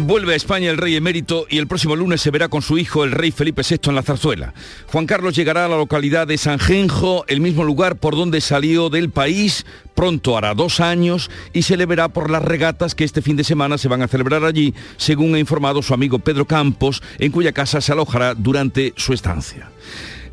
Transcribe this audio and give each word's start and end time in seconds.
Vuelve 0.00 0.34
a 0.34 0.36
España 0.36 0.70
el 0.70 0.78
rey 0.78 0.94
emérito 0.94 1.46
y 1.50 1.58
el 1.58 1.66
próximo 1.66 1.96
lunes 1.96 2.20
se 2.20 2.30
verá 2.30 2.48
con 2.48 2.62
su 2.62 2.78
hijo 2.78 3.02
el 3.02 3.10
rey 3.10 3.32
Felipe 3.32 3.62
VI 3.68 3.90
en 3.90 3.96
la 3.96 4.02
zarzuela. 4.02 4.54
Juan 4.86 5.06
Carlos 5.06 5.34
llegará 5.34 5.64
a 5.64 5.68
la 5.68 5.76
localidad 5.76 6.28
de 6.28 6.38
Sanjenjo, 6.38 7.24
el 7.26 7.40
mismo 7.40 7.64
lugar 7.64 7.96
por 7.96 8.14
donde 8.14 8.40
salió 8.40 8.90
del 8.90 9.10
país, 9.10 9.66
pronto 9.94 10.38
hará 10.38 10.54
dos 10.54 10.78
años 10.78 11.32
y 11.52 11.62
se 11.62 11.76
le 11.76 11.84
verá 11.84 12.10
por 12.10 12.30
las 12.30 12.44
regatas 12.44 12.94
que 12.94 13.02
este 13.02 13.22
fin 13.22 13.36
de 13.36 13.42
semana 13.42 13.76
se 13.76 13.88
van 13.88 14.02
a 14.02 14.08
celebrar 14.08 14.44
allí, 14.44 14.72
según 14.98 15.34
ha 15.34 15.40
informado 15.40 15.82
su 15.82 15.92
amigo 15.92 16.20
Pedro 16.20 16.46
Campos, 16.46 17.02
en 17.18 17.32
cuya 17.32 17.50
casa 17.50 17.80
se 17.80 17.90
alojará 17.90 18.34
durante 18.34 18.94
su 18.96 19.12
estancia. 19.12 19.68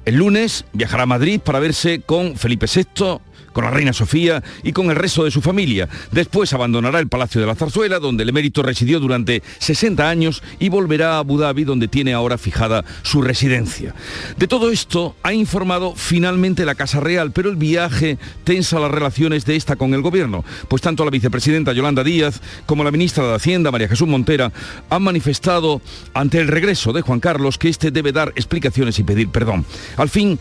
El 0.06 0.18
lunes 0.18 0.66
viajará 0.74 1.04
a 1.04 1.08
Madrid 1.08 1.42
para 1.44 1.60
verse 1.60 2.02
con 2.06 2.38
Felipe 2.38 2.68
VI, 2.68 3.20
con 3.56 3.64
la 3.64 3.72
reina 3.72 3.94
Sofía 3.94 4.44
y 4.64 4.74
con 4.74 4.90
el 4.90 4.98
resto 4.98 5.24
de 5.24 5.32
su 5.32 5.42
familia. 5.42 5.88
Después 6.12 6.52
abandonará 6.52 7.00
el 7.00 7.08
Palacio 7.08 7.40
de 7.40 7.48
la 7.48 7.56
Zarzuela, 7.56 8.00
donde 8.00 8.24
el 8.24 8.30
emérito 8.30 8.62
residió 8.62 9.00
durante 9.00 9.42
60 9.60 10.10
años, 10.10 10.44
y 10.60 10.68
volverá 10.68 11.14
a 11.14 11.20
Abu 11.20 11.38
Dhabi, 11.38 11.64
donde 11.64 11.88
tiene 11.88 12.14
ahora 12.14 12.38
fijada 12.38 12.84
su 13.04 13.22
residencia. 13.22 13.96
De 14.38 14.50
todo 14.50 14.72
esto 14.72 15.16
ha 15.24 15.32
informado 15.32 15.94
finalmente 15.96 16.66
la 16.66 16.76
Casa 16.76 17.00
Real, 17.00 17.32
pero 17.32 17.50
el 17.50 17.56
viaje 17.56 18.18
tensa 18.44 18.78
las 18.78 18.92
relaciones 18.92 19.46
de 19.46 19.56
esta 19.56 19.78
con 19.78 19.94
el 19.94 20.02
gobierno, 20.02 20.44
pues 20.68 20.82
tanto 20.82 21.06
la 21.06 21.12
vicepresidenta 21.12 21.72
Yolanda 21.72 22.04
Díaz 22.04 22.42
como 22.66 22.84
la 22.84 22.92
ministra 22.92 23.26
de 23.26 23.36
Hacienda, 23.36 23.72
María 23.72 23.88
Jesús 23.88 24.10
Montera, 24.10 24.52
han 24.90 25.02
manifestado 25.02 25.82
ante 26.14 26.42
el 26.42 26.50
regreso 26.50 26.92
de 26.92 27.04
Juan 27.04 27.22
Carlos 27.22 27.58
que 27.58 27.70
éste 27.70 27.90
debe 27.92 28.12
dar 28.12 28.34
explicaciones 28.36 29.00
y 29.00 29.04
pedir 29.04 29.30
perdón. 29.30 29.66
Al 29.96 30.10
fin, 30.10 30.38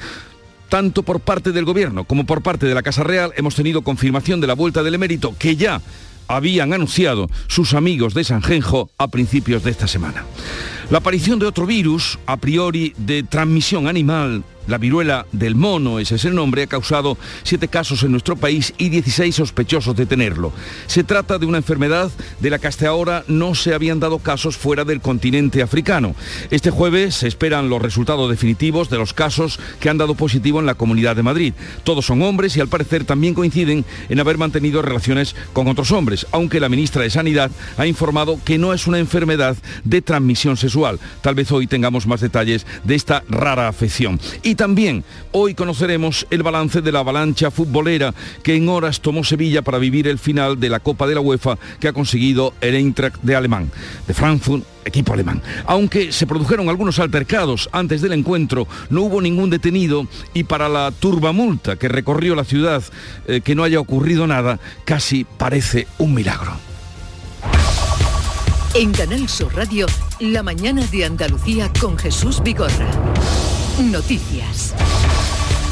tanto 0.68 1.02
por 1.02 1.20
parte 1.20 1.52
del 1.52 1.64
Gobierno 1.64 2.04
como 2.04 2.24
por 2.26 2.42
parte 2.42 2.66
de 2.66 2.74
la 2.74 2.82
Casa 2.82 3.02
Real 3.02 3.32
hemos 3.36 3.54
tenido 3.54 3.82
confirmación 3.82 4.40
de 4.40 4.46
la 4.46 4.54
vuelta 4.54 4.82
del 4.82 4.94
emérito 4.94 5.34
que 5.38 5.56
ya 5.56 5.80
habían 6.28 6.72
anunciado 6.72 7.28
sus 7.48 7.74
amigos 7.74 8.14
de 8.14 8.24
Sanjenjo 8.24 8.90
a 8.98 9.08
principios 9.08 9.62
de 9.62 9.70
esta 9.70 9.86
semana. 9.86 10.24
La 10.90 10.98
aparición 10.98 11.38
de 11.38 11.46
otro 11.46 11.66
virus, 11.66 12.18
a 12.26 12.36
priori 12.36 12.94
de 12.96 13.22
transmisión 13.22 13.88
animal, 13.88 14.44
la 14.66 14.78
viruela 14.78 15.26
del 15.32 15.54
mono, 15.54 15.98
ese 15.98 16.16
es 16.16 16.24
el 16.24 16.34
nombre, 16.34 16.62
ha 16.62 16.66
causado 16.66 17.16
siete 17.42 17.68
casos 17.68 18.02
en 18.02 18.12
nuestro 18.12 18.36
país 18.36 18.74
y 18.78 18.88
16 18.88 19.34
sospechosos 19.34 19.96
de 19.96 20.06
tenerlo. 20.06 20.52
Se 20.86 21.04
trata 21.04 21.38
de 21.38 21.46
una 21.46 21.58
enfermedad 21.58 22.10
de 22.40 22.50
la 22.50 22.58
que 22.58 22.66
hasta 22.66 22.88
ahora 22.88 23.24
no 23.28 23.54
se 23.54 23.74
habían 23.74 24.00
dado 24.00 24.18
casos 24.18 24.56
fuera 24.56 24.84
del 24.84 25.00
continente 25.00 25.62
africano. 25.62 26.14
Este 26.50 26.70
jueves 26.70 27.14
se 27.16 27.28
esperan 27.28 27.68
los 27.68 27.82
resultados 27.82 28.30
definitivos 28.30 28.90
de 28.90 28.98
los 28.98 29.12
casos 29.12 29.58
que 29.80 29.88
han 29.88 29.98
dado 29.98 30.14
positivo 30.14 30.60
en 30.60 30.66
la 30.66 30.74
Comunidad 30.74 31.16
de 31.16 31.22
Madrid. 31.22 31.54
Todos 31.84 32.06
son 32.06 32.22
hombres 32.22 32.56
y 32.56 32.60
al 32.60 32.68
parecer 32.68 33.04
también 33.04 33.34
coinciden 33.34 33.84
en 34.08 34.20
haber 34.20 34.38
mantenido 34.38 34.82
relaciones 34.82 35.34
con 35.52 35.68
otros 35.68 35.92
hombres, 35.92 36.26
aunque 36.32 36.60
la 36.60 36.68
ministra 36.68 37.02
de 37.02 37.10
Sanidad 37.10 37.50
ha 37.76 37.86
informado 37.86 38.38
que 38.44 38.58
no 38.58 38.72
es 38.72 38.86
una 38.86 38.98
enfermedad 38.98 39.56
de 39.84 40.02
transmisión 40.02 40.56
sexual. 40.56 40.98
Tal 41.22 41.34
vez 41.34 41.50
hoy 41.52 41.66
tengamos 41.66 42.06
más 42.06 42.20
detalles 42.20 42.66
de 42.84 42.94
esta 42.94 43.22
rara 43.28 43.68
afección. 43.68 44.20
También 44.54 45.04
hoy 45.32 45.54
conoceremos 45.54 46.26
el 46.30 46.42
balance 46.42 46.82
de 46.82 46.92
la 46.92 47.00
avalancha 47.00 47.50
futbolera 47.50 48.14
que 48.42 48.54
en 48.54 48.68
horas 48.68 49.00
tomó 49.00 49.24
Sevilla 49.24 49.62
para 49.62 49.78
vivir 49.78 50.08
el 50.08 50.18
final 50.18 50.58
de 50.58 50.68
la 50.68 50.80
Copa 50.80 51.06
de 51.06 51.14
la 51.14 51.20
UEFA 51.20 51.58
que 51.80 51.88
ha 51.88 51.92
conseguido 51.92 52.54
el 52.60 52.74
Eintracht 52.74 53.20
de 53.22 53.36
Alemán, 53.36 53.70
de 54.06 54.14
Frankfurt 54.14 54.64
equipo 54.84 55.14
alemán. 55.14 55.42
Aunque 55.66 56.12
se 56.12 56.26
produjeron 56.26 56.68
algunos 56.68 56.98
altercados 56.98 57.68
antes 57.72 58.02
del 58.02 58.12
encuentro, 58.12 58.68
no 58.90 59.02
hubo 59.02 59.20
ningún 59.20 59.50
detenido 59.50 60.06
y 60.34 60.44
para 60.44 60.68
la 60.68 60.90
turbamulta 60.90 61.76
que 61.76 61.88
recorrió 61.88 62.34
la 62.34 62.44
ciudad, 62.44 62.82
eh, 63.26 63.40
que 63.40 63.54
no 63.54 63.64
haya 63.64 63.80
ocurrido 63.80 64.26
nada, 64.26 64.60
casi 64.84 65.24
parece 65.24 65.86
un 65.98 66.14
milagro. 66.14 66.52
En 68.74 68.92
Canal 68.92 69.28
Sur 69.28 69.54
Radio, 69.54 69.86
la 70.18 70.42
mañana 70.42 70.84
de 70.86 71.04
Andalucía 71.04 71.70
con 71.80 71.96
Jesús 71.96 72.42
Vigorra. 72.42 72.90
Noticias. 73.82 74.72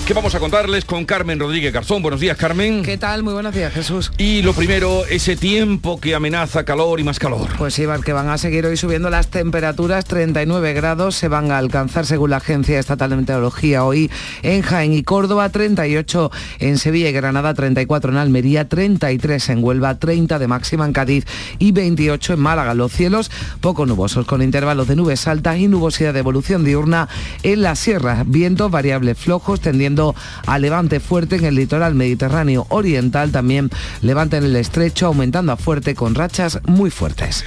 ¿Qué 0.06 0.14
vamos 0.14 0.34
a 0.34 0.40
contarles 0.40 0.84
con 0.84 1.04
Carmen 1.04 1.38
Rodríguez 1.38 1.72
Garzón? 1.72 2.02
Buenos 2.02 2.18
días, 2.18 2.36
Carmen. 2.36 2.82
¿Qué 2.82 2.98
tal? 2.98 3.22
Muy 3.22 3.34
buenos 3.34 3.54
días, 3.54 3.72
Jesús. 3.72 4.10
Y 4.18 4.42
lo 4.42 4.52
primero, 4.52 5.06
ese 5.06 5.36
tiempo 5.36 6.00
que 6.00 6.16
amenaza 6.16 6.64
calor 6.64 6.98
y 6.98 7.04
más 7.04 7.20
calor. 7.20 7.48
Pues 7.56 7.74
sí, 7.74 7.84
que 8.04 8.12
van 8.12 8.28
a 8.28 8.36
seguir 8.36 8.66
hoy 8.66 8.76
subiendo 8.76 9.10
las 9.10 9.28
temperaturas, 9.28 10.04
39 10.04 10.72
grados 10.72 11.14
se 11.14 11.28
van 11.28 11.52
a 11.52 11.58
alcanzar 11.58 12.04
según 12.04 12.30
la 12.30 12.38
Agencia 12.38 12.80
Estatal 12.80 13.10
de 13.10 13.16
Meteorología 13.16 13.84
hoy 13.84 14.10
en 14.42 14.62
Jaén 14.62 14.92
y 14.92 15.04
Córdoba, 15.04 15.50
38 15.50 16.32
en 16.58 16.78
Sevilla 16.78 17.08
y 17.08 17.12
Granada, 17.12 17.54
34 17.54 18.10
en 18.10 18.18
Almería, 18.18 18.68
33 18.68 19.50
en 19.50 19.62
Huelva, 19.62 20.00
30 20.00 20.40
de 20.40 20.48
máxima 20.48 20.84
en 20.84 20.94
Cádiz 20.94 21.26
y 21.60 21.70
28 21.70 22.32
en 22.32 22.40
Málaga. 22.40 22.74
Los 22.74 22.90
cielos 22.90 23.30
poco 23.60 23.86
nubosos 23.86 24.26
con 24.26 24.42
intervalos 24.42 24.88
de 24.88 24.96
nubes 24.96 25.28
altas 25.28 25.58
y 25.58 25.68
nubosidad 25.68 26.12
de 26.12 26.18
evolución 26.18 26.64
diurna 26.64 27.08
en 27.44 27.62
las 27.62 27.78
sierras, 27.78 28.24
vientos 28.28 28.68
variables 28.68 29.16
flojos 29.16 29.60
tendiendo 29.60 29.91
a 30.46 30.58
levante 30.58 31.00
fuerte 31.00 31.36
en 31.36 31.44
el 31.44 31.54
litoral 31.54 31.94
mediterráneo 31.94 32.66
oriental, 32.70 33.30
también 33.30 33.70
levante 34.00 34.36
en 34.36 34.44
el 34.44 34.56
estrecho, 34.56 35.06
aumentando 35.06 35.52
a 35.52 35.56
fuerte 35.56 35.94
con 35.94 36.14
rachas 36.14 36.60
muy 36.66 36.90
fuertes. 36.90 37.44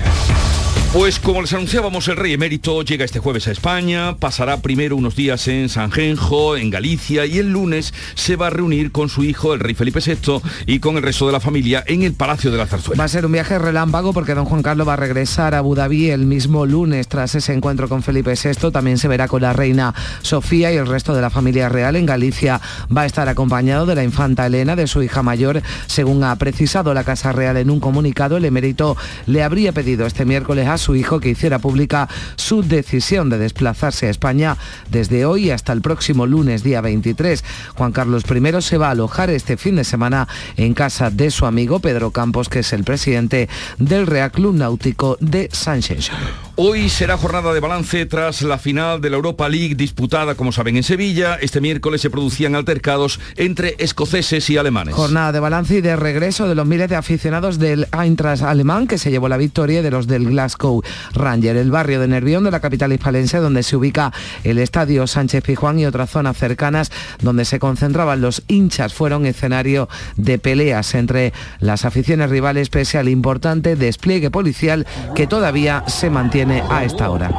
Pues 0.94 1.20
como 1.20 1.42
les 1.42 1.52
anunciábamos, 1.54 2.08
el 2.08 2.16
rey 2.16 2.34
emérito 2.34 2.82
llega 2.82 3.04
este 3.04 3.20
jueves 3.20 3.48
a 3.48 3.52
España, 3.52 4.16
pasará 4.18 4.62
primero 4.62 4.96
unos 4.96 5.16
días 5.16 5.46
en 5.50 5.68
Sanjenjo, 5.68 6.56
en 6.56 6.70
Galicia, 6.70 7.26
y 7.26 7.38
el 7.38 7.52
lunes 7.52 7.94
se 8.14 8.38
va 8.38 8.48
a 8.48 8.50
reunir 8.50 8.94
con 8.94 9.10
su 9.10 9.24
hijo, 9.26 9.54
el 9.54 9.60
rey 9.60 9.74
Felipe 9.74 10.00
VI, 10.00 10.42
y 10.66 10.80
con 10.80 10.96
el 10.96 11.04
resto 11.04 11.28
de 11.28 11.34
la 11.34 11.42
familia 11.42 11.84
en 11.86 12.04
el 12.04 12.14
Palacio 12.14 12.50
de 12.50 12.58
la 12.58 12.66
Zarzuela. 12.66 12.98
Va 12.98 13.06
a 13.06 13.10
ser 13.10 13.26
un 13.26 13.34
viaje 13.34 13.60
relámpago 13.60 14.14
porque 14.14 14.34
don 14.34 14.46
Juan 14.46 14.64
Carlos 14.64 14.88
va 14.88 14.94
a 14.94 14.96
regresar 14.96 15.54
a 15.54 15.58
Abu 15.58 15.76
Dhabi 15.76 16.12
el 16.12 16.26
mismo 16.26 16.66
lunes 16.66 17.10
tras 17.10 17.36
ese 17.36 17.54
encuentro 17.54 17.90
con 17.90 18.02
Felipe 18.02 18.34
VI. 18.34 18.72
También 18.72 18.98
se 18.98 19.10
verá 19.10 19.28
con 19.28 19.42
la 19.42 19.52
reina 19.52 19.94
Sofía 20.22 20.72
y 20.72 20.78
el 20.78 20.88
resto 20.88 21.14
de 21.14 21.22
la 21.22 21.30
familia 21.30 21.68
real. 21.68 21.98
En 21.98 22.06
Galicia 22.06 22.62
va 22.96 23.02
a 23.02 23.06
estar 23.06 23.28
acompañado 23.28 23.86
de 23.86 23.96
la 23.96 24.04
infanta 24.04 24.46
Elena, 24.46 24.78
de 24.78 24.88
su 24.88 25.04
hija 25.04 25.24
mayor. 25.24 25.62
Según 25.88 26.24
ha 26.24 26.36
precisado 26.38 26.94
la 26.94 27.04
Casa 27.04 27.34
Real 27.34 27.58
en 27.58 27.70
un 27.70 27.82
comunicado, 27.82 28.38
el 28.38 28.46
emérito 28.46 28.96
le 29.26 29.44
habría 29.44 29.74
pedido 29.74 30.06
este 30.06 30.24
miércoles 30.24 30.68
a 30.68 30.75
su 30.78 30.96
hijo 30.96 31.20
que 31.20 31.30
hiciera 31.30 31.60
pública 31.60 32.08
su 32.36 32.62
decisión 32.62 33.30
de 33.30 33.38
desplazarse 33.38 34.08
a 34.08 34.10
España 34.10 34.58
desde 34.90 35.26
hoy 35.26 35.52
hasta 35.52 35.74
el 35.74 35.82
próximo 35.82 36.26
lunes, 36.26 36.64
día 36.64 36.82
23. 36.82 37.44
Juan 37.76 37.92
Carlos 37.92 38.24
I 38.30 38.62
se 38.62 38.78
va 38.78 38.88
a 38.88 38.92
alojar 38.92 39.30
este 39.30 39.58
fin 39.58 39.76
de 39.76 39.84
semana 39.84 40.28
en 40.58 40.74
casa 40.74 41.10
de 41.10 41.32
su 41.32 41.46
amigo 41.46 41.80
Pedro 41.80 42.12
Campos, 42.12 42.50
que 42.50 42.60
es 42.60 42.74
el 42.74 42.84
presidente 42.84 43.50
del 43.78 44.08
Real 44.08 44.32
Club 44.32 44.56
Náutico 44.56 45.18
de 45.20 45.50
Sánchez. 45.52 46.12
Hoy 46.58 46.88
será 46.88 47.18
jornada 47.18 47.54
de 47.54 47.60
balance 47.60 48.06
tras 48.06 48.42
la 48.42 48.58
final 48.58 49.02
de 49.02 49.10
la 49.10 49.18
Europa 49.18 49.50
League 49.50 49.76
disputada, 49.76 50.36
como 50.36 50.54
saben, 50.54 50.78
en 50.78 50.84
Sevilla. 50.84 51.38
Este 51.42 51.60
miércoles 51.60 52.00
se 52.00 52.10
producían 52.10 52.56
altercados 52.56 53.20
entre 53.36 53.76
escoceses 53.78 54.50
y 54.50 54.56
alemanes. 54.56 54.96
Jornada 54.96 55.34
de 55.34 55.42
balance 55.42 55.76
y 55.76 55.82
de 55.82 55.98
regreso 55.98 56.48
de 56.48 56.56
los 56.56 56.66
miles 56.66 56.88
de 56.88 56.96
aficionados 56.96 57.60
del 57.60 57.90
Eintracht 57.92 58.44
alemán 58.44 58.88
que 58.88 58.98
se 58.98 59.12
llevó 59.12 59.28
la 59.28 59.36
victoria 59.36 59.82
de 59.82 59.92
los 59.92 60.08
del 60.08 60.30
Glasgow 60.30 60.82
Ranger, 61.14 61.58
el 61.58 61.72
barrio 61.72 62.00
de 62.00 62.08
Nervión 62.08 62.46
de 62.46 62.52
la 62.52 62.62
capital 62.62 62.94
hispalense, 62.94 63.40
donde 63.40 63.62
se 63.62 63.76
ubica 63.76 64.14
el 64.46 64.58
estadio 64.58 65.08
Sánchez 65.08 65.44
Pijuán 65.44 65.80
y 65.80 65.86
otras 65.86 66.10
zonas 66.10 66.38
cercanas 66.38 66.90
donde 67.22 67.44
se 67.44 67.60
concentraban 67.60 68.22
los 68.22 68.44
hinchas, 68.48 68.94
fueron 68.94 69.26
escenario 69.26 69.90
de 70.16 70.40
peleas 70.40 70.96
entre 70.96 71.34
las 71.60 71.84
aficiones 71.84 72.30
rivales 72.30 72.70
pese 72.70 72.98
al 72.98 73.10
importante 73.10 73.76
despliegue 73.76 74.32
policial 74.32 74.88
que 75.16 75.28
todavía 75.28 75.84
se 75.88 76.10
mantiene 76.10 76.45
a 76.52 76.84
esta 76.84 77.10
hora. 77.10 77.30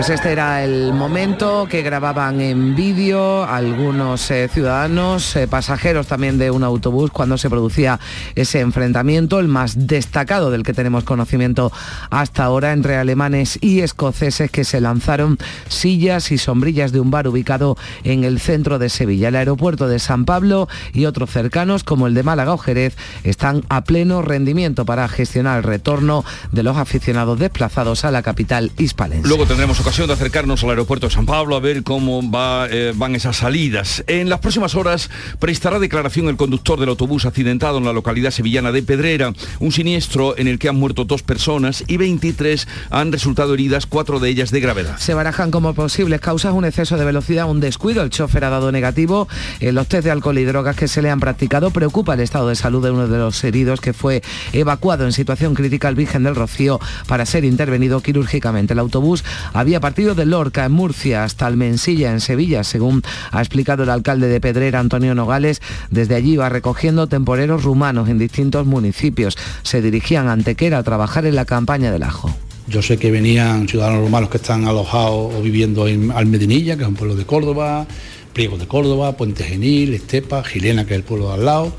Pues 0.00 0.08
este 0.08 0.32
era 0.32 0.64
el 0.64 0.94
momento 0.94 1.66
que 1.68 1.82
grababan 1.82 2.40
en 2.40 2.74
vídeo 2.74 3.44
algunos 3.44 4.30
eh, 4.30 4.48
ciudadanos, 4.50 5.36
eh, 5.36 5.46
pasajeros 5.46 6.06
también 6.06 6.38
de 6.38 6.50
un 6.50 6.64
autobús 6.64 7.10
cuando 7.10 7.36
se 7.36 7.50
producía 7.50 8.00
ese 8.34 8.60
enfrentamiento, 8.60 9.38
el 9.38 9.48
más 9.48 9.86
destacado 9.86 10.50
del 10.50 10.62
que 10.62 10.72
tenemos 10.72 11.04
conocimiento 11.04 11.70
hasta 12.08 12.44
ahora 12.44 12.72
entre 12.72 12.96
alemanes 12.96 13.58
y 13.60 13.80
escoceses 13.80 14.50
que 14.50 14.64
se 14.64 14.80
lanzaron 14.80 15.36
sillas 15.68 16.32
y 16.32 16.38
sombrillas 16.38 16.92
de 16.92 17.00
un 17.00 17.10
bar 17.10 17.28
ubicado 17.28 17.76
en 18.02 18.24
el 18.24 18.40
centro 18.40 18.78
de 18.78 18.88
Sevilla. 18.88 19.28
El 19.28 19.36
aeropuerto 19.36 19.86
de 19.86 19.98
San 19.98 20.24
Pablo 20.24 20.66
y 20.94 21.04
otros 21.04 21.28
cercanos 21.28 21.84
como 21.84 22.06
el 22.06 22.14
de 22.14 22.22
Málaga 22.22 22.54
o 22.54 22.58
Jerez 22.58 22.96
están 23.22 23.64
a 23.68 23.84
pleno 23.84 24.22
rendimiento 24.22 24.86
para 24.86 25.06
gestionar 25.08 25.58
el 25.58 25.64
retorno 25.64 26.24
de 26.52 26.62
los 26.62 26.78
aficionados 26.78 27.38
desplazados 27.38 28.06
a 28.06 28.10
la 28.10 28.22
capital 28.22 28.72
hispalense. 28.78 29.28
Luego 29.28 29.44
tendremos 29.44 29.78
de 29.90 30.12
acercarnos 30.12 30.62
al 30.62 30.70
aeropuerto 30.70 31.08
de 31.08 31.12
San 31.12 31.26
Pablo 31.26 31.56
a 31.56 31.60
ver 31.60 31.82
cómo 31.82 32.22
eh, 32.70 32.92
van 32.94 33.16
esas 33.16 33.38
salidas. 33.38 34.04
En 34.06 34.30
las 34.30 34.38
próximas 34.38 34.76
horas 34.76 35.10
prestará 35.40 35.80
declaración 35.80 36.28
el 36.28 36.36
conductor 36.36 36.78
del 36.78 36.90
autobús 36.90 37.26
accidentado 37.26 37.78
en 37.78 37.84
la 37.84 37.92
localidad 37.92 38.30
sevillana 38.30 38.70
de 38.70 38.84
Pedrera, 38.84 39.34
un 39.58 39.72
siniestro 39.72 40.38
en 40.38 40.46
el 40.46 40.60
que 40.60 40.68
han 40.68 40.76
muerto 40.76 41.04
dos 41.04 41.22
personas 41.24 41.82
y 41.88 41.96
23 41.96 42.68
han 42.90 43.10
resultado 43.10 43.52
heridas, 43.52 43.84
cuatro 43.84 44.20
de 44.20 44.30
ellas 44.30 44.52
de 44.52 44.60
gravedad. 44.60 44.96
Se 44.98 45.12
barajan 45.12 45.50
como 45.50 45.74
posibles 45.74 46.20
causas 46.20 46.54
un 46.54 46.64
exceso 46.64 46.96
de 46.96 47.04
velocidad, 47.04 47.50
un 47.50 47.60
descuido. 47.60 48.02
El 48.02 48.10
chofer 48.10 48.44
ha 48.44 48.50
dado 48.50 48.70
negativo 48.70 49.28
en 49.58 49.74
los 49.74 49.88
test 49.88 50.04
de 50.04 50.12
alcohol 50.12 50.38
y 50.38 50.44
drogas 50.44 50.76
que 50.76 50.86
se 50.86 51.02
le 51.02 51.10
han 51.10 51.20
practicado. 51.20 51.72
Preocupa 51.72 52.14
el 52.14 52.20
estado 52.20 52.48
de 52.48 52.54
salud 52.54 52.82
de 52.82 52.92
uno 52.92 53.08
de 53.08 53.18
los 53.18 53.42
heridos 53.42 53.80
que 53.80 53.92
fue 53.92 54.22
evacuado 54.52 55.04
en 55.04 55.12
situación 55.12 55.54
crítica 55.54 55.88
al 55.88 55.96
Virgen 55.96 56.22
del 56.22 56.36
Rocío 56.36 56.80
para 57.08 57.26
ser 57.26 57.44
intervenido 57.44 58.00
quirúrgicamente. 58.00 58.72
El 58.72 58.78
autobús 58.78 59.24
había 59.52 59.69
partido 59.78 60.16
de 60.16 60.26
Lorca, 60.26 60.64
en 60.64 60.72
Murcia, 60.72 61.22
hasta 61.22 61.46
Almensilla, 61.46 62.10
en 62.10 62.20
Sevilla, 62.20 62.64
según 62.64 63.02
ha 63.30 63.40
explicado 63.40 63.84
el 63.84 63.90
alcalde 63.90 64.26
de 64.26 64.40
Pedrera, 64.40 64.80
Antonio 64.80 65.14
Nogales. 65.14 65.62
Desde 65.90 66.16
allí 66.16 66.36
va 66.36 66.48
recogiendo 66.48 67.06
temporeros 67.06 67.62
rumanos 67.62 68.08
en 68.08 68.18
distintos 68.18 68.66
municipios. 68.66 69.36
Se 69.62 69.82
dirigían 69.82 70.26
a 70.26 70.32
Antequera 70.32 70.78
a 70.78 70.82
trabajar 70.82 71.26
en 71.26 71.36
la 71.36 71.44
campaña 71.44 71.92
del 71.92 72.02
ajo. 72.02 72.34
Yo 72.66 72.82
sé 72.82 72.98
que 72.98 73.10
venían 73.10 73.68
ciudadanos 73.68 74.00
rumanos 74.00 74.30
que 74.30 74.38
están 74.38 74.66
alojados 74.66 75.34
o 75.34 75.42
viviendo 75.42 75.88
en 75.88 76.10
Almedinilla, 76.12 76.76
que 76.76 76.82
es 76.82 76.88
un 76.88 76.94
pueblo 76.94 77.16
de 77.16 77.26
Córdoba, 77.26 77.86
Priego 78.32 78.58
de 78.58 78.66
Córdoba, 78.66 79.16
Puente 79.16 79.42
Genil, 79.42 79.92
Estepa, 79.92 80.44
Gilena, 80.44 80.86
que 80.86 80.94
es 80.94 80.98
el 80.98 81.04
pueblo 81.04 81.28
de 81.28 81.34
al 81.34 81.44
lado, 81.44 81.72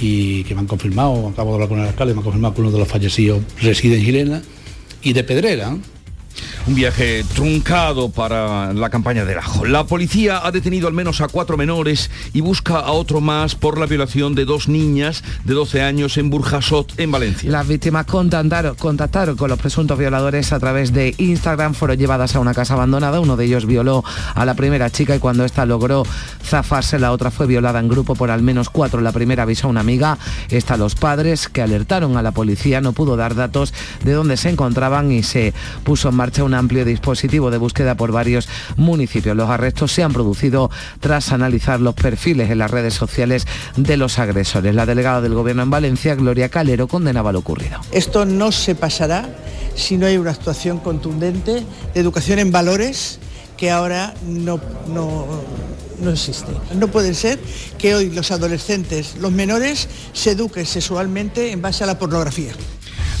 y 0.00 0.42
que 0.44 0.54
me 0.54 0.60
han 0.62 0.66
confirmado, 0.66 1.28
acabo 1.28 1.50
de 1.50 1.54
hablar 1.54 1.68
con 1.68 1.78
el 1.78 1.86
alcalde, 1.86 2.14
me 2.14 2.20
han 2.20 2.24
confirmado 2.24 2.54
que 2.54 2.60
uno 2.60 2.72
de 2.72 2.78
los 2.78 2.88
fallecidos 2.88 3.40
reside 3.60 3.98
en 3.98 4.04
Gilena, 4.04 4.42
y 5.02 5.12
de 5.12 5.22
Pedrera, 5.22 5.76
un 6.66 6.74
viaje 6.74 7.24
truncado 7.34 8.10
para 8.10 8.72
la 8.72 8.90
campaña 8.90 9.24
del 9.24 9.38
ajo. 9.38 9.64
La 9.64 9.84
policía 9.84 10.44
ha 10.44 10.52
detenido 10.52 10.88
al 10.88 10.94
menos 10.94 11.20
a 11.20 11.28
cuatro 11.28 11.56
menores 11.56 12.10
y 12.32 12.40
busca 12.40 12.78
a 12.78 12.92
otro 12.92 13.20
más 13.20 13.54
por 13.54 13.78
la 13.78 13.86
violación 13.86 14.34
de 14.34 14.44
dos 14.44 14.68
niñas 14.68 15.22
de 15.44 15.54
12 15.54 15.82
años 15.82 16.16
en 16.18 16.30
Burjasot, 16.30 16.98
en 16.98 17.10
Valencia. 17.10 17.50
Las 17.50 17.66
víctimas 17.66 18.06
contactaron, 18.06 19.36
con 19.36 19.50
los 19.50 19.58
presuntos 19.58 19.98
violadores 19.98 20.52
a 20.52 20.60
través 20.60 20.92
de 20.92 21.14
Instagram, 21.18 21.74
fueron 21.74 21.96
llevadas 21.96 22.36
a 22.36 22.40
una 22.40 22.54
casa 22.54 22.74
abandonada, 22.74 23.20
uno 23.20 23.36
de 23.36 23.44
ellos 23.46 23.66
violó 23.66 24.04
a 24.34 24.44
la 24.44 24.54
primera 24.54 24.90
chica 24.90 25.16
y 25.16 25.18
cuando 25.18 25.44
ésta 25.44 25.66
logró 25.66 26.04
zafarse, 26.44 26.98
la 26.98 27.12
otra 27.12 27.30
fue 27.30 27.46
violada 27.46 27.80
en 27.80 27.88
grupo 27.88 28.14
por 28.14 28.30
al 28.30 28.42
menos 28.42 28.70
cuatro. 28.70 29.00
La 29.00 29.12
primera 29.12 29.44
avisó 29.44 29.66
a 29.66 29.70
una 29.70 29.80
amiga, 29.80 30.18
esta 30.48 30.76
los 30.76 30.94
padres 30.94 31.48
que 31.48 31.62
alertaron 31.62 32.16
a 32.16 32.22
la 32.22 32.32
policía, 32.32 32.80
no 32.80 32.92
pudo 32.92 33.16
dar 33.16 33.34
datos 33.34 33.72
de 34.04 34.12
dónde 34.12 34.36
se 34.36 34.50
encontraban 34.50 35.12
y 35.12 35.22
se 35.22 35.52
puso 35.84 36.08
en 36.08 36.16
marcha 36.20 36.44
un 36.44 36.52
amplio 36.52 36.84
dispositivo 36.84 37.50
de 37.50 37.56
búsqueda 37.56 37.94
por 37.94 38.12
varios 38.12 38.46
municipios. 38.76 39.34
Los 39.34 39.48
arrestos 39.48 39.90
se 39.90 40.02
han 40.02 40.12
producido 40.12 40.70
tras 41.00 41.32
analizar 41.32 41.80
los 41.80 41.94
perfiles 41.94 42.50
en 42.50 42.58
las 42.58 42.70
redes 42.70 42.92
sociales 42.92 43.46
de 43.78 43.96
los 43.96 44.18
agresores. 44.18 44.74
La 44.74 44.84
delegada 44.84 45.22
del 45.22 45.32
Gobierno 45.32 45.62
en 45.62 45.70
Valencia, 45.70 46.14
Gloria 46.16 46.50
Calero, 46.50 46.88
condenaba 46.88 47.32
lo 47.32 47.38
ocurrido. 47.38 47.80
Esto 47.90 48.26
no 48.26 48.52
se 48.52 48.74
pasará 48.74 49.34
si 49.74 49.96
no 49.96 50.04
hay 50.04 50.18
una 50.18 50.32
actuación 50.32 50.80
contundente 50.80 51.64
de 51.94 52.00
educación 52.00 52.38
en 52.38 52.52
valores 52.52 53.18
que 53.56 53.70
ahora 53.70 54.12
no, 54.26 54.60
no, 54.88 55.26
no 56.02 56.10
existe. 56.10 56.52
No 56.74 56.88
puede 56.88 57.14
ser 57.14 57.38
que 57.78 57.94
hoy 57.94 58.10
los 58.10 58.30
adolescentes, 58.30 59.16
los 59.18 59.32
menores, 59.32 59.88
se 60.12 60.32
eduquen 60.32 60.66
sexualmente 60.66 61.50
en 61.50 61.62
base 61.62 61.82
a 61.82 61.86
la 61.86 61.98
pornografía. 61.98 62.52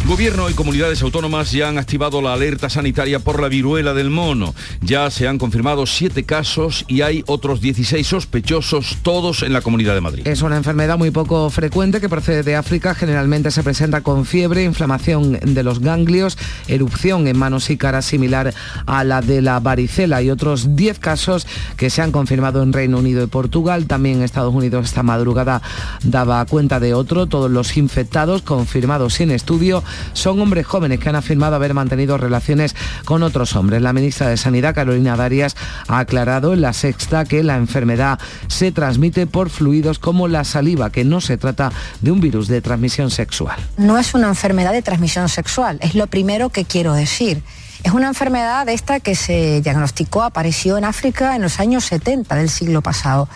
Gobierno 0.06 0.50
y 0.50 0.54
comunidades 0.54 1.02
autónomas 1.02 1.52
ya 1.52 1.68
han 1.68 1.78
activado 1.78 2.20
la 2.20 2.32
alerta 2.32 2.68
sanitaria 2.68 3.20
por 3.20 3.40
la 3.40 3.48
viruela 3.48 3.94
del 3.94 4.10
mono. 4.10 4.54
Ya 4.80 5.08
se 5.10 5.28
han 5.28 5.38
confirmado 5.38 5.86
siete 5.86 6.24
casos 6.24 6.84
y 6.88 7.02
hay 7.02 7.22
otros 7.26 7.60
16 7.60 8.04
sospechosos, 8.06 8.98
todos 9.02 9.42
en 9.42 9.52
la 9.52 9.60
Comunidad 9.60 9.94
de 9.94 10.00
Madrid. 10.00 10.26
Es 10.26 10.42
una 10.42 10.56
enfermedad 10.56 10.98
muy 10.98 11.12
poco 11.12 11.48
frecuente 11.50 12.00
que 12.00 12.08
procede 12.08 12.42
de 12.42 12.56
África. 12.56 12.94
Generalmente 12.94 13.52
se 13.52 13.62
presenta 13.62 14.00
con 14.00 14.26
fiebre, 14.26 14.64
inflamación 14.64 15.38
de 15.42 15.62
los 15.62 15.78
ganglios, 15.78 16.36
erupción 16.66 17.28
en 17.28 17.38
manos 17.38 17.70
y 17.70 17.76
caras 17.76 18.04
similar 18.04 18.52
a 18.86 19.04
la 19.04 19.20
de 19.20 19.42
la 19.42 19.60
varicela 19.60 20.22
y 20.22 20.30
otros 20.30 20.74
10 20.74 20.98
casos 20.98 21.46
que 21.76 21.88
se 21.88 22.02
han 22.02 22.10
confirmado 22.10 22.62
en 22.62 22.72
Reino 22.72 22.98
Unido 22.98 23.22
y 23.22 23.28
Portugal. 23.28 23.86
También 23.86 24.22
Estados 24.22 24.54
Unidos 24.54 24.86
esta 24.86 25.04
madrugada 25.04 25.62
daba 26.02 26.44
cuenta 26.46 26.80
de 26.80 26.94
otro. 26.94 27.26
Todos 27.26 27.50
los 27.50 27.76
infectados 27.76 28.42
confirmados 28.42 29.14
sin 29.14 29.30
estudio 29.30 29.84
son 30.12 30.40
hombres 30.40 30.66
jóvenes 30.66 30.98
que 31.00 31.08
han 31.08 31.16
afirmado 31.16 31.56
haber 31.56 31.74
mantenido 31.74 32.18
relaciones 32.18 32.74
con 33.04 33.22
otros 33.22 33.56
hombres. 33.56 33.82
La 33.82 33.92
ministra 33.92 34.28
de 34.28 34.36
Sanidad, 34.36 34.74
Carolina 34.74 35.16
Darias, 35.16 35.56
ha 35.88 35.98
aclarado 35.98 36.52
en 36.52 36.60
la 36.60 36.72
sexta 36.72 37.24
que 37.24 37.42
la 37.42 37.56
enfermedad 37.56 38.18
se 38.48 38.72
transmite 38.72 39.26
por 39.26 39.50
fluidos 39.50 39.98
como 39.98 40.28
la 40.28 40.44
saliva, 40.44 40.90
que 40.90 41.04
no 41.04 41.20
se 41.20 41.36
trata 41.36 41.72
de 42.00 42.10
un 42.10 42.20
virus 42.20 42.48
de 42.48 42.60
transmisión 42.60 43.10
sexual. 43.10 43.58
No 43.76 43.98
es 43.98 44.14
una 44.14 44.28
enfermedad 44.28 44.72
de 44.72 44.82
transmisión 44.82 45.28
sexual, 45.28 45.78
es 45.80 45.94
lo 45.94 46.06
primero 46.06 46.50
que 46.50 46.64
quiero 46.64 46.94
decir. 46.94 47.42
Es 47.82 47.92
una 47.92 48.08
enfermedad 48.08 48.68
esta 48.68 49.00
que 49.00 49.14
se 49.14 49.62
diagnosticó, 49.62 50.22
apareció 50.22 50.76
en 50.76 50.84
África 50.84 51.34
en 51.34 51.42
los 51.42 51.60
años 51.60 51.84
70 51.84 52.34
del 52.34 52.50
siglo 52.50 52.82
pasado 52.82 53.28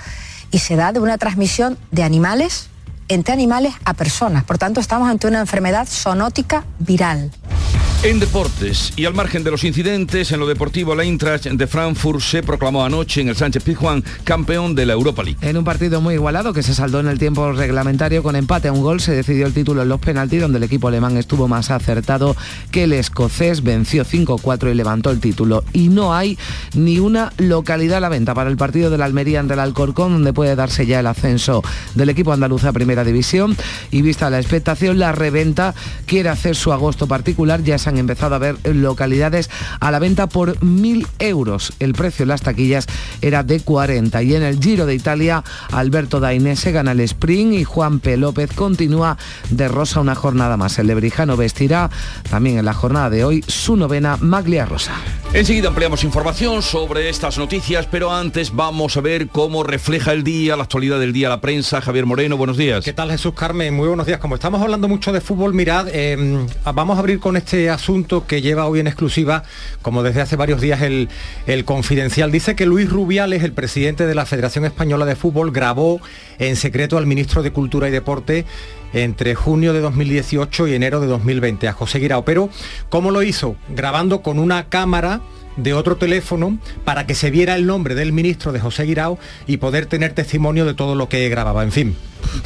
y 0.50 0.59
se 0.59 0.77
da 0.77 0.93
de 0.93 1.00
una 1.00 1.17
transmisión 1.17 1.79
de 1.91 2.03
animales 2.03 2.69
entre 3.09 3.33
animales 3.33 3.75
a 3.85 3.95
personas. 3.95 4.45
Por 4.45 4.59
tanto, 4.59 4.81
estamos 4.81 5.09
ante 5.09 5.27
una 5.27 5.41
enfermedad 5.41 5.87
zoonótica 5.87 6.65
viral. 6.79 7.31
En 8.05 8.21
deportes 8.21 8.93
y 8.97 9.06
al 9.06 9.15
margen 9.15 9.45
de 9.45 9.51
los 9.51 9.65
incidentes, 9.65 10.31
en 10.31 10.39
lo 10.39 10.47
deportivo, 10.47 10.95
la 10.95 11.05
Eintracht 11.05 11.47
de 11.47 11.67
Frankfurt 11.67 12.21
se 12.21 12.43
proclamó 12.43 12.85
anoche 12.85 13.23
en 13.23 13.31
el 13.31 13.35
Sánchez 13.35 13.62
Pizjuán 13.62 14.05
campeón 14.25 14.75
de 14.75 14.85
la 14.85 14.93
Europa 14.93 15.23
League. 15.23 15.39
En 15.41 15.56
un 15.56 15.65
partido 15.65 16.03
muy 16.03 16.12
igualado 16.12 16.53
que 16.53 16.62
se 16.62 16.75
saldó 16.75 17.01
en 17.01 17.09
el 17.09 17.19
tiempo 17.19 17.51
reglamentario 17.53 18.23
con 18.23 18.37
empate 18.37 18.69
a 18.69 18.73
un 18.73 18.83
gol, 18.83 19.01
se 19.01 19.12
decidió 19.12 19.47
el 19.47 19.55
título 19.55 19.81
en 19.81 19.89
los 19.89 20.00
penaltis, 20.00 20.43
donde 20.43 20.59
el 20.59 20.65
equipo 20.65 20.89
alemán 20.89 21.17
estuvo 21.17 21.49
más 21.49 21.71
acertado 21.71 22.37
que 22.71 22.85
el 22.85 22.93
escocés, 22.93 23.62
venció 23.62 24.05
5-4 24.05 24.71
y 24.71 24.75
levantó 24.75 25.09
el 25.09 25.21
título. 25.21 25.65
Y 25.73 25.89
no 25.89 26.15
hay 26.15 26.37
ni 26.75 26.99
una 26.99 27.33
localidad 27.39 27.97
a 27.97 28.00
la 28.00 28.11
venta 28.11 28.35
para 28.35 28.50
el 28.50 28.59
partido 28.59 28.91
de 28.91 28.99
la 28.99 29.07
Almería 29.07 29.41
ante 29.41 29.55
el 29.55 29.61
Alcorcón, 29.61 30.12
donde 30.12 30.35
puede 30.35 30.55
darse 30.57 30.85
ya 30.85 31.00
el 31.00 31.07
ascenso 31.07 31.62
del 31.95 32.11
equipo 32.11 32.35
andaluz 32.35 32.65
a 32.65 32.73
Primera 32.75 32.94
División. 33.02 33.56
Y 33.91 34.02
vista 34.02 34.31
la 34.31 34.38
expectación, 34.38 35.00
la 35.00 35.11
reventa 35.11 35.75
quiere 36.06 36.29
hacer 36.29 36.55
su 36.55 36.73
agosto 36.73 37.08
particular, 37.08 37.64
ya 37.64 37.79
se 37.79 37.88
han 37.88 37.99
empezado 37.99 38.37
a 38.37 38.38
ver 38.38 38.56
localidades 38.64 39.50
a 39.81 39.91
la 39.91 39.99
venta 39.99 40.29
por 40.29 40.62
mil 40.62 41.08
euros. 41.19 41.73
El 41.80 41.95
precio 41.95 42.23
en 42.23 42.28
las 42.28 42.42
taquillas 42.42 42.87
era 43.23 43.42
de 43.42 43.61
40 43.61 44.23
y 44.23 44.35
en 44.35 44.42
el 44.42 44.61
Giro 44.61 44.87
de 44.87 44.95
Italia 44.95 45.42
Alberto 45.73 46.21
Dainese 46.21 46.73
gana 46.73 46.92
el 46.92 47.00
sprint 47.00 47.54
y 47.54 47.64
Juan 47.64 48.00
P. 48.00 48.16
López 48.16 48.52
continúa 48.52 49.16
de 49.50 49.69
rosa 49.69 50.00
una 50.00 50.14
jornada 50.14 50.57
más. 50.57 50.78
El 50.78 50.87
lebrijano 50.87 51.37
vestirá 51.37 51.90
también 52.30 52.59
en 52.59 52.64
la 52.64 52.75
jornada 52.75 53.11
de 53.11 53.25
hoy 53.25 53.45
su 53.47 53.76
novena 53.76 54.16
maglia 54.19 54.66
rosa. 54.66 54.92
Enseguida 55.33 55.69
ampliamos 55.69 56.04
información 56.04 56.62
sobre 56.62 57.09
estas 57.09 57.38
noticias, 57.38 57.88
pero 57.90 58.12
antes 58.12 58.54
vamos 58.54 58.97
a 58.97 59.00
ver 59.00 59.28
cómo 59.28 59.64
refleja 59.64 60.12
el 60.12 60.23
día, 60.23 60.57
la 60.57 60.62
actualidad 60.64 61.00
del 61.00 61.12
día, 61.12 61.28
la 61.28 61.40
prensa. 61.40 61.80
Javier 61.80 62.07
Moreno, 62.07 62.37
buenos 62.37 62.57
días. 62.57 62.84
¿Qué 62.85 62.93
tal 62.93 63.11
Jesús 63.11 63.33
Carmen? 63.33 63.73
Muy 63.73 63.88
buenos 63.88 64.07
días. 64.07 64.19
Como 64.19 64.35
estamos 64.35 64.61
hablando 64.61 64.88
mucho 64.88 65.11
de 65.11 65.23
fútbol, 65.23 65.55
mirad, 65.55 65.88
eh, 65.91 66.45
vamos 66.75 66.99
a 66.99 67.00
abrir 67.00 67.19
con 67.19 67.35
este 67.35 67.71
asunto 67.71 68.26
que 68.26 68.43
lleva 68.43 68.67
hoy 68.67 68.79
en 68.79 68.87
exclusiva, 68.87 69.43
como 69.81 70.03
desde 70.03 70.21
hace 70.21 70.37
varios 70.37 70.61
días 70.61 70.83
el, 70.83 71.09
el 71.47 71.64
Confidencial. 71.64 72.31
Dice 72.31 72.55
que 72.55 72.67
Luis 72.67 72.91
Rubiales, 72.91 73.43
el 73.43 73.55
presidente 73.55 74.07
de 74.07 74.14
la 74.14 74.26
Federación 74.26 74.67
Española 74.67 75.07
de 75.07 75.17
Fútbol, 75.17 75.50
grabó 75.50 75.99
en 76.38 76.57
secreto 76.57 76.99
al 76.99 77.07
ministro 77.07 77.43
de 77.43 77.53
Cultura 77.53 77.88
y 77.88 77.91
Deporte 77.91 78.45
entre 78.93 79.35
junio 79.35 79.73
de 79.73 79.81
2018 79.81 80.69
y 80.69 80.75
enero 80.75 81.00
de 81.00 81.07
2020 81.07 81.67
a 81.69 81.73
José 81.73 82.00
Guirao. 82.00 82.26
Pero, 82.26 82.50
¿cómo 82.91 83.11
lo 83.11 83.23
hizo? 83.23 83.57
Grabando 83.75 84.21
con 84.21 84.38
una 84.38 84.69
cámara 84.69 85.23
de 85.57 85.73
otro 85.73 85.97
teléfono 85.97 86.59
para 86.85 87.07
que 87.07 87.14
se 87.14 87.31
viera 87.31 87.55
el 87.55 87.67
nombre 87.67 87.95
del 87.95 88.12
ministro 88.12 88.53
de 88.53 88.61
José 88.61 88.83
Guirao 88.85 89.19
y 89.47 89.57
poder 89.57 89.87
tener 89.87 90.12
testimonio 90.12 90.67
de 90.67 90.75
todo 90.75 90.95
lo 90.95 91.09
que 91.09 91.26
grababa. 91.31 91.62
En 91.62 91.73
fin, 91.73 91.97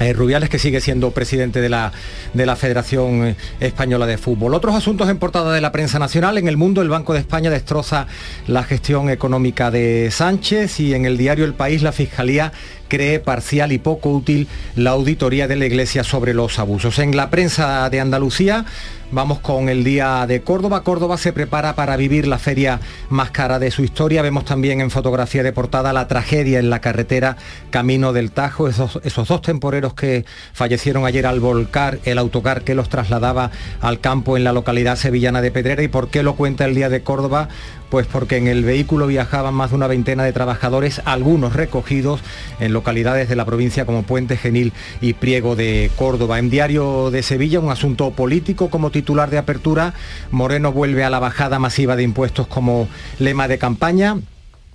Eh, 0.00 0.12
Rubiales, 0.12 0.48
que 0.48 0.60
sigue 0.60 0.80
siendo 0.80 1.10
presidente 1.10 1.60
de 1.60 1.68
la, 1.68 1.92
de 2.32 2.46
la 2.46 2.54
Federación 2.54 3.34
Española 3.58 4.06
de 4.06 4.16
Fútbol. 4.16 4.54
Otros 4.54 4.76
asuntos 4.76 5.08
en 5.08 5.18
portada 5.18 5.52
de 5.52 5.60
la 5.60 5.72
prensa 5.72 5.98
nacional. 5.98 6.38
En 6.38 6.46
el 6.46 6.56
mundo, 6.56 6.82
el 6.82 6.88
Banco 6.88 7.14
de 7.14 7.18
España 7.18 7.50
destroza 7.50 8.06
la 8.46 8.62
gestión 8.62 9.10
económica 9.10 9.72
de 9.72 10.10
Sánchez 10.12 10.78
y 10.78 10.94
en 10.94 11.04
el 11.04 11.16
diario 11.16 11.44
El 11.44 11.54
País, 11.54 11.82
la 11.82 11.90
Fiscalía 11.90 12.52
cree 12.88 13.20
parcial 13.20 13.72
y 13.72 13.78
poco 13.78 14.10
útil 14.10 14.48
la 14.74 14.90
auditoría 14.90 15.46
de 15.46 15.56
la 15.56 15.66
Iglesia 15.66 16.04
sobre 16.04 16.34
los 16.34 16.58
abusos. 16.58 16.98
En 16.98 17.16
la 17.16 17.30
prensa 17.30 17.88
de 17.90 18.00
Andalucía 18.00 18.64
vamos 19.10 19.38
con 19.38 19.68
el 19.68 19.84
día 19.84 20.26
de 20.26 20.42
Córdoba. 20.42 20.82
Córdoba 20.82 21.16
se 21.16 21.32
prepara 21.32 21.74
para 21.74 21.96
vivir 21.96 22.26
la 22.26 22.38
feria 22.38 22.80
más 23.08 23.30
cara 23.30 23.58
de 23.58 23.70
su 23.70 23.82
historia. 23.82 24.22
Vemos 24.22 24.44
también 24.44 24.80
en 24.80 24.90
fotografía 24.90 25.42
de 25.42 25.52
portada 25.52 25.92
la 25.92 26.08
tragedia 26.08 26.58
en 26.58 26.70
la 26.70 26.80
carretera 26.80 27.36
Camino 27.70 28.12
del 28.12 28.30
Tajo, 28.30 28.68
esos, 28.68 29.00
esos 29.04 29.28
dos 29.28 29.42
temporeros 29.42 29.94
que 29.94 30.24
fallecieron 30.52 31.06
ayer 31.06 31.26
al 31.26 31.40
volcar 31.40 31.98
el 32.04 32.18
autocar 32.18 32.62
que 32.62 32.74
los 32.74 32.88
trasladaba 32.88 33.50
al 33.80 34.00
campo 34.00 34.36
en 34.36 34.44
la 34.44 34.52
localidad 34.52 34.96
sevillana 34.96 35.40
de 35.40 35.50
Pedrera. 35.50 35.82
¿Y 35.82 35.88
por 35.88 36.08
qué 36.08 36.22
lo 36.22 36.36
cuenta 36.36 36.64
el 36.64 36.74
día 36.74 36.88
de 36.88 37.02
Córdoba? 37.02 37.48
Pues 37.90 38.06
porque 38.06 38.36
en 38.36 38.46
el 38.48 38.64
vehículo 38.64 39.06
viajaban 39.06 39.54
más 39.54 39.70
de 39.70 39.76
una 39.76 39.86
veintena 39.86 40.24
de 40.24 40.32
trabajadores, 40.32 41.00
algunos 41.04 41.54
recogidos 41.54 42.20
en 42.60 42.72
localidades 42.72 43.28
de 43.28 43.36
la 43.36 43.46
provincia 43.46 43.86
como 43.86 44.02
Puente 44.02 44.36
Genil 44.36 44.72
y 45.00 45.14
Priego 45.14 45.56
de 45.56 45.90
Córdoba. 45.96 46.38
En 46.38 46.50
Diario 46.50 47.10
de 47.10 47.22
Sevilla, 47.22 47.60
un 47.60 47.70
asunto 47.70 48.10
político 48.10 48.68
como 48.68 48.90
titular 48.90 49.30
de 49.30 49.38
apertura, 49.38 49.94
Moreno 50.30 50.72
vuelve 50.72 51.04
a 51.04 51.10
la 51.10 51.18
bajada 51.18 51.58
masiva 51.58 51.96
de 51.96 52.02
impuestos 52.02 52.46
como 52.46 52.88
lema 53.18 53.48
de 53.48 53.58
campaña. 53.58 54.18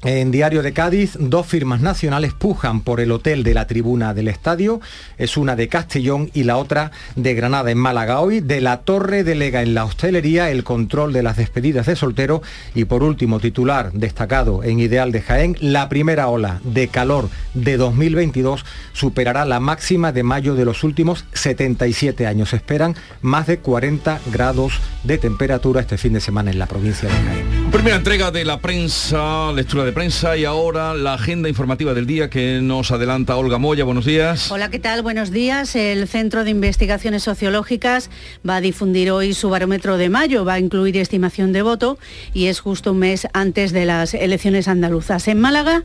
En 0.05 0.31
Diario 0.31 0.63
de 0.63 0.73
Cádiz, 0.73 1.15
dos 1.17 1.47
firmas 1.47 1.79
nacionales 1.79 2.33
pujan 2.33 2.81
por 2.81 2.99
el 2.99 3.09
hotel 3.09 3.41
de 3.43 3.53
la 3.53 3.67
tribuna 3.67 4.13
del 4.13 4.27
estadio. 4.27 4.81
Es 5.17 5.37
una 5.37 5.55
de 5.55 5.69
Castellón 5.69 6.29
y 6.33 6.43
la 6.43 6.57
otra 6.57 6.91
de 7.15 7.33
Granada 7.33 7.71
en 7.71 7.77
Málaga. 7.77 8.19
Hoy 8.19 8.41
de 8.41 8.59
la 8.59 8.81
Torre 8.81 9.23
delega 9.23 9.61
en 9.61 9.73
la 9.73 9.85
hostelería 9.85 10.49
el 10.49 10.65
control 10.65 11.13
de 11.13 11.23
las 11.23 11.37
despedidas 11.37 11.85
de 11.85 11.95
soltero. 11.95 12.41
Y 12.75 12.83
por 12.83 13.01
último, 13.01 13.39
titular 13.39 13.93
destacado 13.93 14.61
en 14.65 14.81
Ideal 14.81 15.13
de 15.13 15.21
Jaén, 15.21 15.55
la 15.61 15.87
primera 15.87 16.27
ola 16.27 16.59
de 16.65 16.89
calor 16.89 17.29
de 17.53 17.77
2022 17.77 18.65
superará 18.91 19.45
la 19.45 19.61
máxima 19.61 20.11
de 20.11 20.23
mayo 20.23 20.55
de 20.55 20.65
los 20.65 20.83
últimos 20.83 21.23
77 21.31 22.27
años. 22.27 22.49
Se 22.49 22.57
esperan 22.57 22.97
más 23.21 23.47
de 23.47 23.59
40 23.59 24.19
grados 24.33 24.81
de 25.05 25.17
temperatura 25.17 25.79
este 25.79 25.97
fin 25.97 26.11
de 26.11 26.19
semana 26.19 26.51
en 26.51 26.59
la 26.59 26.65
provincia 26.65 27.07
de 27.07 27.15
Jaén. 27.15 27.71
Primera 27.71 27.95
entrega 27.95 28.31
de 28.31 28.43
la 28.43 28.59
prensa, 28.59 29.51
lectura 29.53 29.85
de 29.85 29.92
prensa 29.93 30.35
y 30.37 30.45
ahora 30.45 30.95
la 30.95 31.13
agenda 31.13 31.49
informativa 31.49 31.93
del 31.93 32.07
día 32.07 32.29
que 32.29 32.59
nos 32.61 32.91
adelanta 32.91 33.37
Olga 33.37 33.59
Moya. 33.59 33.83
Buenos 33.83 34.05
días. 34.05 34.51
Hola, 34.51 34.71
¿qué 34.71 34.79
tal? 34.79 35.03
Buenos 35.03 35.29
días. 35.29 35.75
El 35.75 36.07
Centro 36.07 36.43
de 36.43 36.49
Investigaciones 36.49 37.23
Sociológicas 37.23 38.09
va 38.47 38.55
a 38.55 38.61
difundir 38.61 39.11
hoy 39.11 39.35
su 39.35 39.49
barómetro 39.49 39.97
de 39.97 40.09
mayo, 40.09 40.45
va 40.45 40.53
a 40.53 40.59
incluir 40.59 40.97
estimación 40.97 41.53
de 41.53 41.61
voto 41.61 41.99
y 42.33 42.47
es 42.47 42.59
justo 42.59 42.93
un 42.93 42.99
mes 42.99 43.27
antes 43.33 43.71
de 43.71 43.85
las 43.85 44.15
elecciones 44.15 44.67
andaluzas. 44.67 45.27
En 45.27 45.39
Málaga 45.39 45.83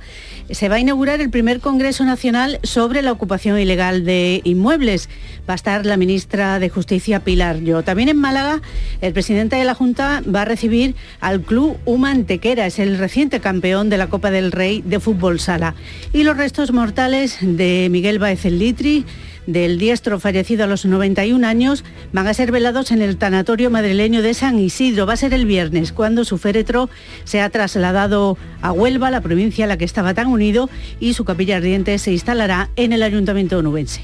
se 0.50 0.68
va 0.70 0.76
a 0.76 0.80
inaugurar 0.80 1.20
el 1.20 1.28
primer 1.28 1.60
Congreso 1.60 2.04
Nacional 2.04 2.60
sobre 2.62 3.02
la 3.02 3.12
ocupación 3.12 3.58
ilegal 3.58 4.04
de 4.06 4.40
inmuebles. 4.44 5.10
Va 5.48 5.54
a 5.54 5.56
estar 5.56 5.86
la 5.86 5.96
ministra 5.96 6.58
de 6.58 6.68
Justicia 6.68 7.20
Pilar 7.20 7.60
Yo. 7.60 7.82
También 7.82 8.10
en 8.10 8.18
Málaga 8.18 8.60
el 9.00 9.14
presidente 9.14 9.56
de 9.56 9.64
la 9.64 9.74
Junta 9.74 10.22
va 10.22 10.42
a 10.42 10.44
recibir 10.44 10.94
al 11.20 11.40
Club 11.40 11.78
Humantequera, 11.86 12.66
es 12.66 12.78
el 12.78 12.98
reciente 12.98 13.40
campeón 13.40 13.88
de 13.88 13.96
la 13.96 14.08
Copa 14.08 14.30
del 14.30 14.52
Rey 14.52 14.82
de 14.84 15.00
Fútbol 15.00 15.40
Sala. 15.40 15.74
Y 16.12 16.24
los 16.24 16.36
restos 16.36 16.72
mortales 16.72 17.38
de 17.40 17.88
Miguel 17.90 18.18
Baez 18.18 18.44
el 18.44 18.58
Litri, 18.58 19.06
del 19.46 19.78
diestro 19.78 20.20
fallecido 20.20 20.64
a 20.64 20.66
los 20.66 20.84
91 20.84 21.46
años, 21.46 21.82
van 22.12 22.26
a 22.26 22.34
ser 22.34 22.52
velados 22.52 22.90
en 22.90 23.00
el 23.00 23.16
tanatorio 23.16 23.70
madrileño 23.70 24.20
de 24.20 24.34
San 24.34 24.58
Isidro. 24.58 25.06
Va 25.06 25.14
a 25.14 25.16
ser 25.16 25.32
el 25.32 25.46
viernes, 25.46 25.92
cuando 25.92 26.26
su 26.26 26.36
féretro 26.36 26.90
se 27.24 27.40
ha 27.40 27.48
trasladado 27.48 28.36
a 28.60 28.72
Huelva, 28.72 29.10
la 29.10 29.22
provincia 29.22 29.64
a 29.64 29.68
la 29.68 29.78
que 29.78 29.86
estaba 29.86 30.12
tan 30.12 30.26
unido, 30.26 30.68
y 31.00 31.14
su 31.14 31.24
capilla 31.24 31.56
ardiente 31.56 31.98
se 31.98 32.12
instalará 32.12 32.68
en 32.76 32.92
el 32.92 33.02
ayuntamiento 33.02 33.56
onubense. 33.56 34.02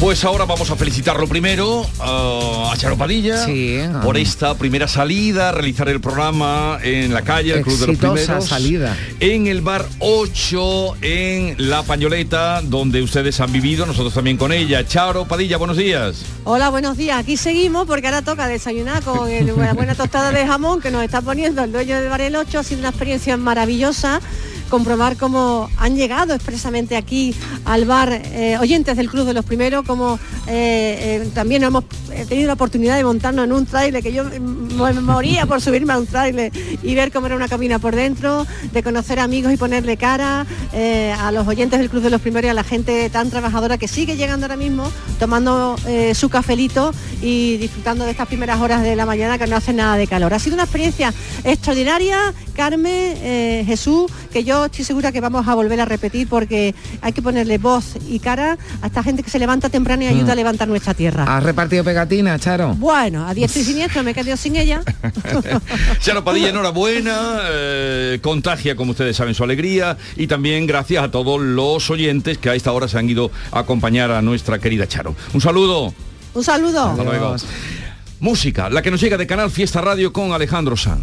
Pues 0.00 0.24
ahora 0.24 0.44
vamos 0.44 0.70
a 0.70 0.76
felicitarlo 0.76 1.26
primero 1.26 1.80
uh, 1.80 2.68
a 2.70 2.74
Charo 2.76 2.96
Padilla 2.96 3.44
Sí, 3.44 3.80
ah. 3.80 4.00
por 4.00 4.16
esta 4.16 4.54
primera 4.54 4.86
salida, 4.86 5.50
realizar 5.50 5.88
el 5.88 6.00
programa 6.00 6.78
en 6.84 7.12
la 7.12 7.22
calle, 7.22 7.52
el 7.54 7.62
Club 7.64 7.78
de 7.80 7.86
los 7.88 7.96
Primeros. 7.96 8.46
salida. 8.46 8.96
En 9.18 9.48
el 9.48 9.60
bar 9.60 9.84
8, 9.98 10.96
en 11.02 11.56
La 11.68 11.82
Pañoleta, 11.82 12.60
donde 12.62 13.02
ustedes 13.02 13.40
han 13.40 13.50
vivido, 13.50 13.86
nosotros 13.86 14.14
también 14.14 14.36
con 14.36 14.52
ella. 14.52 14.86
Charo 14.86 15.26
Padilla, 15.26 15.56
buenos 15.56 15.76
días. 15.76 16.22
Hola, 16.44 16.68
buenos 16.70 16.96
días. 16.96 17.18
Aquí 17.18 17.36
seguimos 17.36 17.84
porque 17.88 18.06
ahora 18.06 18.22
toca 18.22 18.46
desayunar 18.46 19.02
con 19.02 19.28
el- 19.28 19.48
la 19.56 19.72
buena 19.74 19.96
tostada 19.96 20.30
de 20.30 20.46
jamón 20.46 20.80
que 20.80 20.92
nos 20.92 21.02
está 21.02 21.22
poniendo 21.22 21.64
el 21.64 21.72
dueño 21.72 21.96
del 22.00 22.08
Bar 22.08 22.20
El 22.20 22.36
8. 22.36 22.60
Ha 22.60 22.62
sido 22.62 22.78
una 22.80 22.90
experiencia 22.90 23.36
maravillosa 23.36 24.20
comprobar 24.68 25.16
cómo 25.16 25.68
han 25.76 25.96
llegado 25.96 26.34
expresamente 26.34 26.96
aquí 26.96 27.34
al 27.64 27.84
bar 27.84 28.12
eh, 28.12 28.56
oyentes 28.58 28.96
del 28.96 29.08
Club 29.08 29.26
de 29.26 29.34
los 29.34 29.44
Primeros, 29.44 29.84
como 29.84 30.18
eh, 30.50 31.20
eh, 31.22 31.30
también 31.34 31.62
hemos 31.62 31.84
tenido 32.28 32.46
la 32.46 32.54
oportunidad 32.54 32.96
de 32.96 33.04
montarnos 33.04 33.44
en 33.44 33.52
un 33.52 33.66
trailer, 33.66 34.02
que 34.02 34.12
yo 34.12 34.24
me 34.24 34.92
moría 34.94 35.44
por 35.44 35.60
subirme 35.60 35.92
a 35.92 35.98
un 35.98 36.06
trailer 36.06 36.50
y 36.82 36.94
ver 36.94 37.12
cómo 37.12 37.26
era 37.26 37.36
una 37.36 37.48
cabina 37.48 37.78
por 37.78 37.94
dentro, 37.94 38.46
de 38.72 38.82
conocer 38.82 39.20
amigos 39.20 39.52
y 39.52 39.58
ponerle 39.58 39.98
cara 39.98 40.46
eh, 40.72 41.14
a 41.18 41.30
los 41.32 41.46
oyentes 41.46 41.78
del 41.78 41.90
Club 41.90 42.02
de 42.02 42.10
los 42.10 42.22
Primeros 42.22 42.48
y 42.48 42.50
a 42.50 42.54
la 42.54 42.64
gente 42.64 43.10
tan 43.10 43.28
trabajadora 43.28 43.76
que 43.76 43.88
sigue 43.88 44.16
llegando 44.16 44.46
ahora 44.46 44.56
mismo, 44.56 44.90
tomando 45.18 45.76
su 46.14 46.28
cafelito 46.28 46.92
y 47.20 47.56
disfrutando 47.58 48.04
de 48.04 48.12
estas 48.12 48.26
primeras 48.26 48.60
horas 48.60 48.82
de 48.82 48.96
la 48.96 49.04
mañana 49.04 49.38
que 49.38 49.46
no 49.46 49.56
hace 49.56 49.72
nada 49.72 49.96
de 49.96 50.06
calor. 50.06 50.32
Ha 50.32 50.38
sido 50.38 50.54
una 50.54 50.64
experiencia 50.64 51.12
extraordinaria, 51.44 52.32
Carmen, 52.54 53.66
Jesús, 53.66 54.10
que 54.32 54.44
yo 54.44 54.57
estoy 54.66 54.84
segura 54.84 55.12
que 55.12 55.20
vamos 55.20 55.46
a 55.46 55.54
volver 55.54 55.80
a 55.80 55.84
repetir 55.84 56.28
porque 56.28 56.74
hay 57.00 57.12
que 57.12 57.22
ponerle 57.22 57.58
voz 57.58 57.94
y 58.08 58.18
cara 58.18 58.58
a 58.82 58.86
esta 58.86 59.02
gente 59.02 59.22
que 59.22 59.30
se 59.30 59.38
levanta 59.38 59.68
temprano 59.68 60.04
y 60.04 60.06
ayuda 60.06 60.32
a 60.32 60.36
levantar 60.36 60.68
nuestra 60.68 60.94
tierra. 60.94 61.24
¿Has 61.24 61.42
repartido 61.42 61.84
pegatina, 61.84 62.38
Charo? 62.38 62.74
Bueno, 62.74 63.26
a 63.26 63.34
diestro 63.34 63.62
y 63.62 63.64
siniestro 63.64 64.02
me 64.02 64.12
he 64.12 64.14
quedado 64.14 64.36
sin 64.36 64.56
ella. 64.56 64.82
Charo 66.00 66.24
Padilla, 66.24 66.48
enhorabuena, 66.48 67.40
eh, 67.50 68.18
contagia, 68.22 68.76
como 68.76 68.92
ustedes 68.92 69.16
saben, 69.16 69.34
su 69.34 69.44
alegría 69.44 69.96
y 70.16 70.26
también 70.26 70.66
gracias 70.66 71.04
a 71.04 71.10
todos 71.10 71.40
los 71.40 71.90
oyentes 71.90 72.38
que 72.38 72.50
a 72.50 72.54
esta 72.54 72.72
hora 72.72 72.88
se 72.88 72.98
han 72.98 73.08
ido 73.08 73.30
a 73.52 73.60
acompañar 73.60 74.10
a 74.10 74.22
nuestra 74.22 74.58
querida 74.58 74.86
Charo. 74.86 75.14
Un 75.32 75.40
saludo. 75.40 75.94
Un 76.34 76.44
saludo. 76.44 76.90
Hasta 76.90 77.04
luego. 77.04 77.36
Música, 78.20 78.68
la 78.68 78.82
que 78.82 78.90
nos 78.90 79.00
llega 79.00 79.16
de 79.16 79.26
Canal 79.26 79.50
Fiesta 79.50 79.80
Radio 79.80 80.12
con 80.12 80.32
Alejandro 80.32 80.76
San. 80.76 81.02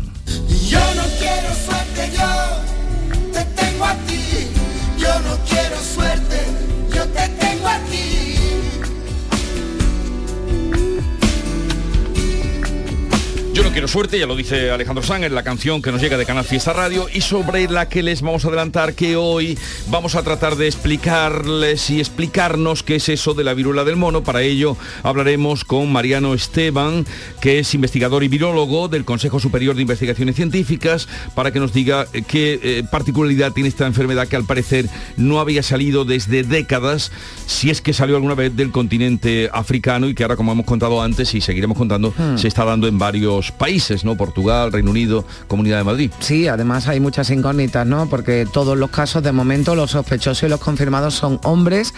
Quiero 13.86 13.94
suerte, 13.94 14.18
ya 14.18 14.25
lo 14.25 14.36
dice 14.36 14.72
Alejandro 14.72 15.04
San 15.04 15.24
en 15.24 15.36
la 15.36 15.44
canción 15.44 15.80
que 15.80 15.92
nos 15.92 16.01
llega 16.01 16.18
de 16.18 16.25
Canal 16.25 16.44
Fiesta 16.44 16.74
Radio 16.74 17.08
y 17.13 17.22
sobre 17.22 17.70
la 17.70 17.88
que 17.88 18.01
les 18.01 18.24
vamos 18.24 18.44
a 18.44 18.48
adelantar 18.48 18.96
que 18.96 19.15
hoy 19.15 19.60
vamos 19.89 20.15
a 20.15 20.24
tratar 20.24 20.56
de 20.56 20.65
explicarles 20.65 21.92
y 21.92 22.00
explicarnos 22.00 22.82
qué 22.82 22.96
es 22.96 23.10
eso 23.10 23.36
de 23.36 23.44
la 23.44 23.54
viruela 23.54 23.84
del 23.84 23.96
mono. 23.96 24.24
Para 24.24 24.42
ello 24.42 24.75
hablaremos 25.04 25.65
con 25.65 25.92
Mariano 25.92 26.34
Esteban, 26.34 27.06
que 27.42 27.60
es 27.60 27.75
investigador 27.75 28.24
y 28.24 28.27
virólogo 28.27 28.88
del 28.88 29.06
Consejo 29.06 29.39
Superior 29.39 29.75
de 29.75 29.84
Investigaciones 29.84 30.36
Científicas, 30.36 31.08
para 31.36 31.51
que 31.51 31.60
nos 31.60 31.72
diga 31.72 32.08
eh, 32.13 32.24
qué 32.27 32.60
eh, 32.63 32.84
particularidad 32.89 33.51
tiene 33.51 33.70
esta 33.70 33.86
enfermedad 33.86 34.27
que 34.27 34.36
al 34.36 34.46
parecer 34.46 34.89
no 35.15 35.39
había 35.39 35.62
salido 35.62 36.06
desde 36.06 36.42
décadas, 36.42 37.12
si 37.46 37.70
es 37.70 37.82
que 37.82 37.94
salió 37.94 38.15
alguna 38.15 38.34
vez 38.34 38.56
del 38.56 38.72
continente 38.72 39.48
africano 39.54 40.10
y 40.10 40.15
que 40.15 40.24
ahora, 40.24 40.38
como 40.38 40.54
hemos 40.54 40.65
contado 40.65 41.04
antes 41.04 41.36
y 41.36 41.42
seguiremos 41.42 41.77
contando, 41.77 42.15
se 42.36 42.48
está 42.48 42.65
dando 42.65 42.88
en 42.88 42.98
varios 42.98 43.51
países, 43.51 43.75
¿no? 44.04 44.15
Portugal, 44.15 44.72
Reino 44.72 44.92
Unido, 44.92 45.25
Comunidad 45.48 45.77
de 45.77 45.84
Madrid. 45.84 46.12
Sí, 46.20 46.48
además 46.48 46.88
hay 46.88 47.00
muchas 47.00 47.30
incógnitas, 47.30 47.86
¿no? 47.86 48.08
Porque 48.10 48.48
todos 48.51 48.77
los 48.77 48.89
casos, 48.89 49.24
de 49.24 49.32
momento, 49.32 49.75
los 49.75 49.92
sospechosos 49.92 50.44
y 50.44 50.50
los 50.50 50.60
confirmados 50.60 51.13
son 51.13 51.39
hombres. 51.44 51.94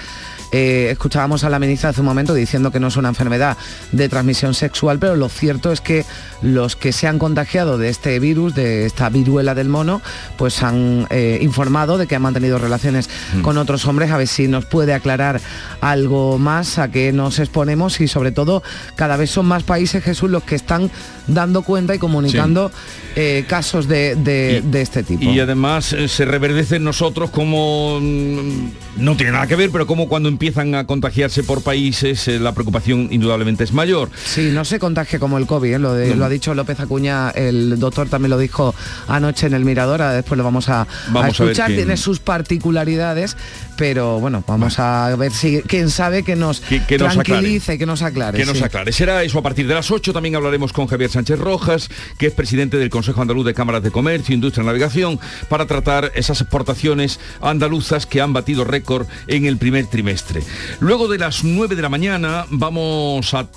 Eh, 0.53 0.87
escuchábamos 0.91 1.43
a 1.43 1.49
la 1.49 1.59
ministra 1.59 1.89
hace 1.89 1.99
un 1.99 2.05
momento 2.05 2.33
diciendo 2.33 2.71
que 2.71 2.79
no 2.79 2.87
es 2.87 2.95
una 2.95 3.09
enfermedad 3.09 3.57
de 3.91 4.07
transmisión 4.07 4.53
sexual, 4.53 4.97
pero 4.97 5.17
lo 5.17 5.27
cierto 5.27 5.73
es 5.73 5.81
que 5.81 6.05
los 6.41 6.77
que 6.77 6.93
se 6.93 7.05
han 7.07 7.19
contagiado 7.19 7.77
de 7.77 7.89
este 7.89 8.17
virus, 8.19 8.55
de 8.55 8.85
esta 8.85 9.09
viruela 9.09 9.55
del 9.55 9.67
mono, 9.67 10.01
pues 10.37 10.63
han 10.63 11.05
eh, 11.09 11.39
informado 11.41 11.97
de 11.97 12.07
que 12.07 12.15
han 12.15 12.21
mantenido 12.21 12.59
relaciones 12.59 13.09
con 13.41 13.57
otros 13.57 13.85
hombres. 13.85 14.11
A 14.11 14.17
ver 14.17 14.27
si 14.27 14.47
nos 14.47 14.65
puede 14.65 14.93
aclarar 14.93 15.41
algo 15.81 16.37
más 16.37 16.79
a 16.79 16.89
qué 16.91 17.11
nos 17.11 17.39
exponemos 17.39 17.99
y 17.99 18.07
sobre 18.07 18.31
todo 18.31 18.63
cada 18.95 19.17
vez 19.17 19.31
son 19.31 19.47
más 19.47 19.63
países, 19.63 20.03
Jesús, 20.03 20.29
los 20.29 20.43
que 20.43 20.55
están 20.55 20.89
dando 21.27 21.61
cuenta 21.61 21.93
y 21.95 21.99
comunicando 21.99 22.71
eh, 23.15 23.45
casos 23.47 23.87
de, 23.87 24.15
de- 24.15 24.61
de 24.65 24.81
este 24.81 25.03
tipo. 25.03 25.23
Y 25.23 25.39
además 25.39 25.93
eh, 25.93 26.07
se 26.07 26.25
reverdece 26.25 26.77
en 26.77 26.83
nosotros 26.83 27.29
como 27.29 27.99
mm, 28.01 28.69
no 28.97 29.15
tiene 29.17 29.31
nada 29.33 29.47
que 29.47 29.55
ver, 29.55 29.69
pero 29.71 29.85
como 29.87 30.07
cuando 30.07 30.29
empiezan 30.29 30.75
a 30.75 30.85
contagiarse 30.87 31.43
por 31.43 31.61
países 31.61 32.27
eh, 32.27 32.39
la 32.39 32.53
preocupación 32.53 33.07
indudablemente 33.11 33.63
es 33.63 33.73
mayor. 33.73 34.09
Sí, 34.25 34.49
no 34.53 34.63
se 34.65 34.79
contagia 34.79 35.19
como 35.19 35.37
el 35.37 35.45
COVID, 35.45 35.73
¿eh? 35.73 35.79
lo, 35.79 35.93
de- 35.93 36.09
No. 36.09 36.15
lo 36.15 36.25
ha 36.25 36.29
dicho 36.29 36.53
López 36.53 36.79
Acuña, 36.79 37.29
el 37.31 37.79
doctor 37.79 38.07
también 38.09 38.29
lo 38.31 38.37
dijo 38.37 38.73
anoche 39.07 39.47
en 39.47 39.53
el 39.53 39.65
Mirador, 39.65 40.01
después 40.13 40.37
lo 40.37 40.43
vamos 40.43 40.69
a, 40.69 40.87
Vamos 41.09 41.39
escuchar, 41.39 41.67
quién- 41.67 41.79
tiene 41.79 41.97
sus 41.97 42.19
particularidades, 42.19 43.35
pero 43.77 44.19
bueno, 44.19 44.43
vamos 44.47 44.79
a 44.79 45.15
ver 45.15 45.31
si 45.31 45.61
quién 45.61 45.89
sabe 45.89 46.23
que 46.23 46.35
nos 46.35 46.59
Que- 46.61 46.83
que 46.85 46.97
nos 46.97 47.09
aclare. 47.09 47.23
tranquilice, 47.25 47.77
que 47.77 47.85
nos 47.85 48.01
aclare. 48.01 48.37
Que 48.37 48.45
nos 48.45 48.57
sí. 48.57 48.63
aclare. 48.63 48.91
Será 48.91 49.23
eso 49.23 49.39
a 49.39 49.41
partir 49.43 49.67
de 49.67 49.73
las 49.75 49.89
8. 49.91 50.13
También 50.13 50.35
hablaremos 50.35 50.73
con 50.73 50.87
Javier 50.87 51.09
Sánchez 51.17 51.39
Rojas, 51.39 51.89
que 52.19 52.27
es 52.27 52.33
presidente 52.33 52.77
del 52.77 52.91
Consejo 52.91 53.23
Andaluz 53.23 53.43
de 53.43 53.55
Cámaras 53.55 53.81
de 53.81 53.89
Comercio, 53.89 54.35
Industria 54.35 54.61
y 54.61 54.67
Navegación, 54.67 55.19
para 55.49 55.65
tratar 55.65 56.11
esas 56.13 56.41
exportaciones 56.41 57.19
andaluzas 57.41 58.05
que 58.05 58.21
han 58.21 58.33
batido 58.33 58.65
récord 58.65 59.07
en 59.25 59.45
el 59.45 59.57
primer 59.57 59.87
trimestre. 59.87 60.43
Luego 60.79 61.07
de 61.07 61.17
las 61.17 61.43
9 61.43 61.75
de 61.75 61.81
la 61.81 61.89
mañana 61.89 62.45
vamos 62.51 63.33
a 63.33 63.49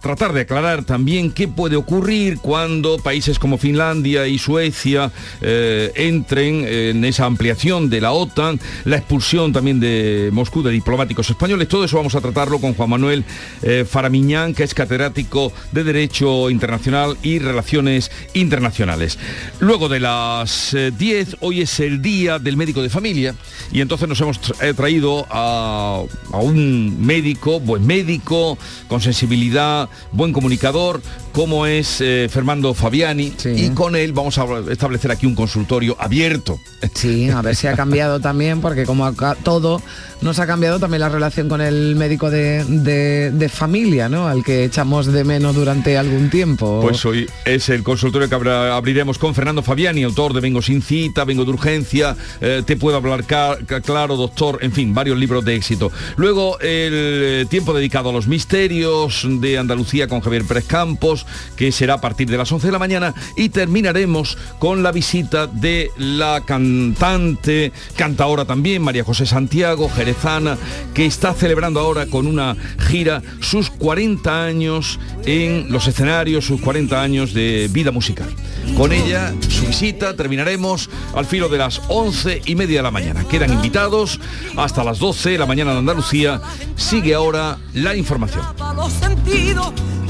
tratar 0.00 0.32
de 0.32 0.42
aclarar 0.42 0.84
también 0.84 1.32
qué 1.32 1.48
puede 1.48 1.76
ocurrir 1.76 2.38
cuando 2.38 2.98
países 2.98 3.38
como 3.38 3.58
Finlandia 3.58 4.26
y 4.26 4.38
Suecia 4.38 5.10
eh, 5.40 5.92
entren 5.96 6.64
en 6.66 7.04
esa 7.04 7.26
ampliación 7.26 7.90
de 7.90 8.00
la 8.00 8.12
OTAN, 8.12 8.60
la 8.84 8.96
expulsión 8.96 9.52
también 9.52 9.80
de 9.80 10.30
Moscú 10.32 10.62
de 10.62 10.70
diplomáticos 10.70 11.30
españoles. 11.30 11.68
Todo 11.68 11.84
eso 11.84 11.96
vamos 11.96 12.14
a 12.14 12.20
tratarlo 12.20 12.60
con 12.60 12.74
Juan 12.74 12.90
Manuel 12.90 13.24
eh, 13.62 13.84
que 14.54 14.62
es 14.62 14.74
catedrático 14.74 15.52
de 15.72 15.84
Derecho 15.84 16.50
Internacional 16.50 17.16
y 17.22 17.38
Relaciones 17.38 18.10
Internacionales. 18.34 19.18
Luego 19.60 19.88
de 19.88 20.00
las 20.00 20.74
eh, 20.74 20.92
10, 20.96 21.38
hoy 21.40 21.62
es 21.62 21.80
el 21.80 22.00
Día 22.00 22.38
del 22.38 22.56
Médico 22.56 22.82
de 22.82 22.90
Familia 22.90 23.34
y 23.72 23.80
entonces 23.80 24.08
nos 24.08 24.20
hemos 24.20 24.40
eh, 24.62 24.72
traído 24.74 25.26
a 25.30 26.02
un 26.32 27.04
médico, 27.04 27.60
buen 27.60 27.86
médico, 27.86 28.58
con 28.88 29.00
sensibilidad, 29.00 29.77
buen 30.12 30.32
comunicador, 30.32 31.00
como 31.32 31.66
es 31.66 32.00
eh, 32.00 32.28
Fernando 32.30 32.74
Fabiani, 32.74 33.32
y 33.44 33.70
con 33.70 33.94
él 33.94 34.12
vamos 34.12 34.38
a 34.38 34.44
establecer 34.70 35.10
aquí 35.10 35.26
un 35.26 35.34
consultorio 35.34 35.96
abierto. 35.98 36.58
Sí, 36.94 37.30
a 37.30 37.42
ver 37.42 37.54
si 37.54 37.66
ha 37.66 37.76
cambiado 37.76 38.20
también, 38.20 38.60
porque 38.60 38.84
como 38.84 39.04
acá 39.04 39.36
todo 39.42 39.82
nos 40.20 40.38
ha 40.38 40.46
cambiado 40.46 40.78
también 40.78 41.00
la 41.00 41.08
relación 41.08 41.48
con 41.48 41.60
el 41.60 41.94
médico 41.96 42.30
de, 42.30 42.64
de- 42.64 43.48
familia, 43.48 44.08
¿no? 44.08 44.28
Al 44.28 44.44
que 44.44 44.64
echamos 44.64 45.06
de 45.06 45.24
menos 45.24 45.54
durante 45.54 45.96
algún 45.96 46.28
tiempo. 46.28 46.80
Pues 46.82 47.04
hoy 47.06 47.28
es 47.46 47.68
el 47.70 47.82
consultorio 47.82 48.28
que 48.28 48.34
abriremos 48.34 49.16
con 49.18 49.34
Fernando 49.34 49.62
Fabiani, 49.62 50.02
autor 50.02 50.34
de 50.34 50.40
Vengo 50.40 50.60
sin 50.60 50.82
cita, 50.82 51.24
Vengo 51.24 51.44
de 51.44 51.50
urgencia, 51.50 52.14
eh, 52.40 52.62
Te 52.66 52.76
puedo 52.76 52.96
hablar 52.98 53.24
claro, 53.24 54.16
doctor, 54.16 54.58
en 54.60 54.72
fin, 54.72 54.92
varios 54.94 55.16
libros 55.18 55.44
de 55.44 55.54
éxito. 55.56 55.90
Luego 56.16 56.58
el 56.60 56.92
eh, 56.94 57.46
tiempo 57.48 57.72
dedicado 57.72 58.10
a 58.10 58.12
los 58.12 58.26
misterios 58.28 59.26
de 59.28 59.56
Andalucía 59.58 60.08
con 60.08 60.20
Javier 60.20 60.44
Pérez 60.44 60.66
Campos, 60.66 61.26
que 61.56 61.72
será 61.72 61.94
a 61.94 62.00
partir 62.00 62.28
de 62.28 62.36
las 62.36 62.52
11 62.52 62.66
de 62.66 62.72
la 62.72 62.78
mañana, 62.78 63.14
y 63.36 63.48
terminaremos 63.48 64.36
con 64.58 64.82
la 64.82 64.92
visita 64.92 65.46
de 65.46 65.90
la 65.96 66.42
cantante, 66.44 67.72
cantaora 67.96 68.44
también, 68.44 68.82
María 68.82 69.04
José 69.04 69.24
Santiago, 69.26 69.88
jerezana, 70.08 70.56
que 70.94 71.06
está 71.06 71.34
celebrando 71.34 71.80
ahora 71.80 72.06
con 72.06 72.26
una 72.26 72.56
gira 72.88 73.22
sus 73.40 73.70
40 73.70 74.44
años 74.44 74.98
en 75.24 75.70
los 75.70 75.86
escenarios, 75.86 76.46
sus 76.46 76.60
40 76.60 77.00
años 77.00 77.34
de 77.34 77.68
vida 77.70 77.90
musical. 77.90 78.28
Con 78.76 78.92
ella, 78.92 79.34
su 79.48 79.66
visita, 79.66 80.16
terminaremos 80.16 80.88
al 81.14 81.26
filo 81.26 81.48
de 81.48 81.58
las 81.58 81.80
11 81.88 82.42
y 82.46 82.54
media 82.54 82.78
de 82.78 82.82
la 82.82 82.90
mañana. 82.90 83.24
Quedan 83.28 83.52
invitados 83.52 84.20
hasta 84.56 84.84
las 84.84 84.98
12 84.98 85.30
de 85.30 85.38
la 85.38 85.46
mañana 85.46 85.72
de 85.72 85.78
Andalucía. 85.78 86.40
Sigue 86.76 87.14
ahora 87.14 87.58
la 87.74 87.94
información. 87.94 88.44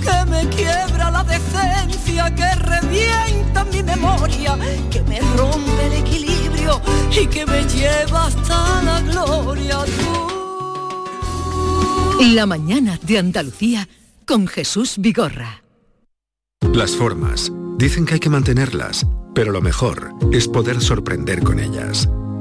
Que 0.00 0.30
me 0.30 0.48
quiebra 0.48 1.10
la 1.10 1.24
decencia, 1.24 2.34
que 2.34 2.54
revienta 2.56 3.64
mi 3.64 3.82
memoria, 3.82 4.56
que 4.90 5.02
me 5.02 5.20
rompe 5.36 5.86
el 5.86 5.92
equilibrio 5.92 6.80
y 7.10 7.26
que 7.26 7.46
me 7.46 7.64
lleva 7.64 8.26
hasta 8.26 8.82
la 8.82 9.00
gloria. 9.00 9.78
La 12.34 12.46
mañana 12.46 12.98
de 13.02 13.18
Andalucía 13.18 13.88
con 14.26 14.46
Jesús 14.46 14.96
Vigorra. 14.98 15.62
Las 16.74 16.96
formas. 16.96 17.52
Dicen 17.78 18.04
que 18.04 18.14
hay 18.14 18.20
que 18.20 18.28
mantenerlas, 18.28 19.06
pero 19.34 19.52
lo 19.52 19.62
mejor 19.62 20.12
es 20.32 20.48
poder 20.48 20.80
sorprender 20.80 21.44
con 21.44 21.60
ellas. 21.60 22.08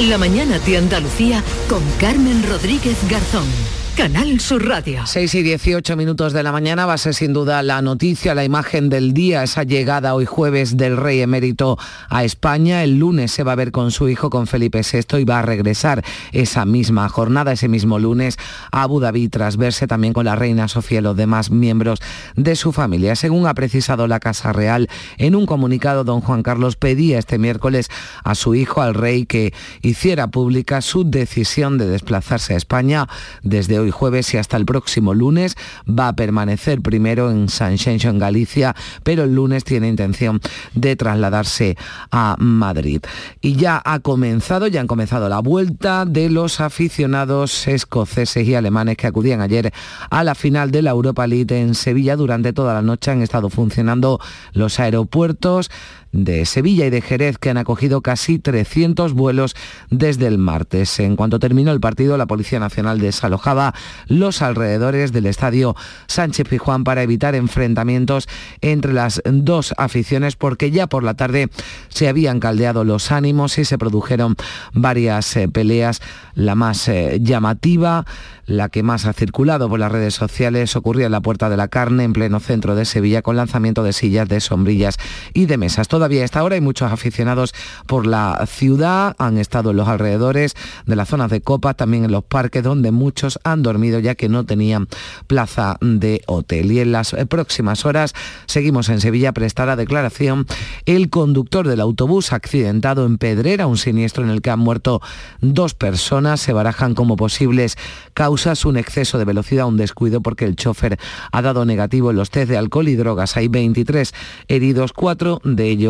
La 0.00 0.18
mañana 0.18 0.58
de 0.58 0.76
Andalucía 0.76 1.44
con 1.68 1.80
Carmen 2.00 2.42
Rodríguez 2.48 2.98
Garzón. 3.08 3.46
Canal 3.96 4.40
Sur 4.40 4.68
Radio. 4.68 5.06
6 5.06 5.36
y 5.36 5.42
18 5.42 5.96
minutos 5.96 6.34
de 6.34 6.42
la 6.42 6.52
mañana 6.52 6.84
va 6.84 6.92
a 6.92 6.98
ser 6.98 7.14
sin 7.14 7.32
duda 7.32 7.62
la 7.62 7.80
noticia, 7.80 8.34
la 8.34 8.44
imagen 8.44 8.90
del 8.90 9.14
día, 9.14 9.42
esa 9.42 9.62
llegada 9.62 10.14
hoy 10.14 10.26
jueves 10.26 10.76
del 10.76 10.98
rey 10.98 11.22
emérito 11.22 11.78
a 12.10 12.22
España. 12.22 12.84
El 12.84 12.98
lunes 12.98 13.32
se 13.32 13.42
va 13.42 13.52
a 13.52 13.56
ver 13.56 13.72
con 13.72 13.90
su 13.90 14.10
hijo, 14.10 14.28
con 14.28 14.46
Felipe 14.46 14.82
VI, 14.82 15.20
y 15.20 15.24
va 15.24 15.38
a 15.38 15.42
regresar 15.42 16.04
esa 16.32 16.66
misma 16.66 17.08
jornada, 17.08 17.52
ese 17.52 17.68
mismo 17.68 17.98
lunes, 17.98 18.36
a 18.70 18.82
Abu 18.82 19.00
Dhabi, 19.00 19.30
tras 19.30 19.56
verse 19.56 19.86
también 19.86 20.12
con 20.12 20.26
la 20.26 20.36
reina 20.36 20.68
Sofía 20.68 20.98
y 20.98 21.02
los 21.02 21.16
demás 21.16 21.50
miembros 21.50 22.00
de 22.36 22.54
su 22.54 22.72
familia. 22.72 23.16
Según 23.16 23.46
ha 23.46 23.54
precisado 23.54 24.06
la 24.08 24.20
Casa 24.20 24.52
Real, 24.52 24.90
en 25.16 25.34
un 25.34 25.46
comunicado, 25.46 26.04
don 26.04 26.20
Juan 26.20 26.42
Carlos 26.42 26.76
pedía 26.76 27.18
este 27.18 27.38
miércoles 27.38 27.88
a 28.24 28.34
su 28.34 28.54
hijo, 28.54 28.82
al 28.82 28.92
rey, 28.92 29.24
que 29.24 29.54
hiciera 29.80 30.26
pública 30.26 30.82
su 30.82 31.08
decisión 31.08 31.78
de 31.78 31.86
desplazarse 31.86 32.52
a 32.52 32.58
España 32.58 33.08
desde 33.42 33.78
hoy 33.78 33.85
jueves 33.90 34.32
y 34.34 34.36
hasta 34.36 34.56
el 34.56 34.66
próximo 34.66 35.14
lunes. 35.14 35.56
Va 35.88 36.08
a 36.08 36.16
permanecer 36.16 36.80
primero 36.82 37.30
en 37.30 37.48
San 37.48 37.78
Xenxo, 37.78 38.08
en 38.08 38.18
Galicia, 38.18 38.74
pero 39.02 39.24
el 39.24 39.34
lunes 39.34 39.64
tiene 39.64 39.88
intención 39.88 40.40
de 40.74 40.96
trasladarse 40.96 41.76
a 42.10 42.36
Madrid. 42.38 43.00
Y 43.40 43.56
ya 43.56 43.80
ha 43.84 44.00
comenzado, 44.00 44.66
ya 44.66 44.80
han 44.80 44.86
comenzado 44.86 45.28
la 45.28 45.40
vuelta 45.40 46.04
de 46.04 46.30
los 46.30 46.60
aficionados 46.60 47.68
escoceses 47.68 48.46
y 48.46 48.54
alemanes 48.54 48.96
que 48.96 49.06
acudían 49.06 49.40
ayer 49.40 49.72
a 50.10 50.24
la 50.24 50.34
final 50.34 50.70
de 50.70 50.82
la 50.82 50.90
Europa 50.90 51.26
League 51.26 51.58
en 51.58 51.74
Sevilla. 51.74 52.16
Durante 52.16 52.52
toda 52.52 52.74
la 52.74 52.82
noche 52.82 53.10
han 53.10 53.22
estado 53.22 53.50
funcionando 53.50 54.20
los 54.52 54.78
aeropuertos 54.80 55.70
de 56.16 56.44
Sevilla 56.46 56.86
y 56.86 56.90
de 56.90 57.02
Jerez 57.02 57.38
que 57.38 57.50
han 57.50 57.58
acogido 57.58 58.00
casi 58.00 58.38
300 58.38 59.12
vuelos 59.12 59.54
desde 59.90 60.26
el 60.26 60.38
martes. 60.38 60.98
En 60.98 61.16
cuanto 61.16 61.38
terminó 61.38 61.72
el 61.72 61.80
partido, 61.80 62.16
la 62.16 62.26
Policía 62.26 62.58
Nacional 62.58 62.98
desalojaba 62.98 63.74
los 64.08 64.42
alrededores 64.42 65.12
del 65.12 65.26
estadio 65.26 65.76
Sánchez 66.06 66.48
Pijuán 66.48 66.84
para 66.84 67.02
evitar 67.02 67.34
enfrentamientos 67.34 68.28
entre 68.60 68.92
las 68.92 69.22
dos 69.24 69.74
aficiones 69.76 70.36
porque 70.36 70.70
ya 70.70 70.86
por 70.86 71.04
la 71.04 71.14
tarde 71.14 71.48
se 71.88 72.08
habían 72.08 72.40
caldeado 72.40 72.84
los 72.84 73.12
ánimos 73.12 73.58
y 73.58 73.64
se 73.64 73.78
produjeron 73.78 74.36
varias 74.72 75.36
eh, 75.36 75.48
peleas. 75.48 76.00
La 76.34 76.54
más 76.54 76.88
eh, 76.88 77.18
llamativa 77.20 78.04
la 78.46 78.68
que 78.68 78.82
más 78.82 79.06
ha 79.06 79.12
circulado 79.12 79.68
por 79.68 79.80
las 79.80 79.92
redes 79.92 80.14
sociales 80.14 80.76
ocurrió 80.76 81.06
en 81.06 81.12
la 81.12 81.20
Puerta 81.20 81.48
de 81.50 81.56
la 81.56 81.68
Carne, 81.68 82.04
en 82.04 82.12
pleno 82.12 82.40
centro 82.40 82.74
de 82.76 82.84
Sevilla, 82.84 83.22
con 83.22 83.36
lanzamiento 83.36 83.82
de 83.82 83.92
sillas, 83.92 84.28
de 84.28 84.40
sombrillas 84.40 84.98
y 85.34 85.46
de 85.46 85.58
mesas. 85.58 85.88
Todavía 86.06 86.22
a 86.22 86.26
esta 86.26 86.44
hora 86.44 86.54
hay 86.54 86.60
muchos 86.60 86.92
aficionados 86.92 87.52
por 87.88 88.06
la 88.06 88.46
ciudad, 88.46 89.16
han 89.18 89.38
estado 89.38 89.72
en 89.72 89.78
los 89.78 89.88
alrededores 89.88 90.54
de 90.86 90.94
las 90.94 91.08
zonas 91.08 91.32
de 91.32 91.40
copa, 91.40 91.74
también 91.74 92.04
en 92.04 92.12
los 92.12 92.22
parques, 92.22 92.62
donde 92.62 92.92
muchos 92.92 93.40
han 93.42 93.64
dormido 93.64 93.98
ya 93.98 94.14
que 94.14 94.28
no 94.28 94.46
tenían 94.46 94.86
plaza 95.26 95.78
de 95.80 96.22
hotel. 96.28 96.70
Y 96.70 96.78
en 96.78 96.92
las 96.92 97.16
próximas 97.28 97.84
horas 97.84 98.14
seguimos 98.46 98.88
en 98.88 99.00
Sevilla, 99.00 99.32
prestará 99.32 99.74
declaración 99.74 100.46
el 100.84 101.10
conductor 101.10 101.66
del 101.66 101.80
autobús 101.80 102.32
accidentado 102.32 103.04
en 103.04 103.18
Pedrera, 103.18 103.66
un 103.66 103.76
siniestro 103.76 104.22
en 104.22 104.30
el 104.30 104.42
que 104.42 104.50
han 104.50 104.60
muerto 104.60 105.02
dos 105.40 105.74
personas, 105.74 106.38
se 106.38 106.52
barajan 106.52 106.94
como 106.94 107.16
posibles 107.16 107.76
causas 108.14 108.64
un 108.64 108.76
exceso 108.76 109.18
de 109.18 109.24
velocidad, 109.24 109.66
un 109.66 109.76
descuido 109.76 110.20
porque 110.20 110.44
el 110.44 110.54
chofer 110.54 111.00
ha 111.32 111.42
dado 111.42 111.64
negativo 111.64 112.12
en 112.12 112.16
los 112.16 112.30
test 112.30 112.48
de 112.48 112.58
alcohol 112.58 112.86
y 112.86 112.94
drogas. 112.94 113.36
Hay 113.36 113.48
23 113.48 114.14
heridos, 114.46 114.92
cuatro 114.92 115.40
de 115.42 115.68
ellos 115.68 115.85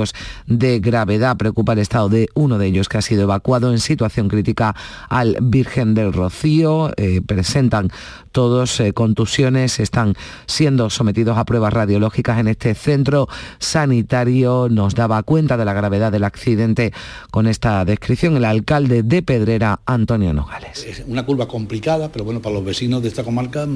de 0.47 0.81
gravedad. 0.81 1.37
Preocupa 1.37 1.73
el 1.73 1.79
estado 1.79 2.09
de 2.09 2.29
uno 2.35 2.59
de 2.59 2.67
ellos 2.67 2.89
que 2.89 2.99
ha 2.99 3.03
sido 3.03 3.23
evacuado 3.23 3.73
en 3.73 3.79
situación 3.79 4.29
crítica 4.29 4.75
al 5.09 5.37
Virgen 5.41 5.95
del 5.95 6.13
Rocío. 6.13 6.93
Eh, 6.97 7.21
presentan 7.27 7.91
todos 8.33 8.81
eh, 8.81 8.93
contusiones, 8.93 9.81
están 9.81 10.15
siendo 10.47 10.91
sometidos 10.91 11.39
a 11.39 11.45
pruebas 11.45 11.73
radiológicas 11.73 12.39
en 12.39 12.49
este 12.49 12.75
centro 12.75 13.29
sanitario. 13.59 14.69
Nos 14.71 14.95
daba 14.95 15.23
cuenta 15.23 15.57
de 15.57 15.65
la 15.65 15.73
gravedad 15.73 16.13
del 16.13 16.25
accidente 16.25 16.93
con 17.31 17.47
esta 17.47 17.85
descripción 17.85 18.37
el 18.37 18.45
alcalde 18.45 19.03
de 19.03 19.23
Pedrera, 19.23 19.81
Antonio 19.87 20.33
Nogales. 20.33 20.85
Es 20.85 21.03
una 21.07 21.25
curva 21.25 21.49
complicada, 21.49 22.11
pero 22.13 22.25
bueno, 22.25 22.41
para 22.41 22.55
los 22.55 22.65
vecinos 22.65 23.03
de 23.03 23.09
esta 23.09 23.25
comarca 23.25 23.67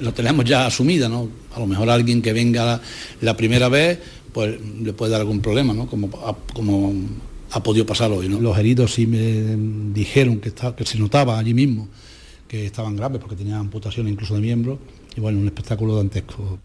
lo 0.00 0.12
tenemos 0.12 0.44
ya 0.44 0.66
asumida, 0.66 1.08
¿no? 1.08 1.28
A 1.54 1.60
lo 1.60 1.66
mejor 1.66 1.90
alguien 1.90 2.22
que 2.22 2.32
venga 2.32 2.80
la, 3.20 3.36
primera 3.36 3.68
vez, 3.68 3.98
pues 4.32 4.60
le 4.82 4.92
puede 4.92 5.12
dar 5.12 5.20
algún 5.20 5.40
problema, 5.40 5.72
¿no? 5.74 5.86
Como, 5.86 6.10
como 6.54 6.92
ha 7.50 7.62
podido 7.62 7.86
pasar 7.86 8.10
hoy, 8.12 8.28
¿no? 8.28 8.40
Los 8.40 8.58
heridos 8.58 8.94
sí 8.94 9.06
me 9.06 9.56
dijeron 9.92 10.40
que, 10.40 10.52
que 10.52 10.84
se 10.84 10.98
notaba 10.98 11.38
allí 11.38 11.54
mismo 11.54 11.88
que 12.46 12.64
estaban 12.66 12.96
graves 12.96 13.20
porque 13.20 13.36
tenían 13.36 13.58
amputación 13.58 14.08
incluso 14.08 14.34
de 14.34 14.40
miembros 14.40 14.78
y 15.18 15.20
bueno, 15.20 15.40
un 15.40 15.46
espectáculo 15.46 15.96
dantesco. 15.96 16.60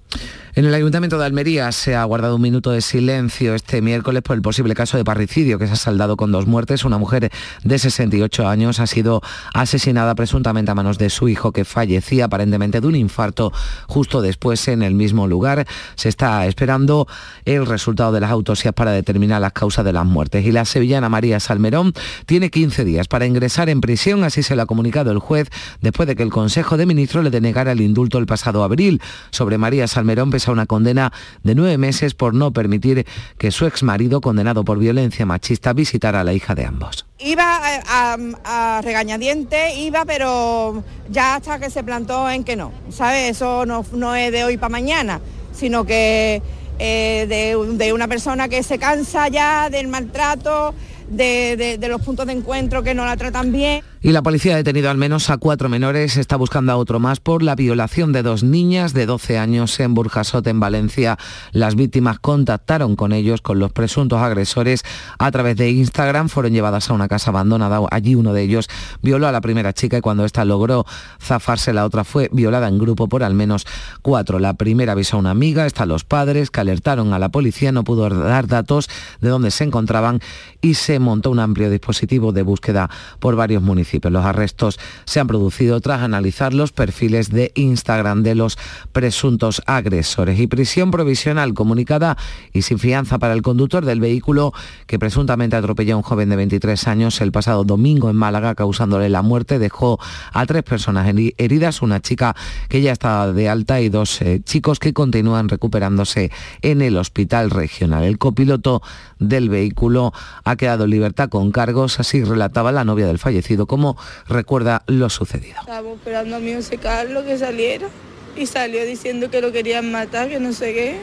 En 0.53 0.65
el 0.65 0.73
Ayuntamiento 0.75 1.17
de 1.17 1.25
Almería 1.25 1.71
se 1.71 1.95
ha 1.95 2.03
guardado 2.03 2.35
un 2.35 2.41
minuto 2.43 2.69
de 2.69 2.81
silencio 2.81 3.55
este 3.55 3.81
miércoles 3.81 4.21
por 4.21 4.35
el 4.35 4.43
posible 4.43 4.75
caso 4.75 4.95
de 4.95 5.03
parricidio 5.03 5.57
que 5.57 5.65
se 5.65 5.73
ha 5.73 5.75
saldado 5.75 6.15
con 6.15 6.31
dos 6.31 6.45
muertes. 6.45 6.85
Una 6.85 6.99
mujer 6.99 7.31
de 7.63 7.79
68 7.79 8.47
años 8.47 8.79
ha 8.79 8.85
sido 8.85 9.23
asesinada 9.55 10.13
presuntamente 10.13 10.69
a 10.69 10.75
manos 10.75 10.99
de 10.99 11.09
su 11.09 11.29
hijo 11.29 11.51
que 11.51 11.65
fallecía 11.65 12.25
aparentemente 12.25 12.79
de 12.79 12.85
un 12.85 12.95
infarto 12.95 13.51
justo 13.87 14.21
después 14.21 14.67
en 14.67 14.83
el 14.83 14.93
mismo 14.93 15.25
lugar. 15.25 15.65
Se 15.95 16.09
está 16.09 16.45
esperando 16.45 17.07
el 17.45 17.65
resultado 17.65 18.11
de 18.11 18.19
las 18.19 18.29
autopsias 18.29 18.75
para 18.75 18.91
determinar 18.91 19.41
las 19.41 19.53
causas 19.53 19.83
de 19.83 19.93
las 19.93 20.05
muertes. 20.05 20.45
Y 20.45 20.51
la 20.51 20.65
sevillana 20.65 21.09
María 21.09 21.39
Salmerón 21.39 21.93
tiene 22.27 22.51
15 22.51 22.85
días 22.85 23.07
para 23.07 23.25
ingresar 23.25 23.69
en 23.69 23.81
prisión, 23.81 24.23
así 24.23 24.43
se 24.43 24.55
lo 24.55 24.61
ha 24.61 24.67
comunicado 24.67 25.09
el 25.09 25.17
juez 25.17 25.49
después 25.81 26.05
de 26.07 26.15
que 26.15 26.21
el 26.21 26.29
Consejo 26.29 26.77
de 26.77 26.85
Ministros 26.85 27.23
le 27.23 27.31
denegara 27.31 27.71
el 27.71 27.81
indulto 27.81 28.19
el 28.19 28.27
pasado 28.27 28.42
abril 28.63 29.01
sobre 29.31 29.57
María 29.57 29.87
Salmerón 29.87 30.31
a 30.33 30.51
una 30.51 30.65
condena 30.65 31.13
de 31.43 31.55
nueve 31.55 31.77
meses 31.77 32.13
por 32.13 32.33
no 32.33 32.51
permitir 32.51 33.05
que 33.37 33.51
su 33.51 33.65
ex 33.65 33.83
marido, 33.83 34.21
condenado 34.21 34.63
por 34.63 34.79
violencia 34.79 35.25
machista, 35.25 35.73
visitara 35.73 36.21
a 36.21 36.23
la 36.23 36.33
hija 36.33 36.55
de 36.55 36.65
ambos. 36.65 37.05
Iba 37.19 37.61
a, 37.87 38.81
regañadiente, 38.83 39.75
iba, 39.75 40.05
pero 40.05 40.83
ya 41.09 41.35
hasta 41.35 41.59
que 41.59 41.69
se 41.69 41.83
plantó 41.83 42.29
en 42.29 42.43
que 42.43 42.55
no, 42.55 42.71
¿sabes? 42.89 43.31
Eso 43.31 43.65
no, 43.65 43.85
no 43.93 44.15
es 44.15 44.31
de 44.31 44.43
hoy 44.43 44.57
para 44.57 44.69
mañana, 44.69 45.21
sino 45.53 45.85
que 45.85 46.41
eh, 46.79 47.25
de, 47.29 47.75
de 47.77 47.93
una 47.93 48.07
persona 48.07 48.49
que 48.49 48.63
se 48.63 48.79
cansa 48.79 49.27
ya 49.27 49.69
del 49.69 49.87
maltrato, 49.87 50.73
de, 51.13 51.79
los 51.87 52.01
puntos 52.01 52.25
de 52.25 52.33
encuentro 52.33 52.83
que 52.83 52.93
no 52.93 53.05
la 53.05 53.17
tratan 53.17 53.51
bien. 53.51 53.83
Y 54.01 54.11
la 54.11 54.21
policía 54.21 54.53
ha 54.53 54.57
detenido 54.57 54.89
al 54.89 54.97
menos 54.97 55.29
a 55.29 55.37
cuatro 55.37 55.69
menores, 55.69 56.17
está 56.17 56.35
buscando 56.35 56.73
a 56.73 56.75
otro 56.75 56.99
más 56.99 57.21
por 57.21 57.41
la 57.41 57.55
violación 57.55 58.11
de 58.11 58.21
dos 58.21 58.43
niñas 58.43 58.93
de 58.93 59.05
12 59.05 59.37
años 59.37 59.79
en 59.79 59.93
Burjasot, 59.93 60.45
en 60.47 60.59
Valencia. 60.59 61.17
Las 61.53 61.75
víctimas 61.75 62.19
contactaron 62.19 62.97
con 62.97 63.13
ellos, 63.13 63.41
con 63.41 63.59
los 63.59 63.71
presuntos 63.71 64.19
agresores, 64.19 64.83
a 65.19 65.31
través 65.31 65.55
de 65.55 65.71
Instagram. 65.71 66.27
Fueron 66.27 66.51
llevadas 66.51 66.89
a 66.89 66.93
una 66.93 67.07
casa 67.07 67.31
abandonada. 67.31 67.79
Allí 67.91 68.15
uno 68.15 68.33
de 68.33 68.41
ellos 68.41 68.67
violó 69.01 69.27
a 69.27 69.31
la 69.31 69.39
primera 69.39 69.71
chica 69.71 69.97
y 69.97 70.01
cuando 70.01 70.25
ésta 70.25 70.43
logró 70.43 70.85
zafarse, 71.21 71.71
la 71.71 71.85
otra 71.85 72.03
fue 72.03 72.29
violada 72.33 72.67
en 72.67 72.77
grupo 72.77 73.07
por 73.07 73.23
al 73.23 73.33
menos 73.33 73.65
cuatro. 74.01 74.37
La 74.39 74.55
primera 74.55 74.91
avisó 74.91 75.15
a 75.15 75.19
una 75.21 75.31
amiga, 75.31 75.65
están 75.65 75.87
los 75.87 76.03
padres 76.03 76.51
que 76.51 76.59
alertaron 76.59 77.13
a 77.13 77.19
la 77.19 77.29
policía, 77.29 77.71
no 77.71 77.85
pudo 77.85 78.09
dar 78.09 78.47
datos 78.47 78.89
de 79.21 79.29
dónde 79.29 79.51
se 79.51 79.63
encontraban 79.63 80.19
y 80.61 80.73
se 80.73 80.99
montó 81.03 81.29
un 81.29 81.39
amplio 81.39 81.69
dispositivo 81.69 82.31
de 82.31 82.41
búsqueda 82.41 82.89
por 83.19 83.35
varios 83.35 83.61
municipios. 83.61 84.11
Los 84.11 84.25
arrestos 84.25 84.79
se 85.05 85.19
han 85.19 85.27
producido 85.27 85.79
tras 85.81 86.01
analizar 86.01 86.53
los 86.53 86.71
perfiles 86.71 87.29
de 87.29 87.51
Instagram 87.55 88.23
de 88.23 88.35
los 88.35 88.57
presuntos 88.91 89.61
agresores 89.65 90.39
y 90.39 90.47
prisión 90.47 90.91
provisional 90.91 91.53
comunicada 91.53 92.17
y 92.51 92.63
sin 92.63 92.79
fianza 92.79 93.19
para 93.19 93.33
el 93.33 93.41
conductor 93.41 93.85
del 93.85 93.99
vehículo 93.99 94.53
que 94.87 94.99
presuntamente 94.99 95.55
atropelló 95.55 95.95
a 95.95 95.97
un 95.97 96.03
joven 96.03 96.29
de 96.29 96.35
23 96.35 96.87
años 96.87 97.21
el 97.21 97.31
pasado 97.31 97.63
domingo 97.63 98.09
en 98.09 98.15
Málaga 98.15 98.55
causándole 98.55 99.09
la 99.09 99.21
muerte. 99.21 99.59
Dejó 99.59 99.99
a 100.31 100.45
tres 100.45 100.63
personas 100.63 101.13
heridas, 101.37 101.81
una 101.81 102.01
chica 102.01 102.35
que 102.69 102.81
ya 102.81 102.91
estaba 102.91 103.31
de 103.31 103.49
alta 103.49 103.81
y 103.81 103.89
dos 103.89 104.21
eh, 104.21 104.41
chicos 104.43 104.79
que 104.79 104.93
continúan 104.93 105.49
recuperándose 105.49 106.31
en 106.61 106.81
el 106.81 106.97
hospital 106.97 107.49
regional. 107.49 108.03
El 108.03 108.17
copiloto 108.17 108.81
del 109.19 109.49
vehículo 109.49 110.13
ha 110.43 110.55
quedado 110.55 110.87
libertad 110.93 111.29
con 111.29 111.51
cargos, 111.51 111.99
así 111.99 112.23
relataba 112.23 112.71
la 112.71 112.85
novia 112.85 113.07
del 113.07 113.19
fallecido, 113.19 113.67
como 113.67 113.97
recuerda 114.27 114.83
lo 114.87 115.09
sucedido. 115.09 115.59
Estaba 115.59 115.91
esperando 115.91 116.37
a 116.37 116.39
José 116.39 116.77
Carlos 116.77 117.23
que 117.25 117.37
saliera 117.37 117.87
y 118.35 118.45
salió 118.45 118.85
diciendo 118.85 119.29
que 119.29 119.41
lo 119.41 119.51
querían 119.51 119.91
matar, 119.91 120.29
que 120.29 120.39
no 120.39 120.53
sé 120.53 120.73
qué. 120.73 120.97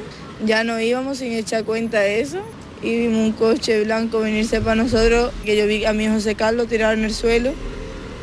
Ya 0.44 0.64
no 0.64 0.80
íbamos 0.80 1.18
sin 1.18 1.32
echar 1.32 1.64
cuenta 1.64 2.00
de 2.00 2.20
eso 2.20 2.40
y 2.82 2.96
vimos 2.96 3.18
un 3.18 3.32
coche 3.32 3.84
blanco 3.84 4.20
venirse 4.20 4.60
para 4.60 4.76
nosotros, 4.82 5.32
que 5.44 5.56
yo 5.56 5.66
vi 5.66 5.84
a 5.84 5.92
mi 5.92 6.08
José 6.08 6.34
Carlos 6.34 6.68
tirado 6.68 6.94
en 6.94 7.04
el 7.04 7.12
suelo 7.12 7.52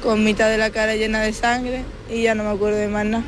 con 0.02 0.24
mitad 0.24 0.50
de 0.50 0.58
la 0.58 0.70
cara 0.70 0.96
llena 0.96 1.22
de 1.22 1.34
sangre 1.34 1.84
y 2.10 2.24
ya 2.24 2.34
no 2.34 2.44
me 2.44 2.50
acuerdo 2.50 2.78
de 2.78 2.88
más 2.88 3.06
nada. 3.06 3.24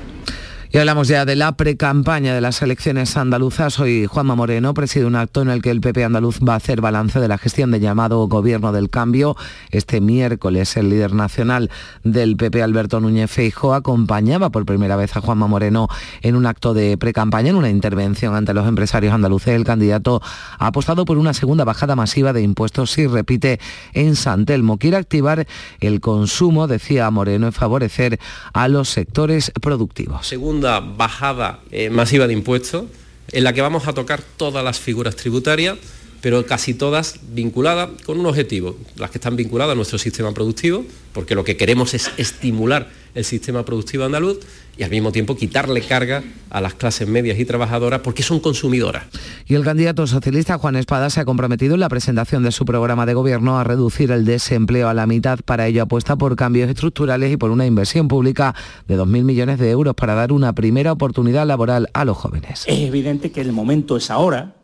Y 0.71 0.77
hablamos 0.77 1.07
ya 1.07 1.25
de 1.25 1.35
la 1.35 1.53
precampaña 1.53 2.35
de 2.35 2.41
las 2.41 2.61
elecciones 2.61 3.17
andaluzas. 3.17 3.79
Hoy 3.79 4.05
Juanma 4.05 4.35
Moreno 4.35 4.75
preside 4.75 5.05
un 5.05 5.15
acto 5.15 5.41
en 5.41 5.49
el 5.49 5.63
que 5.63 5.71
el 5.71 5.81
PP 5.81 6.03
andaluz 6.03 6.41
va 6.47 6.53
a 6.53 6.57
hacer 6.57 6.79
balance 6.79 7.19
de 7.19 7.27
la 7.27 7.39
gestión 7.39 7.71
de 7.71 7.79
llamado 7.79 8.27
Gobierno 8.27 8.71
del 8.71 8.91
Cambio. 8.91 9.35
Este 9.71 9.99
miércoles 9.99 10.77
el 10.77 10.91
líder 10.91 11.13
nacional 11.13 11.71
del 12.03 12.37
PP, 12.37 12.61
Alberto 12.61 12.99
Núñez 12.99 13.31
Feijo, 13.31 13.73
acompañaba 13.73 14.51
por 14.51 14.67
primera 14.67 14.95
vez 14.95 15.17
a 15.17 15.21
Juanma 15.21 15.47
Moreno 15.47 15.87
en 16.21 16.35
un 16.35 16.45
acto 16.45 16.75
de 16.75 16.99
precampaña, 16.99 17.49
en 17.49 17.55
una 17.55 17.71
intervención 17.71 18.35
ante 18.35 18.53
los 18.53 18.67
empresarios 18.67 19.11
andaluces. 19.11 19.55
El 19.55 19.63
candidato 19.63 20.21
ha 20.59 20.67
apostado 20.67 21.03
por 21.03 21.17
una 21.17 21.33
segunda 21.33 21.63
bajada 21.63 21.95
masiva 21.95 22.31
de 22.31 22.43
impuestos 22.43 22.91
si 22.91 23.07
repite 23.07 23.59
en 23.93 24.15
San 24.15 24.45
Telmo. 24.45 24.77
Quiere 24.77 24.97
activar 24.97 25.47
el 25.79 25.99
consumo, 25.99 26.67
decía 26.67 27.09
Moreno, 27.09 27.47
y 27.47 27.51
favorecer 27.51 28.19
a 28.53 28.67
los 28.67 28.89
sectores 28.89 29.51
productivos 29.59 30.31
bajada 30.61 31.59
eh, 31.71 31.89
masiva 31.89 32.27
de 32.27 32.33
impuestos 32.33 32.85
en 33.31 33.43
la 33.43 33.53
que 33.53 33.61
vamos 33.61 33.87
a 33.87 33.93
tocar 33.93 34.21
todas 34.37 34.63
las 34.63 34.79
figuras 34.79 35.15
tributarias, 35.15 35.77
pero 36.21 36.45
casi 36.45 36.73
todas 36.73 37.19
vinculadas 37.31 37.89
con 38.05 38.19
un 38.19 38.25
objetivo, 38.25 38.77
las 38.97 39.11
que 39.11 39.17
están 39.19 39.35
vinculadas 39.35 39.73
a 39.73 39.75
nuestro 39.75 39.97
sistema 39.97 40.33
productivo, 40.33 40.85
porque 41.13 41.35
lo 41.35 41.43
que 41.43 41.55
queremos 41.55 41.93
es 41.93 42.11
estimular 42.17 42.89
el 43.15 43.25
sistema 43.25 43.63
productivo 43.63 44.05
andaluz 44.05 44.39
y 44.77 44.83
al 44.83 44.89
mismo 44.89 45.11
tiempo 45.11 45.35
quitarle 45.35 45.81
carga 45.81 46.23
a 46.49 46.61
las 46.61 46.73
clases 46.73 47.07
medias 47.07 47.37
y 47.37 47.45
trabajadoras 47.45 47.99
porque 47.99 48.23
son 48.23 48.39
consumidoras. 48.39 49.03
Y 49.45 49.55
el 49.55 49.63
candidato 49.63 50.07
socialista 50.07 50.57
Juan 50.57 50.77
Espada 50.77 51.09
se 51.09 51.19
ha 51.19 51.25
comprometido 51.25 51.73
en 51.73 51.81
la 51.81 51.89
presentación 51.89 52.43
de 52.43 52.51
su 52.51 52.63
programa 52.63 53.05
de 53.05 53.13
gobierno 53.13 53.59
a 53.59 53.65
reducir 53.65 54.11
el 54.11 54.23
desempleo 54.23 54.87
a 54.87 54.93
la 54.93 55.05
mitad. 55.05 55.39
Para 55.43 55.67
ello 55.67 55.83
apuesta 55.83 56.15
por 56.15 56.35
cambios 56.35 56.69
estructurales 56.69 57.33
y 57.33 57.37
por 57.37 57.51
una 57.51 57.65
inversión 57.65 58.07
pública 58.07 58.55
de 58.87 58.97
2.000 58.97 59.23
millones 59.23 59.59
de 59.59 59.69
euros 59.69 59.95
para 59.95 60.13
dar 60.13 60.31
una 60.31 60.53
primera 60.53 60.93
oportunidad 60.93 61.45
laboral 61.45 61.89
a 61.93 62.05
los 62.05 62.17
jóvenes. 62.17 62.63
Es 62.65 62.79
evidente 62.79 63.31
que 63.31 63.41
el 63.41 63.51
momento 63.51 63.97
es 63.97 64.09
ahora 64.09 64.55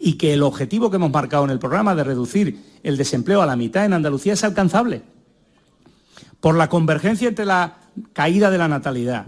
y 0.00 0.14
que 0.14 0.32
el 0.32 0.42
objetivo 0.42 0.90
que 0.90 0.96
hemos 0.96 1.12
marcado 1.12 1.44
en 1.44 1.50
el 1.50 1.58
programa 1.58 1.94
de 1.94 2.04
reducir 2.04 2.58
el 2.82 2.96
desempleo 2.96 3.42
a 3.42 3.46
la 3.46 3.56
mitad 3.56 3.84
en 3.84 3.92
Andalucía 3.92 4.32
es 4.32 4.44
alcanzable. 4.44 5.02
Por 6.40 6.56
la 6.56 6.68
convergencia 6.68 7.28
entre 7.28 7.44
la 7.44 7.78
caída 8.12 8.50
de 8.50 8.58
la 8.58 8.68
natalidad, 8.68 9.26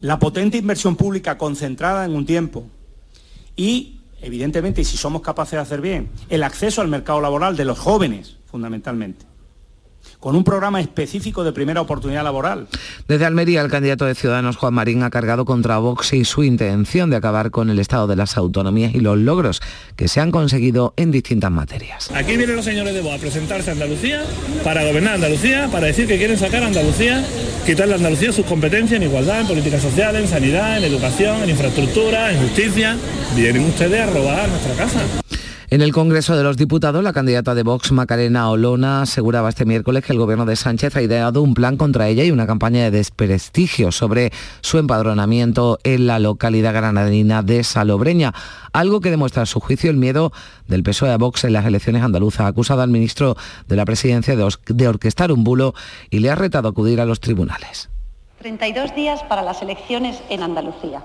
la 0.00 0.18
potente 0.18 0.58
inversión 0.58 0.96
pública 0.96 1.38
concentrada 1.38 2.04
en 2.04 2.14
un 2.14 2.26
tiempo 2.26 2.66
y, 3.56 4.00
evidentemente, 4.20 4.82
y 4.82 4.84
si 4.84 4.96
somos 4.96 5.22
capaces 5.22 5.52
de 5.52 5.58
hacer 5.58 5.80
bien, 5.80 6.10
el 6.28 6.42
acceso 6.42 6.82
al 6.82 6.88
mercado 6.88 7.20
laboral 7.20 7.56
de 7.56 7.64
los 7.64 7.78
jóvenes, 7.78 8.36
fundamentalmente 8.46 9.35
con 10.20 10.36
un 10.36 10.44
programa 10.44 10.80
específico 10.80 11.44
de 11.44 11.52
primera 11.52 11.80
oportunidad 11.80 12.24
laboral. 12.24 12.68
Desde 13.08 13.24
Almería, 13.24 13.60
el 13.60 13.70
candidato 13.70 14.04
de 14.04 14.14
Ciudadanos, 14.14 14.56
Juan 14.56 14.74
Marín, 14.74 15.02
ha 15.02 15.10
cargado 15.10 15.44
contra 15.44 15.78
Vox 15.78 16.12
y 16.12 16.24
su 16.24 16.44
intención 16.44 17.10
de 17.10 17.16
acabar 17.16 17.50
con 17.50 17.70
el 17.70 17.78
estado 17.78 18.06
de 18.06 18.16
las 18.16 18.36
autonomías 18.36 18.94
y 18.94 19.00
los 19.00 19.18
logros 19.18 19.60
que 19.96 20.08
se 20.08 20.20
han 20.20 20.30
conseguido 20.30 20.94
en 20.96 21.10
distintas 21.10 21.50
materias. 21.50 22.10
Aquí 22.14 22.36
vienen 22.36 22.56
los 22.56 22.64
señores 22.64 22.94
de 22.94 23.00
Vox 23.00 23.16
a 23.16 23.18
presentarse 23.18 23.70
a 23.70 23.72
Andalucía 23.74 24.24
para 24.64 24.84
gobernar 24.84 25.14
Andalucía, 25.14 25.68
para 25.70 25.86
decir 25.86 26.06
que 26.06 26.18
quieren 26.18 26.38
sacar 26.38 26.62
a 26.62 26.66
Andalucía, 26.66 27.24
quitarle 27.64 27.94
a 27.94 27.96
Andalucía 27.96 28.32
sus 28.32 28.46
competencias 28.46 29.00
en 29.00 29.08
igualdad, 29.08 29.40
en 29.40 29.46
políticas 29.46 29.82
sociales, 29.82 30.22
en 30.22 30.28
sanidad, 30.28 30.78
en 30.78 30.84
educación, 30.84 31.42
en 31.42 31.50
infraestructura, 31.50 32.32
en 32.32 32.40
justicia. 32.40 32.96
Vienen 33.34 33.64
ustedes 33.64 34.00
a 34.00 34.06
robar 34.06 34.48
nuestra 34.48 34.74
casa. 34.74 35.25
En 35.76 35.82
el 35.82 35.92
Congreso 35.92 36.34
de 36.34 36.42
los 36.42 36.56
Diputados, 36.56 37.04
la 37.04 37.12
candidata 37.12 37.54
de 37.54 37.62
Vox, 37.62 37.92
Macarena 37.92 38.48
Olona, 38.48 39.02
aseguraba 39.02 39.50
este 39.50 39.66
miércoles 39.66 40.02
que 40.02 40.14
el 40.14 40.18
gobierno 40.18 40.46
de 40.46 40.56
Sánchez 40.56 40.96
ha 40.96 41.02
ideado 41.02 41.42
un 41.42 41.52
plan 41.52 41.76
contra 41.76 42.08
ella 42.08 42.24
y 42.24 42.30
una 42.30 42.46
campaña 42.46 42.84
de 42.84 42.90
desprestigio 42.90 43.92
sobre 43.92 44.32
su 44.62 44.78
empadronamiento 44.78 45.78
en 45.84 46.06
la 46.06 46.18
localidad 46.18 46.72
granadina 46.72 47.42
de 47.42 47.62
Salobreña, 47.62 48.32
algo 48.72 49.02
que 49.02 49.10
demuestra 49.10 49.42
a 49.42 49.44
su 49.46 49.60
juicio 49.60 49.90
el 49.90 49.98
miedo 49.98 50.32
del 50.66 50.82
PSOE 50.82 51.12
a 51.12 51.18
Vox 51.18 51.44
en 51.44 51.52
las 51.52 51.66
elecciones 51.66 52.02
andaluzas. 52.02 52.46
Ha 52.46 52.46
acusado 52.46 52.80
al 52.80 52.88
ministro 52.88 53.36
de 53.68 53.76
la 53.76 53.84
Presidencia 53.84 54.34
de, 54.34 54.48
de 54.68 54.88
orquestar 54.88 55.30
un 55.30 55.44
bulo 55.44 55.74
y 56.08 56.20
le 56.20 56.30
ha 56.30 56.36
retado 56.36 56.68
a 56.68 56.70
acudir 56.70 57.02
a 57.02 57.04
los 57.04 57.20
tribunales. 57.20 57.90
32 58.38 58.94
días 58.94 59.22
para 59.24 59.42
las 59.42 59.60
elecciones 59.60 60.22
en 60.30 60.42
Andalucía. 60.42 61.02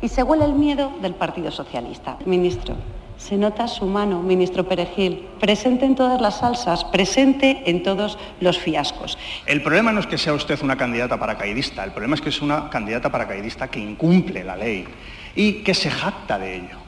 Y 0.00 0.08
se 0.08 0.22
huele 0.22 0.46
el 0.46 0.54
miedo 0.54 0.94
del 1.02 1.14
Partido 1.14 1.50
Socialista. 1.50 2.16
Ministro, 2.24 2.74
se 3.18 3.36
nota 3.36 3.68
su 3.68 3.84
mano, 3.84 4.22
ministro 4.22 4.66
Perejil, 4.66 5.26
presente 5.38 5.84
en 5.84 5.94
todas 5.94 6.20
las 6.20 6.38
salsas, 6.38 6.84
presente 6.84 7.64
en 7.66 7.82
todos 7.82 8.18
los 8.40 8.58
fiascos. 8.58 9.18
El 9.44 9.62
problema 9.62 9.92
no 9.92 10.00
es 10.00 10.06
que 10.06 10.16
sea 10.16 10.32
usted 10.32 10.58
una 10.62 10.76
candidata 10.76 11.18
paracaidista, 11.18 11.84
el 11.84 11.90
problema 11.90 12.14
es 12.14 12.22
que 12.22 12.30
es 12.30 12.40
una 12.40 12.70
candidata 12.70 13.10
paracaidista 13.10 13.68
que 13.68 13.80
incumple 13.80 14.44
la 14.44 14.56
ley 14.56 14.86
y 15.34 15.64
que 15.64 15.74
se 15.74 15.90
jacta 15.90 16.38
de 16.38 16.56
ello. 16.56 16.87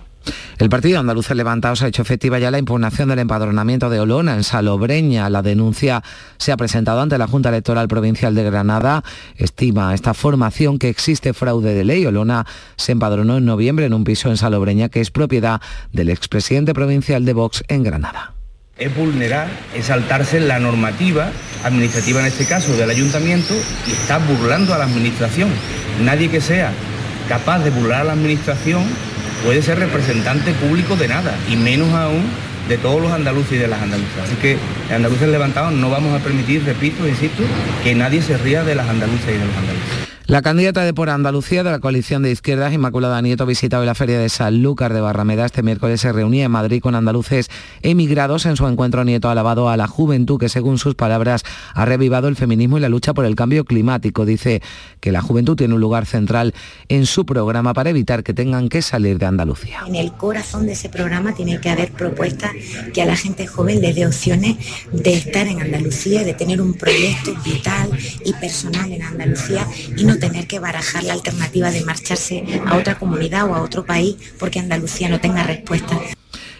El 0.58 0.68
partido 0.68 1.00
andaluz 1.00 1.30
Levantados 1.30 1.82
ha 1.82 1.88
hecho 1.88 2.02
efectiva 2.02 2.38
ya 2.38 2.50
la 2.50 2.58
impugnación 2.58 3.08
del 3.08 3.20
empadronamiento 3.20 3.88
de 3.88 4.00
Olona 4.00 4.34
en 4.34 4.44
Salobreña. 4.44 5.30
La 5.30 5.40
denuncia 5.40 6.02
se 6.36 6.52
ha 6.52 6.56
presentado 6.56 7.00
ante 7.00 7.16
la 7.16 7.26
Junta 7.26 7.48
Electoral 7.48 7.88
Provincial 7.88 8.34
de 8.34 8.44
Granada. 8.44 9.02
Estima 9.36 9.94
esta 9.94 10.12
formación 10.12 10.78
que 10.78 10.90
existe 10.90 11.32
fraude 11.32 11.74
de 11.74 11.84
ley. 11.84 12.04
Olona 12.04 12.46
se 12.76 12.92
empadronó 12.92 13.38
en 13.38 13.46
noviembre 13.46 13.86
en 13.86 13.94
un 13.94 14.04
piso 14.04 14.28
en 14.28 14.36
Salobreña 14.36 14.90
que 14.90 15.00
es 15.00 15.10
propiedad 15.10 15.62
del 15.92 16.10
expresidente 16.10 16.74
provincial 16.74 17.24
de 17.24 17.32
Vox 17.32 17.64
en 17.68 17.82
Granada. 17.82 18.34
Es 18.76 18.94
vulnerar, 18.94 19.48
es 19.74 19.86
saltarse 19.86 20.40
la 20.40 20.58
normativa 20.58 21.30
administrativa 21.64 22.20
en 22.20 22.26
este 22.26 22.46
caso 22.46 22.76
del 22.76 22.88
ayuntamiento 22.90 23.54
y 23.86 23.92
está 23.92 24.18
burlando 24.18 24.74
a 24.74 24.78
la 24.78 24.84
administración. 24.84 25.50
Nadie 26.02 26.30
que 26.30 26.40
sea 26.40 26.72
capaz 27.28 27.60
de 27.60 27.70
burlar 27.70 28.02
a 28.02 28.04
la 28.04 28.12
administración 28.12 28.82
puede 29.44 29.62
ser 29.62 29.78
representante 29.78 30.52
público 30.52 30.96
de 30.96 31.08
nada, 31.08 31.34
y 31.48 31.56
menos 31.56 31.92
aún 31.92 32.24
de 32.68 32.78
todos 32.78 33.02
los 33.02 33.12
andaluces 33.12 33.52
y 33.52 33.56
de 33.56 33.68
las 33.68 33.82
andaluzas. 33.82 34.24
Así 34.24 34.36
que 34.36 34.56
andaluces 34.92 35.28
levantados 35.28 35.72
no 35.72 35.90
vamos 35.90 36.18
a 36.18 36.22
permitir, 36.22 36.64
repito, 36.64 37.06
insisto, 37.06 37.42
que 37.82 37.94
nadie 37.94 38.22
se 38.22 38.38
ría 38.38 38.62
de 38.62 38.74
las 38.74 38.88
andaluzas 38.88 39.28
y 39.28 39.38
de 39.38 39.44
los 39.46 39.56
andaluces. 39.56 40.09
La 40.30 40.42
candidata 40.42 40.84
de 40.84 40.94
Por 40.94 41.10
Andalucía 41.10 41.64
de 41.64 41.72
la 41.72 41.80
coalición 41.80 42.22
de 42.22 42.30
izquierdas, 42.30 42.72
Inmaculada 42.72 43.20
Nieto, 43.20 43.46
visitado 43.46 43.84
la 43.84 43.96
feria 43.96 44.20
de 44.20 44.28
Sanlúcar 44.28 44.94
de 44.94 45.00
Barrameda 45.00 45.44
este 45.44 45.64
miércoles 45.64 46.00
se 46.02 46.12
reunía 46.12 46.44
en 46.44 46.52
Madrid 46.52 46.80
con 46.80 46.94
andaluces 46.94 47.50
emigrados. 47.82 48.46
En 48.46 48.54
su 48.54 48.68
encuentro, 48.68 49.02
Nieto 49.02 49.28
ha 49.28 49.32
alabado 49.32 49.68
a 49.68 49.76
la 49.76 49.88
juventud 49.88 50.38
que, 50.38 50.48
según 50.48 50.78
sus 50.78 50.94
palabras, 50.94 51.42
ha 51.74 51.84
revivado 51.84 52.28
el 52.28 52.36
feminismo 52.36 52.78
y 52.78 52.80
la 52.80 52.88
lucha 52.88 53.12
por 53.12 53.24
el 53.24 53.34
cambio 53.34 53.64
climático. 53.64 54.24
Dice 54.24 54.62
que 55.00 55.10
la 55.10 55.20
juventud 55.20 55.56
tiene 55.56 55.74
un 55.74 55.80
lugar 55.80 56.06
central 56.06 56.54
en 56.88 57.06
su 57.06 57.26
programa 57.26 57.74
para 57.74 57.90
evitar 57.90 58.22
que 58.22 58.32
tengan 58.32 58.68
que 58.68 58.82
salir 58.82 59.18
de 59.18 59.26
Andalucía. 59.26 59.80
En 59.88 59.96
el 59.96 60.12
corazón 60.12 60.64
de 60.64 60.74
ese 60.74 60.90
programa 60.90 61.34
tiene 61.34 61.60
que 61.60 61.70
haber 61.70 61.90
propuestas 61.90 62.52
que 62.94 63.02
a 63.02 63.06
la 63.06 63.16
gente 63.16 63.48
joven 63.48 63.80
le 63.80 63.92
dé 63.92 64.06
opciones 64.06 64.58
de 64.92 65.12
estar 65.12 65.48
en 65.48 65.60
Andalucía, 65.60 66.22
de 66.22 66.34
tener 66.34 66.62
un 66.62 66.74
proyecto 66.74 67.34
vital 67.44 67.90
y 68.24 68.32
personal 68.34 68.92
en 68.92 69.02
Andalucía 69.02 69.66
y 69.96 70.04
no 70.04 70.19
tener 70.20 70.46
que 70.46 70.60
barajar 70.60 71.02
la 71.02 71.14
alternativa 71.14 71.70
de 71.70 71.84
marcharse 71.84 72.44
a 72.66 72.76
otra 72.76 72.96
comunidad 72.98 73.50
o 73.50 73.54
a 73.54 73.62
otro 73.62 73.84
país 73.84 74.16
porque 74.38 74.60
Andalucía 74.60 75.08
no 75.08 75.18
tenga 75.18 75.42
respuesta. 75.42 75.98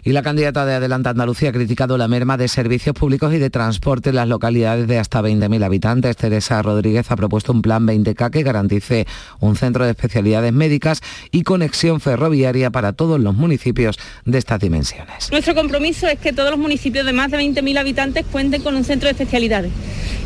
Y 0.03 0.13
la 0.13 0.23
candidata 0.23 0.65
de 0.65 0.75
Adelante 0.75 1.11
Andalucía 1.11 1.51
ha 1.51 1.53
criticado 1.53 1.99
la 1.99 2.09
merma 2.09 2.37
de 2.37 2.49
servicios 2.49 2.97
públicos 2.97 3.35
y 3.35 3.39
de 3.39 3.51
transporte 3.51 4.11
en 4.11 4.17
las 4.17 4.29
localidades 4.29 4.89
de 4.89 4.99
hasta 4.99 5.21
20.000 5.21 5.63
habitantes. 5.63 6.17
Teresa 6.17 6.63
Rodríguez 6.63 7.11
ha 7.11 7.17
propuesto 7.17 7.53
un 7.53 7.61
plan 7.61 7.87
20K 7.87 8.31
que 8.31 8.43
garantice 8.43 9.07
un 9.41 9.57
centro 9.57 9.85
de 9.85 9.91
especialidades 9.91 10.53
médicas 10.53 11.03
y 11.31 11.43
conexión 11.43 12.01
ferroviaria 12.01 12.71
para 12.71 12.95
todos 12.95 13.21
los 13.21 13.35
municipios 13.35 13.99
de 14.25 14.39
estas 14.39 14.61
dimensiones. 14.61 15.31
Nuestro 15.31 15.55
compromiso 15.55 16.07
es 16.07 16.19
que 16.19 16.33
todos 16.33 16.51
los 16.51 16.59
municipios 16.59 17.05
de 17.05 17.13
más 17.13 17.31
de 17.31 17.39
20.000 17.39 17.79
habitantes 17.79 18.25
cuenten 18.33 18.63
con 18.63 18.75
un 18.77 18.85
centro 18.85 19.07
de 19.07 19.13
especialidades 19.13 19.73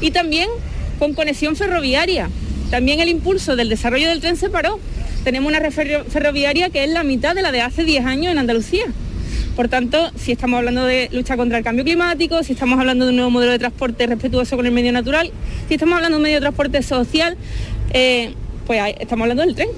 y 0.01 0.13
también 0.13 0.49
con 1.01 1.15
conexión 1.15 1.57
ferroviaria 1.57 2.31
también 2.75 2.99
el 2.99 3.09
impulso 3.09 3.55
del 3.55 3.69
desarrollo 3.69 4.09
del 4.09 4.19
tren 4.19 4.37
se 4.37 4.51
paró. 4.51 4.81
Tenemos 5.23 5.49
una 5.49 5.61
ferroviaria 5.71 6.71
que 6.71 6.83
es 6.83 6.91
la 6.91 7.05
mitad 7.05 7.33
de 7.37 7.41
la 7.41 7.53
de 7.53 7.61
hace 7.61 7.85
10 7.85 8.05
años 8.05 8.33
en 8.33 8.39
Andalucía. 8.39 8.87
Por 9.55 9.69
tanto, 9.69 10.11
si 10.17 10.33
estamos 10.33 10.59
hablando 10.59 10.85
de 10.85 11.09
lucha 11.13 11.37
contra 11.37 11.57
el 11.57 11.63
cambio 11.63 11.85
climático, 11.85 12.43
si 12.43 12.55
estamos 12.55 12.81
hablando 12.81 13.05
de 13.05 13.11
un 13.11 13.17
nuevo 13.19 13.31
modelo 13.31 13.53
de 13.53 13.61
transporte 13.61 14.09
respetuoso 14.09 14.57
con 14.57 14.67
el 14.67 14.73
medio 14.73 14.91
natural, 14.91 15.31
si 15.69 15.75
estamos 15.75 15.95
hablando 15.95 16.17
de 16.17 16.19
un 16.19 16.23
medio 16.25 16.39
de 16.39 16.41
transporte 16.41 16.83
social, 16.83 17.37
eh, 17.93 18.35
pues 18.67 18.83
estamos 18.99 19.23
hablando 19.23 19.45
del 19.45 19.55
tren. 19.55 19.69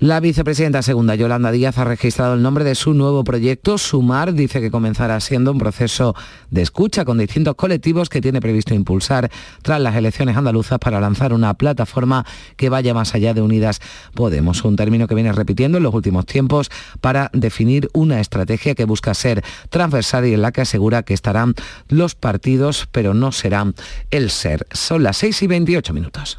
La 0.00 0.20
vicepresidenta 0.20 0.80
segunda, 0.82 1.16
Yolanda 1.16 1.50
Díaz, 1.50 1.76
ha 1.76 1.84
registrado 1.84 2.34
el 2.34 2.42
nombre 2.42 2.62
de 2.62 2.76
su 2.76 2.94
nuevo 2.94 3.24
proyecto. 3.24 3.78
Sumar 3.78 4.32
dice 4.32 4.60
que 4.60 4.70
comenzará 4.70 5.18
siendo 5.18 5.50
un 5.50 5.58
proceso 5.58 6.14
de 6.50 6.62
escucha 6.62 7.04
con 7.04 7.18
distintos 7.18 7.56
colectivos 7.56 8.08
que 8.08 8.20
tiene 8.20 8.40
previsto 8.40 8.74
impulsar 8.74 9.28
tras 9.62 9.80
las 9.80 9.96
elecciones 9.96 10.36
andaluzas 10.36 10.78
para 10.78 11.00
lanzar 11.00 11.32
una 11.32 11.54
plataforma 11.54 12.24
que 12.56 12.68
vaya 12.68 12.94
más 12.94 13.16
allá 13.16 13.34
de 13.34 13.42
Unidas 13.42 13.80
Podemos, 14.14 14.64
un 14.64 14.76
término 14.76 15.08
que 15.08 15.16
viene 15.16 15.32
repitiendo 15.32 15.78
en 15.78 15.82
los 15.82 15.94
últimos 15.94 16.26
tiempos 16.26 16.70
para 17.00 17.28
definir 17.32 17.90
una 17.92 18.20
estrategia 18.20 18.76
que 18.76 18.84
busca 18.84 19.14
ser 19.14 19.42
transversal 19.68 20.26
y 20.26 20.34
en 20.34 20.42
la 20.42 20.52
que 20.52 20.60
asegura 20.60 21.02
que 21.02 21.14
estarán 21.14 21.56
los 21.88 22.14
partidos, 22.14 22.86
pero 22.92 23.14
no 23.14 23.32
serán 23.32 23.74
el 24.12 24.30
ser. 24.30 24.64
Son 24.70 25.02
las 25.02 25.16
6 25.16 25.42
y 25.42 25.46
28 25.48 25.92
minutos. 25.92 26.38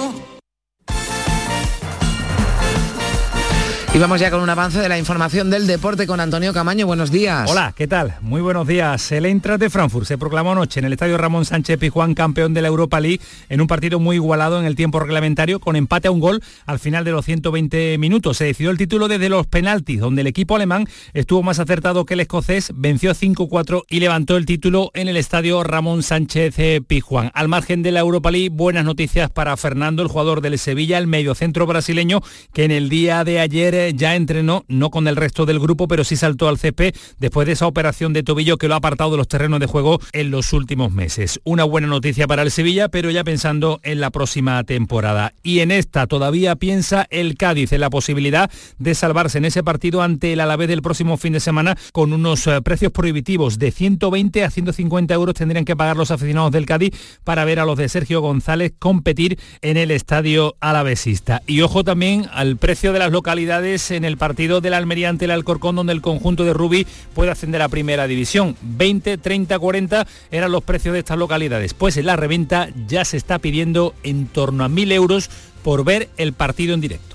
Y 3.93 3.99
vamos 3.99 4.21
ya 4.21 4.31
con 4.31 4.39
un 4.39 4.49
avance 4.49 4.79
de 4.79 4.87
la 4.87 4.97
información 4.97 5.49
del 5.49 5.67
deporte 5.67 6.07
con 6.07 6.21
Antonio 6.21 6.53
Camaño. 6.53 6.87
Buenos 6.87 7.11
días. 7.11 7.51
Hola, 7.51 7.73
¿qué 7.75 7.87
tal? 7.87 8.15
Muy 8.21 8.39
buenos 8.39 8.65
días. 8.65 9.11
El 9.11 9.25
Eintracht 9.25 9.59
de 9.59 9.69
Frankfurt 9.69 10.05
se 10.07 10.17
proclamó 10.17 10.53
anoche 10.53 10.79
en 10.79 10.85
el 10.85 10.93
estadio 10.93 11.17
Ramón 11.17 11.43
Sánchez 11.43 11.77
Pizjuán 11.77 12.13
campeón 12.13 12.53
de 12.53 12.61
la 12.61 12.69
Europa 12.69 13.01
League 13.01 13.19
en 13.49 13.59
un 13.59 13.67
partido 13.67 13.99
muy 13.99 14.15
igualado 14.15 14.61
en 14.61 14.65
el 14.65 14.77
tiempo 14.77 15.01
reglamentario 15.01 15.59
con 15.59 15.75
empate 15.75 16.07
a 16.07 16.11
un 16.11 16.21
gol 16.21 16.41
al 16.65 16.79
final 16.79 17.03
de 17.03 17.11
los 17.11 17.25
120 17.25 17.97
minutos. 17.97 18.37
Se 18.37 18.45
decidió 18.45 18.71
el 18.71 18.77
título 18.77 19.09
desde 19.09 19.27
los 19.27 19.45
penaltis, 19.45 19.99
donde 19.99 20.21
el 20.21 20.27
equipo 20.27 20.55
alemán 20.55 20.87
estuvo 21.13 21.43
más 21.43 21.59
acertado 21.59 22.05
que 22.05 22.13
el 22.13 22.21
escocés, 22.21 22.71
venció 22.73 23.11
5-4 23.11 23.83
y 23.89 23.99
levantó 23.99 24.37
el 24.37 24.45
título 24.45 24.91
en 24.93 25.09
el 25.09 25.17
estadio 25.17 25.65
Ramón 25.65 26.01
Sánchez 26.01 26.55
Pizjuán. 26.87 27.29
Al 27.33 27.49
margen 27.49 27.83
de 27.83 27.91
la 27.91 27.99
Europa 27.99 28.31
League, 28.31 28.51
buenas 28.53 28.85
noticias 28.85 29.29
para 29.29 29.57
Fernando, 29.57 30.01
el 30.01 30.07
jugador 30.07 30.39
del 30.39 30.57
Sevilla, 30.57 30.97
el 30.97 31.07
mediocentro 31.07 31.67
brasileño, 31.67 32.21
que 32.53 32.63
en 32.63 32.71
el 32.71 32.87
día 32.87 33.25
de 33.25 33.41
ayer 33.41 33.80
ya 33.95 34.15
entrenó, 34.15 34.65
no 34.67 34.89
con 34.89 35.07
el 35.07 35.15
resto 35.15 35.45
del 35.45 35.59
grupo, 35.59 35.87
pero 35.87 36.03
sí 36.03 36.15
saltó 36.15 36.47
al 36.47 36.57
CP 36.57 36.93
después 37.19 37.47
de 37.47 37.53
esa 37.53 37.67
operación 37.67 38.13
de 38.13 38.23
tobillo 38.23 38.57
que 38.57 38.67
lo 38.67 38.75
ha 38.75 38.77
apartado 38.77 39.11
de 39.11 39.17
los 39.17 39.27
terrenos 39.27 39.59
de 39.59 39.65
juego 39.65 39.99
en 40.13 40.31
los 40.31 40.53
últimos 40.53 40.91
meses. 40.91 41.39
Una 41.43 41.63
buena 41.63 41.87
noticia 41.87 42.27
para 42.27 42.43
el 42.43 42.51
Sevilla, 42.51 42.89
pero 42.89 43.09
ya 43.09 43.23
pensando 43.23 43.79
en 43.83 43.99
la 43.99 44.11
próxima 44.11 44.63
temporada. 44.63 45.33
Y 45.43 45.59
en 45.59 45.71
esta 45.71 46.07
todavía 46.07 46.55
piensa 46.55 47.07
el 47.09 47.35
Cádiz 47.35 47.71
en 47.71 47.81
la 47.81 47.89
posibilidad 47.89 48.51
de 48.79 48.95
salvarse 48.95 49.37
en 49.37 49.45
ese 49.45 49.63
partido 49.63 50.01
ante 50.01 50.33
el 50.33 50.39
Alavés 50.39 50.67
del 50.67 50.81
próximo 50.81 51.17
fin 51.17 51.33
de 51.33 51.39
semana 51.39 51.77
con 51.91 52.13
unos 52.13 52.47
eh, 52.47 52.61
precios 52.61 52.91
prohibitivos 52.91 53.59
de 53.59 53.71
120 53.71 54.43
a 54.43 54.49
150 54.49 55.13
euros 55.13 55.35
tendrían 55.35 55.65
que 55.65 55.75
pagar 55.75 55.97
los 55.97 56.11
aficionados 56.11 56.51
del 56.51 56.65
Cádiz 56.65 56.91
para 57.23 57.45
ver 57.45 57.59
a 57.59 57.65
los 57.65 57.77
de 57.77 57.89
Sergio 57.89 58.21
González 58.21 58.73
competir 58.77 59.39
en 59.61 59.77
el 59.77 59.91
estadio 59.91 60.55
alavesista. 60.59 61.41
Y 61.47 61.61
ojo 61.61 61.83
también 61.83 62.27
al 62.31 62.57
precio 62.57 62.93
de 62.93 62.99
las 62.99 63.11
localidades 63.11 63.70
en 63.71 64.03
el 64.03 64.17
partido 64.17 64.59
del 64.59 64.73
Almería 64.73 65.07
ante 65.07 65.25
el 65.25 65.31
Alcorcón, 65.31 65.77
donde 65.77 65.93
el 65.93 66.01
conjunto 66.01 66.43
de 66.43 66.53
Rubí 66.53 66.85
puede 67.13 67.31
ascender 67.31 67.61
a 67.61 67.69
primera 67.69 68.05
división. 68.05 68.57
20, 68.61 69.17
30, 69.17 69.57
40 69.57 70.07
eran 70.29 70.51
los 70.51 70.63
precios 70.63 70.93
de 70.93 70.99
estas 70.99 71.17
localidades. 71.17 71.73
Pues 71.73 71.95
en 71.95 72.05
la 72.05 72.17
reventa 72.17 72.67
ya 72.87 73.05
se 73.05 73.15
está 73.15 73.39
pidiendo 73.39 73.93
en 74.03 74.27
torno 74.27 74.65
a 74.65 74.69
1.000 74.69 74.91
euros 74.91 75.29
por 75.63 75.85
ver 75.85 76.09
el 76.17 76.33
partido 76.33 76.73
en 76.73 76.81
directo. 76.81 77.10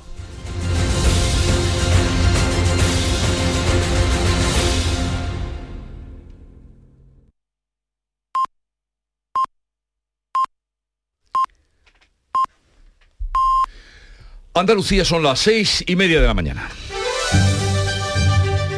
Andalucía 14.56 15.04
son 15.04 15.22
las 15.22 15.40
seis 15.40 15.84
y 15.86 15.96
media 15.96 16.18
de 16.18 16.26
la 16.26 16.32
mañana. 16.32 16.70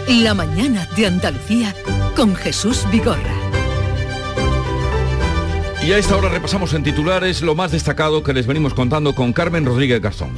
La 0.08 0.34
mañana 0.34 0.88
de 0.96 1.06
Andalucía 1.06 1.72
con 2.16 2.34
Jesús 2.34 2.84
Vigorra. 2.90 3.32
Y 5.80 5.92
a 5.92 5.98
esta 5.98 6.16
hora 6.16 6.30
repasamos 6.30 6.74
en 6.74 6.82
titulares 6.82 7.42
lo 7.42 7.54
más 7.54 7.70
destacado 7.70 8.24
que 8.24 8.32
les 8.32 8.48
venimos 8.48 8.74
contando 8.74 9.14
con 9.14 9.32
Carmen 9.32 9.64
Rodríguez 9.64 10.02
Gastón. 10.02 10.30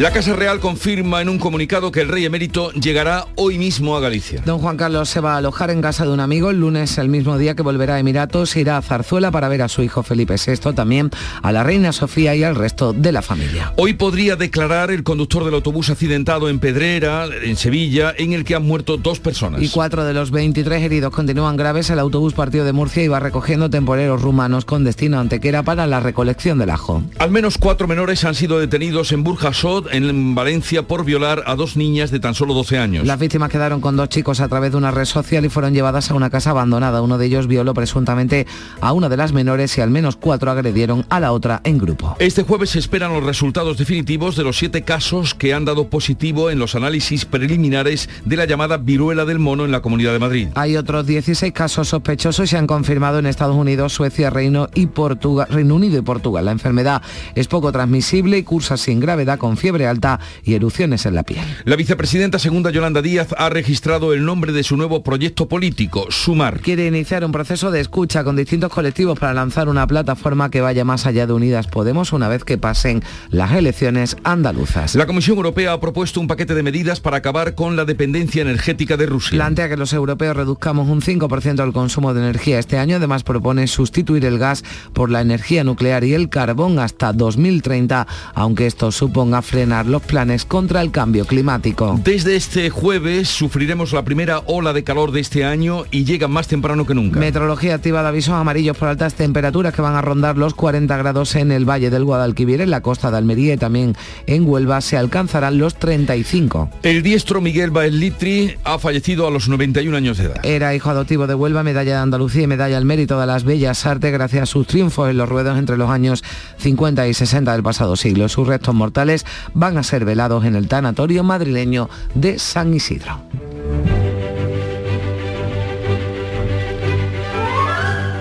La 0.00 0.10
Casa 0.12 0.32
Real 0.32 0.60
confirma 0.60 1.20
en 1.20 1.28
un 1.28 1.38
comunicado 1.38 1.92
que 1.92 2.00
el 2.00 2.08
rey 2.08 2.24
emérito 2.24 2.72
llegará 2.72 3.26
hoy 3.34 3.58
mismo 3.58 3.94
a 3.98 4.00
Galicia. 4.00 4.40
Don 4.46 4.58
Juan 4.58 4.78
Carlos 4.78 5.10
se 5.10 5.20
va 5.20 5.34
a 5.34 5.36
alojar 5.36 5.68
en 5.68 5.82
casa 5.82 6.06
de 6.06 6.10
un 6.10 6.20
amigo 6.20 6.48
el 6.48 6.58
lunes, 6.58 6.96
el 6.96 7.10
mismo 7.10 7.36
día 7.36 7.54
que 7.54 7.60
volverá 7.60 7.96
a 7.96 7.98
Emiratos, 7.98 8.56
irá 8.56 8.78
a 8.78 8.82
Zarzuela 8.82 9.30
para 9.30 9.50
ver 9.50 9.60
a 9.60 9.68
su 9.68 9.82
hijo 9.82 10.02
Felipe 10.02 10.36
VI, 10.36 10.72
también 10.72 11.10
a 11.42 11.52
la 11.52 11.64
reina 11.64 11.92
Sofía 11.92 12.34
y 12.34 12.44
al 12.44 12.54
resto 12.54 12.94
de 12.94 13.12
la 13.12 13.20
familia. 13.20 13.74
Hoy 13.76 13.92
podría 13.92 14.36
declarar 14.36 14.90
el 14.90 15.02
conductor 15.02 15.44
del 15.44 15.52
autobús 15.52 15.90
accidentado 15.90 16.48
en 16.48 16.60
Pedrera, 16.60 17.26
en 17.26 17.56
Sevilla, 17.56 18.14
en 18.16 18.32
el 18.32 18.44
que 18.44 18.54
han 18.54 18.66
muerto 18.66 18.96
dos 18.96 19.20
personas. 19.20 19.60
Y 19.60 19.68
cuatro 19.68 20.06
de 20.06 20.14
los 20.14 20.30
23 20.30 20.82
heridos 20.82 21.12
continúan 21.12 21.58
graves. 21.58 21.90
El 21.90 21.98
autobús 21.98 22.32
partió 22.32 22.64
de 22.64 22.72
Murcia 22.72 23.04
y 23.04 23.08
va 23.08 23.20
recogiendo 23.20 23.68
temporeros 23.68 24.22
rumanos 24.22 24.64
con 24.64 24.82
destino 24.82 25.18
a 25.18 25.20
Antequera 25.20 25.62
para 25.62 25.86
la 25.86 26.00
recolección 26.00 26.56
del 26.56 26.70
ajo. 26.70 27.02
Al 27.18 27.30
menos 27.30 27.58
cuatro 27.58 27.86
menores 27.86 28.24
han 28.24 28.34
sido 28.34 28.58
detenidos 28.58 29.12
en 29.12 29.24
Burjasot, 29.24 29.89
en 29.92 30.34
Valencia 30.34 30.82
por 30.82 31.04
violar 31.04 31.42
a 31.46 31.54
dos 31.54 31.76
niñas 31.76 32.10
de 32.10 32.20
tan 32.20 32.34
solo 32.34 32.54
12 32.54 32.78
años. 32.78 33.06
Las 33.06 33.18
víctimas 33.18 33.50
quedaron 33.50 33.80
con 33.80 33.96
dos 33.96 34.08
chicos 34.08 34.40
a 34.40 34.48
través 34.48 34.72
de 34.72 34.78
una 34.78 34.90
red 34.90 35.04
social 35.04 35.44
y 35.44 35.48
fueron 35.48 35.74
llevadas 35.74 36.10
a 36.10 36.14
una 36.14 36.30
casa 36.30 36.50
abandonada. 36.50 37.02
Uno 37.02 37.18
de 37.18 37.26
ellos 37.26 37.46
violó 37.46 37.74
presuntamente 37.74 38.46
a 38.80 38.92
una 38.92 39.08
de 39.08 39.16
las 39.16 39.32
menores 39.32 39.76
y 39.78 39.80
al 39.80 39.90
menos 39.90 40.16
cuatro 40.16 40.50
agredieron 40.50 41.06
a 41.08 41.20
la 41.20 41.32
otra 41.32 41.60
en 41.64 41.78
grupo. 41.78 42.16
Este 42.18 42.42
jueves 42.42 42.70
se 42.70 42.78
esperan 42.78 43.12
los 43.12 43.24
resultados 43.24 43.78
definitivos 43.78 44.36
de 44.36 44.44
los 44.44 44.58
siete 44.58 44.82
casos 44.82 45.34
que 45.34 45.54
han 45.54 45.64
dado 45.64 45.88
positivo 45.88 46.50
en 46.50 46.58
los 46.58 46.74
análisis 46.74 47.24
preliminares 47.24 48.08
de 48.24 48.36
la 48.36 48.44
llamada 48.44 48.76
viruela 48.76 49.24
del 49.24 49.38
mono 49.38 49.64
en 49.64 49.72
la 49.72 49.82
Comunidad 49.82 50.12
de 50.12 50.18
Madrid. 50.18 50.48
Hay 50.54 50.76
otros 50.76 51.06
16 51.06 51.52
casos 51.52 51.88
sospechosos 51.88 52.44
y 52.44 52.48
se 52.48 52.58
han 52.58 52.66
confirmado 52.66 53.18
en 53.18 53.26
Estados 53.26 53.56
Unidos, 53.56 53.92
Suecia, 53.92 54.30
Reino, 54.30 54.68
y 54.74 54.86
Portugal, 54.86 55.46
Reino 55.50 55.74
Unido 55.74 55.98
y 55.98 56.02
Portugal. 56.02 56.44
La 56.44 56.52
enfermedad 56.52 57.02
es 57.34 57.48
poco 57.48 57.72
transmisible 57.72 58.38
y 58.38 58.42
cursa 58.42 58.76
sin 58.76 59.00
gravedad 59.00 59.38
con 59.38 59.56
fiebre 59.70 59.86
alta 59.86 60.18
y 60.42 60.54
erupciones 60.54 61.06
en 61.06 61.14
la 61.14 61.22
piel. 61.22 61.44
La 61.64 61.76
vicepresidenta 61.76 62.40
segunda 62.40 62.72
Yolanda 62.72 63.02
Díaz 63.02 63.28
ha 63.38 63.50
registrado 63.50 64.12
el 64.12 64.24
nombre 64.24 64.50
de 64.50 64.64
su 64.64 64.76
nuevo 64.76 65.04
proyecto 65.04 65.46
político, 65.46 66.06
Sumar. 66.10 66.58
Quiere 66.58 66.88
iniciar 66.88 67.24
un 67.24 67.30
proceso 67.30 67.70
de 67.70 67.78
escucha 67.78 68.24
con 68.24 68.34
distintos 68.34 68.72
colectivos 68.72 69.16
para 69.16 69.32
lanzar 69.32 69.68
una 69.68 69.86
plataforma 69.86 70.50
que 70.50 70.60
vaya 70.60 70.84
más 70.84 71.06
allá 71.06 71.28
de 71.28 71.34
Unidas 71.34 71.68
Podemos 71.68 72.12
una 72.12 72.26
vez 72.26 72.42
que 72.42 72.58
pasen 72.58 73.04
las 73.28 73.52
elecciones 73.52 74.16
andaluzas. 74.24 74.96
La 74.96 75.06
Comisión 75.06 75.36
Europea 75.36 75.72
ha 75.72 75.80
propuesto 75.80 76.20
un 76.20 76.26
paquete 76.26 76.56
de 76.56 76.64
medidas 76.64 76.98
para 76.98 77.18
acabar 77.18 77.54
con 77.54 77.76
la 77.76 77.84
dependencia 77.84 78.42
energética 78.42 78.96
de 78.96 79.06
Rusia. 79.06 79.36
Plantea 79.36 79.68
que 79.68 79.76
los 79.76 79.92
europeos 79.92 80.36
reduzcamos 80.36 80.88
un 80.88 81.00
5% 81.00 81.54
del 81.54 81.72
consumo 81.72 82.12
de 82.12 82.22
energía 82.22 82.58
este 82.58 82.76
año. 82.76 82.96
Además 82.96 83.22
propone 83.22 83.68
sustituir 83.68 84.24
el 84.24 84.36
gas 84.36 84.64
por 84.94 85.10
la 85.10 85.20
energía 85.20 85.62
nuclear 85.62 86.02
y 86.02 86.14
el 86.14 86.28
carbón 86.28 86.80
hasta 86.80 87.12
2030, 87.12 88.08
aunque 88.34 88.66
esto 88.66 88.90
suponga 88.90 89.42
frenar 89.42 89.59
los 89.66 90.02
planes 90.02 90.46
contra 90.46 90.80
el 90.80 90.90
cambio 90.90 91.26
climático. 91.26 92.00
Desde 92.02 92.34
este 92.34 92.70
jueves 92.70 93.28
sufriremos 93.28 93.92
la 93.92 94.04
primera 94.04 94.38
ola 94.46 94.72
de 94.72 94.84
calor 94.84 95.12
de 95.12 95.20
este 95.20 95.44
año 95.44 95.84
y 95.90 96.04
llega 96.04 96.28
más 96.28 96.48
temprano 96.48 96.86
que 96.86 96.94
nunca. 96.94 97.20
Meteorología 97.20 97.74
activa 97.74 98.02
de 98.02 98.08
avisos 98.08 98.34
amarillos 98.34 98.76
por 98.76 98.88
altas 98.88 99.14
temperaturas 99.14 99.74
que 99.74 99.82
van 99.82 99.96
a 99.96 100.02
rondar 100.02 100.38
los 100.38 100.54
40 100.54 100.96
grados 100.96 101.34
en 101.34 101.52
el 101.52 101.68
Valle 101.68 101.90
del 101.90 102.04
Guadalquivir, 102.04 102.62
en 102.62 102.70
la 102.70 102.80
costa 102.80 103.10
de 103.10 103.18
Almería 103.18 103.54
y 103.54 103.56
también 103.58 103.94
en 104.26 104.48
Huelva 104.48 104.80
se 104.80 104.96
alcanzarán 104.96 105.58
los 105.58 105.74
35. 105.74 106.70
El 106.82 107.02
diestro 107.02 107.40
Miguel 107.40 107.70
Baez 107.70 107.92
Litri 107.92 108.54
ha 108.64 108.78
fallecido 108.78 109.26
a 109.26 109.30
los 109.30 109.48
91 109.48 109.94
años 109.96 110.16
de 110.16 110.24
edad. 110.24 110.44
Era 110.44 110.74
hijo 110.74 110.88
adoptivo 110.90 111.26
de 111.26 111.34
Huelva, 111.34 111.62
medalla 111.62 111.92
de 111.92 111.98
Andalucía 111.98 112.42
y 112.42 112.46
medalla 112.46 112.78
al 112.78 112.86
mérito 112.86 113.20
de 113.20 113.26
las 113.26 113.44
bellas 113.44 113.84
artes 113.84 114.12
gracias 114.12 114.44
a 114.44 114.46
sus 114.46 114.66
triunfos 114.66 115.10
en 115.10 115.18
los 115.18 115.28
ruedos 115.28 115.58
entre 115.58 115.76
los 115.76 115.90
años 115.90 116.24
50 116.58 117.06
y 117.08 117.14
60 117.14 117.52
del 117.52 117.62
pasado 117.62 117.96
siglo. 117.96 118.28
Sus 118.28 118.46
restos 118.46 118.74
mortales 118.74 119.26
van 119.54 119.78
a 119.78 119.82
ser 119.82 120.04
velados 120.04 120.44
en 120.44 120.56
el 120.56 120.68
tanatorio 120.68 121.22
madrileño 121.24 121.88
de 122.14 122.38
San 122.38 122.74
Isidro. 122.74 123.20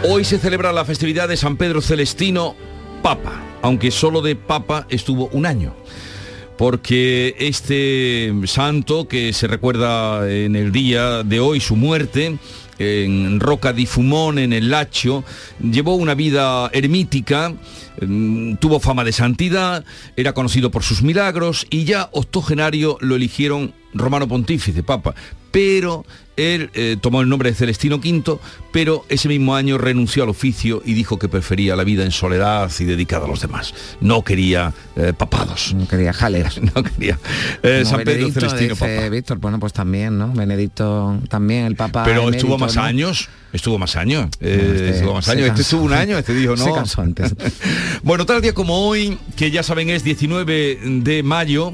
Hoy 0.07 0.25
se 0.25 0.39
celebra 0.39 0.71
la 0.73 0.85
festividad 0.85 1.27
de 1.27 1.37
San 1.37 1.57
Pedro 1.57 1.81
Celestino 1.81 2.55
Papa, 3.03 3.41
aunque 3.61 3.91
solo 3.91 4.21
de 4.21 4.35
Papa 4.35 4.87
estuvo 4.89 5.27
un 5.31 5.45
año 5.45 5.75
porque 6.57 7.37
este 7.39 8.33
santo 8.43 9.07
que 9.07 9.31
se 9.31 9.47
recuerda 9.47 10.29
en 10.29 10.57
el 10.57 10.73
día 10.73 11.23
de 11.23 11.39
hoy 11.39 11.61
su 11.61 11.77
muerte 11.77 12.37
en 12.79 13.39
Roca 13.39 13.71
di 13.71 13.85
Fumón, 13.85 14.39
en 14.39 14.53
el 14.53 14.69
Lacio, 14.69 15.23
llevó 15.61 15.95
una 15.95 16.15
vida 16.15 16.69
ermítica, 16.73 17.53
tuvo 18.59 18.79
fama 18.79 19.03
de 19.03 19.11
santidad, 19.11 19.85
era 20.15 20.33
conocido 20.33 20.71
por 20.71 20.83
sus 20.83 21.01
milagros 21.01 21.67
y 21.69 21.85
ya 21.85 22.09
octogenario 22.11 22.97
lo 23.01 23.15
eligieron 23.15 23.73
romano 23.93 24.27
pontífice, 24.27 24.83
papa, 24.83 25.15
pero 25.51 26.05
él 26.39 26.69
eh, 26.73 26.97
tomó 26.99 27.21
el 27.21 27.29
nombre 27.29 27.49
de 27.49 27.55
Celestino 27.55 27.97
V, 27.97 28.39
pero 28.71 29.05
ese 29.09 29.27
mismo 29.27 29.55
año 29.55 29.77
renunció 29.77 30.23
al 30.23 30.29
oficio 30.29 30.81
y 30.85 30.93
dijo 30.93 31.19
que 31.19 31.27
prefería 31.27 31.75
la 31.75 31.83
vida 31.83 32.03
en 32.03 32.11
soledad 32.11 32.71
y 32.79 32.83
dedicada 32.83 33.25
a 33.25 33.27
los 33.27 33.41
demás. 33.41 33.73
No 34.01 34.23
quería 34.23 34.73
eh, 34.95 35.13
papados. 35.17 35.73
No 35.73 35.87
quería 35.87 36.13
jaleras. 36.13 36.59
no 36.75 36.83
quería. 36.83 37.19
eh, 37.63 37.83
San 37.85 38.03
Pedro 38.03 38.31
Celestino 38.31 38.73
dice 38.73 38.97
Papa. 38.97 39.09
Víctor, 39.09 39.37
bueno, 39.39 39.59
pues 39.59 39.73
también, 39.73 40.17
¿no? 40.17 40.31
Benedicto 40.33 41.19
también, 41.29 41.65
el 41.65 41.75
Papa. 41.75 42.03
Pero 42.03 42.21
emérito, 42.21 42.37
estuvo 42.37 42.57
más 42.57 42.75
¿no? 42.75 42.83
años, 42.83 43.29
estuvo 43.53 43.77
más 43.77 43.95
años, 43.95 44.29
eh, 44.39 44.71
este 44.75 44.89
estuvo 44.89 45.13
más 45.13 45.27
años. 45.29 45.47
Este 45.47 45.61
estuvo 45.61 45.83
un 45.83 45.93
año, 45.93 46.17
este 46.17 46.33
dijo 46.33 46.55
no. 46.55 46.63
Se 46.63 46.71
cansó 46.71 47.01
antes. 47.01 47.35
bueno, 48.03 48.25
tal 48.25 48.41
día 48.41 48.53
como 48.53 48.87
hoy, 48.87 49.17
que 49.35 49.51
ya 49.51 49.63
saben 49.63 49.89
es 49.89 50.03
19 50.03 50.79
de 50.83 51.23
mayo, 51.23 51.73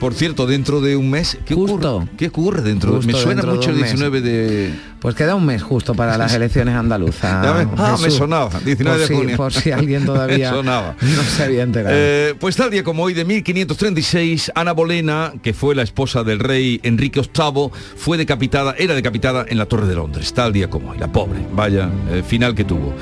por 0.00 0.14
cierto, 0.14 0.46
dentro 0.46 0.80
de 0.80 0.96
un 0.96 1.10
mes, 1.10 1.38
¿qué 1.44 1.54
ocurre? 1.54 2.06
¿Qué 2.16 2.28
ocurre 2.28 2.62
dentro? 2.62 2.92
Justo 2.92 3.06
Me 3.06 3.18
suena 3.18 3.42
mucho 3.42 3.70
el 3.70 3.76
un 3.76 3.80
mes. 3.82 3.90
19 3.92 4.20
de... 4.20 4.72
Pues 5.00 5.14
queda 5.14 5.36
un 5.36 5.46
mes 5.46 5.62
justo 5.62 5.94
para 5.94 6.18
las 6.18 6.34
elecciones 6.38 6.74
andaluzas. 6.74 7.64
Me- 7.66 7.70
ah, 7.76 7.96
me 8.02 8.10
sonaba, 8.10 8.50
19 8.64 8.82
por 8.84 8.98
de 9.00 9.06
si, 9.06 9.14
junio. 9.14 9.36
Por 9.36 9.52
si 9.52 9.70
alguien 9.70 10.04
todavía 10.06 10.50
sonaba. 10.50 10.96
no 11.00 11.22
se 11.22 11.44
había 11.44 11.62
enterado. 11.62 11.94
Eh, 11.96 12.34
pues 12.38 12.56
tal 12.56 12.70
día 12.70 12.82
como 12.82 13.04
hoy 13.04 13.14
de 13.14 13.24
1536, 13.24 14.52
Ana 14.54 14.72
Bolena, 14.72 15.32
que 15.42 15.54
fue 15.54 15.74
la 15.74 15.82
esposa 15.82 16.24
del 16.24 16.40
rey 16.40 16.80
Enrique 16.82 17.20
VIII, 17.20 17.70
fue 17.96 18.16
decapitada, 18.18 18.74
era 18.78 18.94
decapitada 18.94 19.44
en 19.48 19.58
la 19.58 19.66
Torre 19.66 19.86
de 19.86 19.94
Londres, 19.94 20.32
tal 20.34 20.52
día 20.52 20.68
como 20.68 20.90
hoy, 20.90 20.98
la 20.98 21.10
pobre, 21.12 21.38
vaya 21.54 21.88
eh, 22.10 22.22
final 22.26 22.54
que 22.54 22.64
tuvo. 22.64 22.92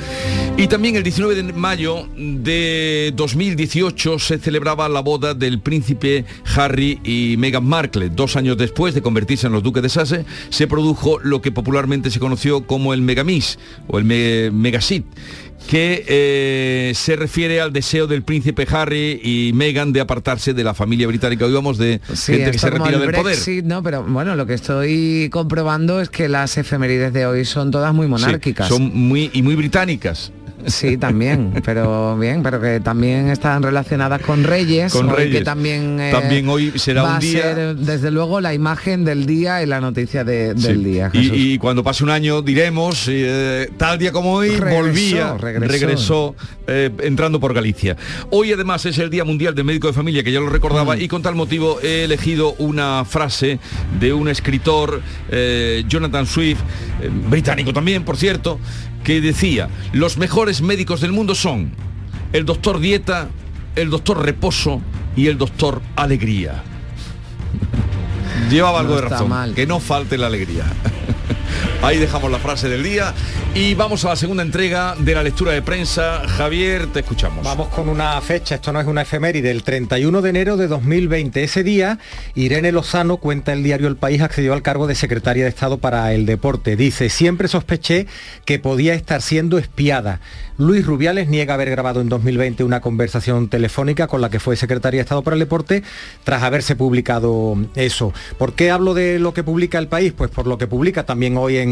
Y 0.59 0.67
también 0.67 0.97
el 0.97 1.03
19 1.03 1.35
de 1.35 1.53
mayo 1.55 2.09
de 2.17 3.13
2018 3.17 4.19
se 4.19 4.39
celebraba 4.39 4.89
la 4.89 5.01
boda 5.01 5.35
del 5.35 5.61
príncipe 5.61 6.25
Harry 6.55 6.86
Harry 6.87 7.01
y 7.05 7.37
Meghan 7.39 7.65
Markle. 7.65 8.11
Dos 8.11 8.37
años 8.37 8.57
después 8.57 8.95
de 8.95 9.03
convertirse 9.03 9.47
en 9.47 9.53
los 9.53 9.63
duques 9.63 9.83
de 9.83 9.89
Sussex, 9.89 10.25
se 10.51 10.67
produjo 10.67 11.19
lo 11.21 11.41
que 11.41 11.53
popularmente 11.53 12.11
se 12.11 12.21
conoció 12.21 12.67
como 12.67 12.95
el 12.95 13.03
Megamis 13.03 13.59
o 13.89 13.99
el 13.99 14.05
me 14.05 14.51
Megasit 14.51 15.05
que 15.69 16.05
eh, 16.07 16.93
se 16.95 17.17
refiere 17.17 17.61
al 17.61 17.73
deseo 17.73 18.07
del 18.07 18.23
príncipe 18.23 18.69
Harry 18.71 19.21
y 19.23 19.53
Meghan 19.53 19.93
de 19.93 20.01
apartarse 20.01 20.55
de 20.55 20.63
la 20.63 20.75
familia 20.75 21.09
británica. 21.09 21.45
Hoy 21.45 21.53
vamos 21.53 21.77
de 21.77 22.01
gente 22.07 22.53
que 22.53 22.59
se 22.59 22.71
retira 22.71 22.99
del 22.99 23.09
Brexit, 23.09 23.65
No, 23.65 23.83
pero 23.83 24.05
bueno, 24.05 24.37
lo 24.37 24.47
que 24.47 24.55
estoy 24.55 25.29
comprobando 25.33 26.01
es 26.01 26.09
que 26.09 26.29
las 26.29 26.57
efemérides 26.57 27.13
de 27.13 27.27
hoy 27.27 27.45
son 27.45 27.73
todas 27.73 27.93
muy 27.93 28.07
monárquicas. 28.07 28.69
son 28.69 28.95
muy 28.95 29.31
y 29.33 29.43
muy 29.43 29.57
británicas. 29.57 30.31
Sí, 30.67 30.97
también, 30.97 31.53
pero 31.65 32.19
bien, 32.19 32.43
pero 32.43 32.61
que 32.61 32.81
también 32.81 33.29
están 33.29 33.63
relacionadas 33.63 34.21
con 34.21 34.45
Reyes, 34.45 34.93
con 34.93 35.09
Reyes. 35.09 35.39
que 35.39 35.45
también, 35.45 36.01
eh, 36.01 36.11
también 36.11 36.49
hoy 36.49 36.73
será 36.77 37.03
va 37.03 37.15
un 37.15 37.21
día. 37.21 37.51
A 37.51 37.55
ser, 37.55 37.77
desde 37.77 38.11
luego 38.11 38.41
la 38.41 38.53
imagen 38.53 39.05
del 39.05 39.27
día 39.27 39.63
y 39.63 39.67
la 39.67 39.81
noticia 39.81 40.25
de, 40.25 40.55
del 40.55 40.83
día. 40.83 41.11
Y, 41.13 41.53
y, 41.53 41.59
cuando 41.59 41.85
pase 41.85 42.03
un 42.05 42.11
año 42.11 42.43
diremos, 42.43 43.07
eh, 43.09 43.71
tal 43.77 43.99
día 43.99 44.13
como 44.13 44.35
hoy, 44.35 44.51
regresó, 44.51 44.77
volvía, 44.77 45.37
regresó, 45.39 45.73
regresó 45.73 46.35
eh, 46.67 46.91
entrando 47.01 47.39
por 47.39 47.55
Galicia. 47.55 47.97
Hoy 48.31 48.53
además 48.53 48.85
es 48.87 48.99
el 48.99 49.09
Día 49.11 49.25
Mundial 49.25 49.55
del 49.55 49.65
Médico 49.65 49.87
de 49.87 49.93
Familia, 49.93 50.23
que 50.23 50.33
ya 50.33 50.41
lo 50.41 50.49
recordaba, 50.49 50.97
Mm. 50.97 51.01
y 51.01 51.09
con 51.09 51.23
tal 51.23 51.35
motivo 51.35 51.79
he 51.83 52.05
elegido 52.05 52.55
una 52.59 53.05
frase 53.05 53.59
de 54.01 54.13
un 54.13 54.29
escritor, 54.29 55.01
Jonathan 55.89 56.27
Swift, 56.27 56.61
británico 57.29 57.73
también, 57.73 58.05
por 58.05 58.17
cierto, 58.17 58.59
que 59.07 59.21
decía, 59.21 59.69
los 59.93 60.19
mejores 60.19 60.63
médicos 60.63 61.01
del 61.01 61.13
mundo 61.13 61.37
son 61.37 61.71
el 62.33 62.45
doctor 62.45 62.81
dieta, 62.81 63.29
el 63.77 63.89
doctor 63.89 64.21
reposo 64.21 64.83
y 65.15 65.29
el 65.29 65.39
doctor 65.39 65.81
alegría. 65.95 66.65
Llevaba 68.51 68.81
algo 68.81 68.97
de 68.97 69.03
razón, 69.03 69.29
mal. 69.29 69.55
que 69.55 69.65
no 69.65 69.79
falte 69.79 70.19
la 70.19 70.27
alegría. 70.27 70.65
Ahí 71.83 71.99
dejamos 71.99 72.31
la 72.31 72.39
frase 72.39 72.69
del 72.69 72.83
día 72.83 73.15
y 73.55 73.75
vamos 73.75 74.05
a 74.05 74.09
la 74.09 74.17
segunda 74.17 74.43
entrega 74.43 74.97
de 74.99 75.15
la 75.15 75.23
lectura 75.23 75.53
de 75.53 75.63
prensa. 75.63 76.23
Javier, 76.27 76.87
te 76.89 77.01
escuchamos. 77.01 77.45
Vamos 77.45 77.69
con 77.69 77.89
una 77.89 78.21
fecha, 78.21 78.57
esto 78.57 78.73
no 78.73 78.81
es 78.81 78.87
una 78.87 79.03
efeméride, 79.03 79.51
el 79.51 79.63
31 79.63 80.21
de 80.23 80.31
enero 80.31 80.57
de 80.57 80.69
2020. 80.69 81.45
Ese 81.45 81.63
día, 81.63 81.99
Irene 82.35 82.73
Lozano, 82.73 83.19
cuenta 83.19 83.53
el 83.53 83.63
diario 83.63 83.89
El 83.89 83.97
País, 83.97 84.21
accedió 84.23 84.53
al 84.53 84.63
cargo 84.63 84.87
de 84.87 84.95
secretaria 84.95 85.45
de 85.45 85.51
Estado 85.51 85.79
para 85.79 86.13
el 86.13 86.27
Deporte. 86.27 86.77
Dice, 86.77 87.09
siempre 87.09 87.49
sospeché 87.49 88.07
que 88.45 88.59
podía 88.59 88.95
estar 88.95 89.23
siendo 89.23 89.59
espiada. 89.59 90.21
Luis 90.59 90.87
Rubiales 90.87 91.29
niega 91.29 91.53
haber 91.53 91.69
grabado 91.69 92.01
en 92.01 92.09
2020 92.09 92.65
una 92.65 92.81
conversación 92.81 93.49
telefónica 93.49 94.07
con 94.07 94.23
la 94.23 94.31
que 94.31 94.41
fue 94.41 94.57
secretaria 94.57 94.99
de 94.99 95.03
Estado 95.03 95.23
para 95.23 95.35
el 95.35 95.41
Deporte 95.41 95.83
tras 96.25 96.43
haberse 96.43 96.77
publicado 96.77 97.57
eso. 97.75 98.15
¿Por 98.39 98.55
qué 98.55 98.71
hablo 98.71 98.95
de 98.95 99.19
lo 99.19 99.35
que 99.35 99.43
publica 99.43 99.79
el 99.79 99.89
país? 99.89 100.15
Pues 100.17 100.31
por 100.31 100.47
lo 100.47 100.57
que 100.57 100.67
publica 100.67 101.05
también 101.05 101.37
hoy 101.37 101.59
en 101.59 101.66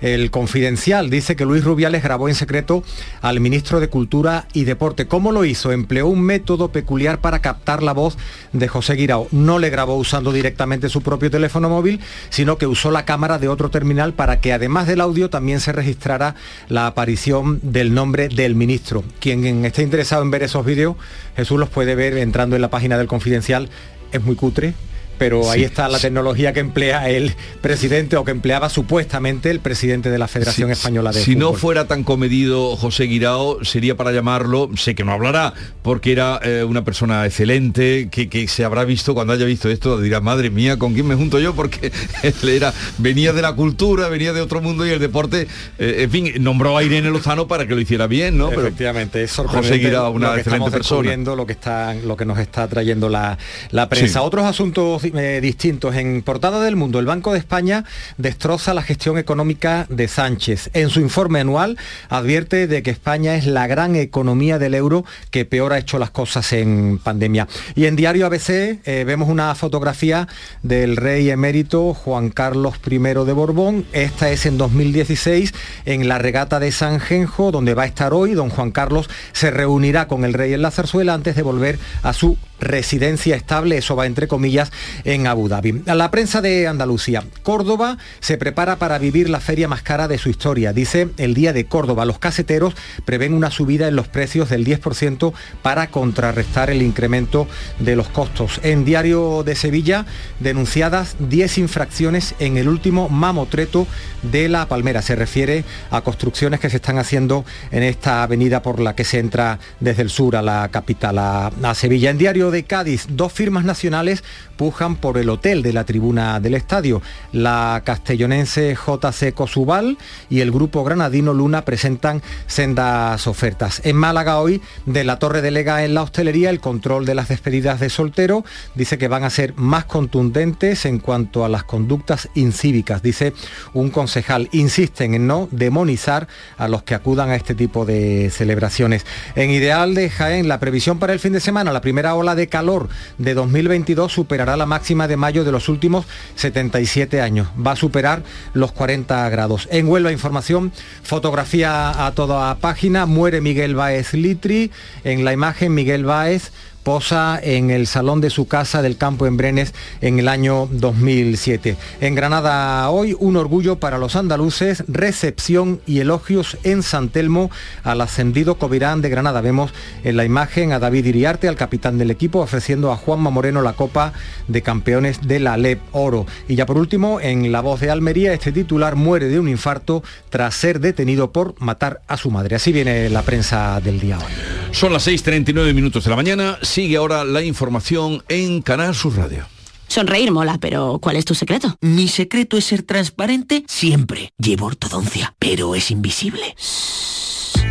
el 0.00 0.30
Confidencial. 0.30 1.10
Dice 1.10 1.36
que 1.36 1.44
Luis 1.44 1.64
Rubiales 1.64 2.02
grabó 2.02 2.28
en 2.28 2.34
secreto 2.34 2.82
al 3.20 3.40
ministro 3.40 3.80
de 3.80 3.88
Cultura 3.88 4.46
y 4.52 4.64
Deporte. 4.64 5.06
¿Cómo 5.06 5.32
lo 5.32 5.44
hizo? 5.44 5.72
Empleó 5.72 6.06
un 6.06 6.20
método 6.20 6.68
peculiar 6.72 7.20
para 7.20 7.40
captar 7.40 7.82
la 7.82 7.92
voz 7.92 8.18
de 8.52 8.68
José 8.68 8.94
Guirao. 8.94 9.28
No 9.32 9.58
le 9.58 9.70
grabó 9.70 9.96
usando 9.96 10.32
directamente 10.32 10.88
su 10.88 11.02
propio 11.02 11.30
teléfono 11.30 11.68
móvil, 11.68 12.00
sino 12.30 12.58
que 12.58 12.66
usó 12.66 12.90
la 12.90 13.04
cámara 13.04 13.38
de 13.38 13.48
otro 13.48 13.70
terminal 13.70 14.12
para 14.12 14.40
que 14.40 14.52
además 14.52 14.86
del 14.86 15.00
audio 15.00 15.30
también 15.30 15.60
se 15.60 15.72
registrara 15.72 16.34
la 16.68 16.86
aparición 16.86 17.60
del 17.62 17.94
nombre 17.94 18.28
del 18.28 18.54
ministro. 18.54 19.04
Quien 19.20 19.64
esté 19.64 19.82
interesado 19.82 20.22
en 20.22 20.30
ver 20.30 20.42
esos 20.42 20.64
vídeos, 20.64 20.96
Jesús 21.36 21.58
los 21.58 21.68
puede 21.68 21.94
ver 21.94 22.16
entrando 22.18 22.56
en 22.56 22.62
la 22.62 22.70
página 22.70 22.98
del 22.98 23.06
Confidencial. 23.06 23.68
Es 24.12 24.22
muy 24.22 24.36
cutre, 24.36 24.74
pero 25.18 25.50
ahí 25.50 25.64
está 25.64 25.88
la 25.88 25.98
sí. 25.98 26.02
tecnología 26.02 26.52
que 26.52 26.60
emplea 26.60 27.08
el 27.08 27.34
presidente 27.60 28.16
o 28.16 28.24
que 28.24 28.30
empleaba 28.30 28.68
supuestamente 28.68 29.50
el 29.50 29.60
presidente 29.60 30.10
de 30.10 30.18
la 30.18 30.28
Federación 30.28 30.70
Española 30.70 31.12
de 31.12 31.20
Si 31.20 31.36
no 31.36 31.52
fuera 31.52 31.86
tan 31.86 32.04
comedido 32.04 32.76
José 32.76 33.04
Guirao, 33.04 33.64
sería 33.64 33.96
para 33.96 34.12
llamarlo, 34.12 34.70
sé 34.76 34.94
que 34.94 35.04
no 35.04 35.12
hablará, 35.12 35.54
porque 35.82 36.12
era 36.12 36.40
eh, 36.42 36.64
una 36.64 36.84
persona 36.84 37.24
excelente, 37.24 38.08
que, 38.10 38.28
que 38.28 38.48
se 38.48 38.64
habrá 38.64 38.84
visto, 38.84 39.14
cuando 39.14 39.32
haya 39.32 39.46
visto 39.46 39.68
esto, 39.70 40.00
dirá, 40.00 40.20
madre 40.20 40.50
mía, 40.50 40.78
¿con 40.78 40.94
quién 40.94 41.06
me 41.06 41.14
junto 41.14 41.38
yo? 41.38 41.54
Porque 41.54 41.92
él 42.22 42.48
era, 42.48 42.72
venía 42.98 43.32
de 43.32 43.42
la 43.42 43.54
cultura, 43.54 44.08
venía 44.08 44.32
de 44.32 44.40
otro 44.40 44.60
mundo 44.60 44.86
y 44.86 44.90
el 44.90 44.98
deporte, 44.98 45.48
eh, 45.78 45.96
en 46.00 46.10
fin, 46.10 46.32
nombró 46.40 46.76
a 46.76 46.82
Irene 46.82 47.10
Lozano 47.10 47.46
para 47.48 47.66
que 47.66 47.74
lo 47.74 47.80
hiciera 47.80 48.06
bien, 48.06 48.36
¿no? 48.36 48.50
Efectivamente, 48.50 49.22
es 49.22 49.30
José 49.30 49.48
sorprendente 49.48 49.78
Guirao, 49.78 50.10
una 50.10 50.28
lo 50.28 50.34
que 50.34 50.40
excelente 50.40 50.64
estamos 50.66 50.72
persona. 50.72 51.16
Lo 51.36 51.46
que, 51.46 51.52
está, 51.52 51.94
lo 51.94 52.16
que 52.16 52.24
nos 52.24 52.38
está 52.38 52.66
trayendo 52.68 53.08
la, 53.08 53.38
la 53.70 53.88
prensa. 53.88 54.22
Otros 54.22 54.44
asuntos 54.44 55.04
eh, 55.14 55.40
distintos. 55.40 55.94
En 55.94 56.22
portada 56.22 56.62
del 56.62 56.76
mundo, 56.76 56.98
el 56.98 57.06
Banco 57.06 57.32
de 57.32 57.38
España 57.38 57.84
destroza 58.18 58.74
la 58.74 58.82
gestión 58.82 59.18
económica 59.18 59.86
de 59.88 60.08
Sánchez. 60.08 60.70
En 60.72 60.90
su 60.90 61.00
informe 61.00 61.40
anual 61.40 61.78
advierte 62.08 62.66
de 62.66 62.82
que 62.82 62.90
España 62.90 63.36
es 63.36 63.46
la 63.46 63.66
gran 63.66 63.96
economía 63.96 64.58
del 64.58 64.74
euro 64.74 65.04
que 65.30 65.44
peor 65.44 65.72
ha 65.72 65.78
hecho 65.78 65.98
las 65.98 66.10
cosas 66.10 66.52
en 66.52 66.98
pandemia. 67.02 67.48
Y 67.74 67.86
en 67.86 67.96
Diario 67.96 68.26
ABC 68.26 68.50
eh, 68.84 69.04
vemos 69.06 69.28
una 69.28 69.54
fotografía 69.54 70.28
del 70.62 70.96
rey 70.96 71.30
emérito 71.30 71.94
Juan 71.94 72.30
Carlos 72.30 72.74
I 72.86 72.98
de 72.98 73.32
Borbón. 73.32 73.86
Esta 73.92 74.30
es 74.30 74.46
en 74.46 74.58
2016 74.58 75.52
en 75.84 76.08
la 76.08 76.18
regata 76.18 76.60
de 76.60 76.72
San 76.72 77.00
Genjo, 77.00 77.50
donde 77.50 77.74
va 77.74 77.84
a 77.84 77.86
estar 77.86 78.14
hoy. 78.14 78.34
Don 78.34 78.50
Juan 78.50 78.70
Carlos 78.70 79.08
se 79.32 79.50
reunirá 79.50 80.08
con 80.08 80.24
el 80.24 80.32
rey 80.32 80.52
en 80.52 80.62
la 80.62 80.70
zarzuela 80.70 81.14
antes 81.14 81.36
de 81.36 81.42
volver 81.42 81.78
a 82.02 82.12
su 82.12 82.36
residencia 82.60 83.36
estable, 83.36 83.78
eso 83.78 83.96
va 83.96 84.06
entre 84.06 84.28
comillas, 84.28 84.72
en 85.04 85.26
Abu 85.26 85.48
Dhabi. 85.48 85.82
La 85.86 86.10
prensa 86.10 86.40
de 86.40 86.66
Andalucía, 86.66 87.24
Córdoba 87.42 87.98
se 88.20 88.38
prepara 88.38 88.76
para 88.76 88.98
vivir 88.98 89.28
la 89.28 89.40
feria 89.40 89.68
más 89.68 89.82
cara 89.82 90.08
de 90.08 90.18
su 90.18 90.28
historia. 90.28 90.72
Dice 90.72 91.08
el 91.16 91.34
Día 91.34 91.52
de 91.52 91.66
Córdoba, 91.66 92.04
los 92.04 92.18
caseteros 92.18 92.74
prevén 93.04 93.34
una 93.34 93.50
subida 93.50 93.88
en 93.88 93.96
los 93.96 94.08
precios 94.08 94.48
del 94.48 94.64
10% 94.64 95.32
para 95.62 95.88
contrarrestar 95.90 96.70
el 96.70 96.82
incremento 96.82 97.46
de 97.78 97.96
los 97.96 98.08
costos. 98.08 98.60
En 98.62 98.84
Diario 98.84 99.42
de 99.44 99.54
Sevilla, 99.54 100.06
denunciadas 100.40 101.16
10 101.18 101.58
infracciones 101.58 102.34
en 102.38 102.56
el 102.56 102.68
último 102.68 103.08
mamotreto 103.08 103.86
de 104.22 104.48
La 104.48 104.66
Palmera. 104.66 105.02
Se 105.02 105.16
refiere 105.16 105.64
a 105.90 106.00
construcciones 106.00 106.60
que 106.60 106.70
se 106.70 106.76
están 106.76 106.98
haciendo 106.98 107.44
en 107.70 107.82
esta 107.82 108.22
avenida 108.22 108.62
por 108.62 108.80
la 108.80 108.94
que 108.94 109.04
se 109.04 109.18
entra 109.18 109.58
desde 109.80 110.02
el 110.02 110.10
sur 110.10 110.36
a 110.36 110.42
la 110.42 110.68
capital, 110.70 111.18
a, 111.18 111.46
a 111.62 111.74
Sevilla. 111.74 112.10
En 112.10 112.18
Diario 112.18 112.45
de 112.50 112.64
Cádiz, 112.64 113.06
dos 113.10 113.32
firmas 113.32 113.64
nacionales 113.64 114.22
pujan 114.56 114.96
por 114.96 115.18
el 115.18 115.28
hotel 115.28 115.62
de 115.62 115.72
la 115.72 115.84
tribuna 115.84 116.40
del 116.40 116.54
estadio. 116.54 117.02
La 117.32 117.82
castellonense 117.84 118.74
JC 118.74 119.34
Cosubal 119.34 119.98
y 120.30 120.40
el 120.40 120.50
grupo 120.50 120.84
granadino 120.84 121.34
Luna 121.34 121.64
presentan 121.64 122.22
sendas 122.46 123.26
ofertas. 123.26 123.80
En 123.84 123.96
Málaga 123.96 124.38
hoy, 124.38 124.62
de 124.86 125.04
la 125.04 125.18
Torre 125.18 125.42
de 125.42 125.50
Lega 125.50 125.84
en 125.84 125.94
la 125.94 126.02
hostelería, 126.02 126.50
el 126.50 126.60
control 126.60 127.04
de 127.04 127.14
las 127.14 127.28
despedidas 127.28 127.80
de 127.80 127.90
soltero 127.90 128.44
dice 128.74 128.98
que 128.98 129.08
van 129.08 129.24
a 129.24 129.30
ser 129.30 129.54
más 129.56 129.84
contundentes 129.84 130.84
en 130.84 130.98
cuanto 130.98 131.44
a 131.44 131.48
las 131.48 131.64
conductas 131.64 132.28
incívicas. 132.34 133.02
Dice 133.02 133.32
un 133.74 133.90
concejal, 133.90 134.48
insisten 134.52 135.14
en 135.14 135.26
no 135.26 135.48
demonizar 135.50 136.28
a 136.56 136.68
los 136.68 136.82
que 136.84 136.94
acudan 136.94 137.30
a 137.30 137.36
este 137.36 137.54
tipo 137.54 137.84
de 137.84 138.30
celebraciones. 138.30 139.04
En 139.34 139.50
Ideal 139.50 139.94
de 139.94 140.08
Jaén, 140.08 140.48
la 140.48 140.60
previsión 140.60 140.98
para 140.98 141.12
el 141.12 141.18
fin 141.18 141.32
de 141.32 141.40
semana, 141.40 141.72
la 141.72 141.80
primera 141.80 142.14
ola 142.14 142.34
de 142.36 142.46
calor 142.46 142.88
de 143.18 143.34
2022 143.34 144.12
superará 144.12 144.56
la 144.56 144.66
máxima 144.66 145.08
de 145.08 145.16
mayo 145.16 145.44
de 145.44 145.52
los 145.52 145.68
últimos 145.68 146.06
77 146.36 147.20
años. 147.20 147.48
Va 147.64 147.72
a 147.72 147.76
superar 147.76 148.22
los 148.54 148.72
40 148.72 149.28
grados. 149.30 149.68
En 149.70 149.88
Huelva 149.88 150.12
Información, 150.12 150.72
fotografía 151.02 152.06
a 152.06 152.12
toda 152.12 152.54
página, 152.56 153.06
muere 153.06 153.40
Miguel 153.40 153.74
Baez 153.74 154.14
Litri. 154.14 154.70
En 155.04 155.24
la 155.24 155.32
imagen, 155.32 155.74
Miguel 155.74 156.04
Baez 156.04 156.52
posa 156.86 157.40
en 157.42 157.72
el 157.72 157.88
salón 157.88 158.20
de 158.20 158.30
su 158.30 158.46
casa 158.46 158.80
del 158.80 158.96
campo 158.96 159.26
en 159.26 159.36
Brenes 159.36 159.74
en 160.02 160.20
el 160.20 160.28
año 160.28 160.68
2007. 160.70 161.76
En 162.00 162.14
Granada 162.14 162.88
hoy 162.90 163.16
un 163.18 163.36
orgullo 163.36 163.80
para 163.80 163.98
los 163.98 164.14
andaluces, 164.14 164.84
recepción 164.86 165.80
y 165.84 165.98
elogios 165.98 166.56
en 166.62 166.84
San 166.84 167.08
Telmo 167.08 167.50
al 167.82 168.02
ascendido 168.02 168.54
Covirán 168.54 169.02
de 169.02 169.08
Granada. 169.08 169.40
Vemos 169.40 169.74
en 170.04 170.16
la 170.16 170.24
imagen 170.24 170.70
a 170.70 170.78
David 170.78 171.06
Iriarte, 171.06 171.48
al 171.48 171.56
capitán 171.56 171.98
del 171.98 172.12
equipo, 172.12 172.38
ofreciendo 172.38 172.92
a 172.92 172.96
Juanma 172.96 173.30
Moreno 173.30 173.62
la 173.62 173.72
Copa 173.72 174.12
de 174.46 174.62
Campeones 174.62 175.26
de 175.26 175.40
la 175.40 175.56
LEP 175.56 175.80
Oro. 175.90 176.24
Y 176.46 176.54
ya 176.54 176.66
por 176.66 176.78
último, 176.78 177.20
en 177.20 177.50
La 177.50 177.62
Voz 177.62 177.80
de 177.80 177.90
Almería, 177.90 178.32
este 178.32 178.52
titular 178.52 178.94
muere 178.94 179.26
de 179.26 179.40
un 179.40 179.48
infarto 179.48 180.04
tras 180.30 180.54
ser 180.54 180.78
detenido 180.78 181.32
por 181.32 181.60
matar 181.60 182.02
a 182.06 182.16
su 182.16 182.30
madre. 182.30 182.54
Así 182.54 182.70
viene 182.70 183.10
la 183.10 183.22
prensa 183.22 183.80
del 183.80 183.98
día 183.98 184.18
hoy. 184.18 184.32
Son 184.70 184.92
las 184.92 185.08
6.39 185.08 185.74
minutos 185.74 186.04
de 186.04 186.10
la 186.10 186.16
mañana. 186.16 186.58
Sigue 186.76 186.98
ahora 186.98 187.24
la 187.24 187.40
información 187.40 188.22
en 188.28 188.60
Canal 188.60 188.94
Sur 188.94 189.16
Radio. 189.16 189.46
Sonreír 189.88 190.30
mola, 190.30 190.58
pero 190.60 190.98
¿cuál 191.00 191.16
es 191.16 191.24
tu 191.24 191.34
secreto? 191.34 191.74
Mi 191.80 192.06
secreto 192.06 192.58
es 192.58 192.66
ser 192.66 192.82
transparente 192.82 193.64
siempre. 193.66 194.28
Llevo 194.36 194.66
ortodoncia, 194.66 195.34
pero 195.38 195.74
es 195.74 195.90
invisible. 195.90 196.54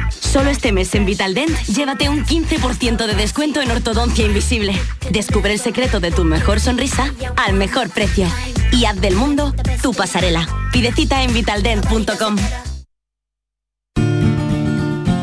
Solo 0.10 0.50
este 0.50 0.72
mes 0.72 0.96
en 0.96 1.06
Vitaldent, 1.06 1.56
llévate 1.68 2.10
un 2.10 2.26
15% 2.26 3.06
de 3.06 3.14
descuento 3.14 3.62
en 3.62 3.70
ortodoncia 3.70 4.26
invisible. 4.26 4.74
Descubre 5.12 5.54
el 5.54 5.60
secreto 5.60 6.00
de 6.00 6.10
tu 6.10 6.24
mejor 6.24 6.60
sonrisa 6.60 7.14
al 7.36 7.54
mejor 7.54 7.92
precio. 7.92 8.28
Y 8.72 8.86
haz 8.86 9.00
del 9.00 9.16
mundo 9.16 9.54
tu 9.84 9.94
pasarela. 9.94 10.48
Pide 10.74 10.92
cita 10.92 11.22
en 11.22 11.32
vitaldent.com. 11.32 12.38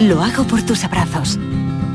Lo 0.02 0.22
hago 0.22 0.44
por 0.44 0.62
tus 0.62 0.84
abrazos, 0.84 1.36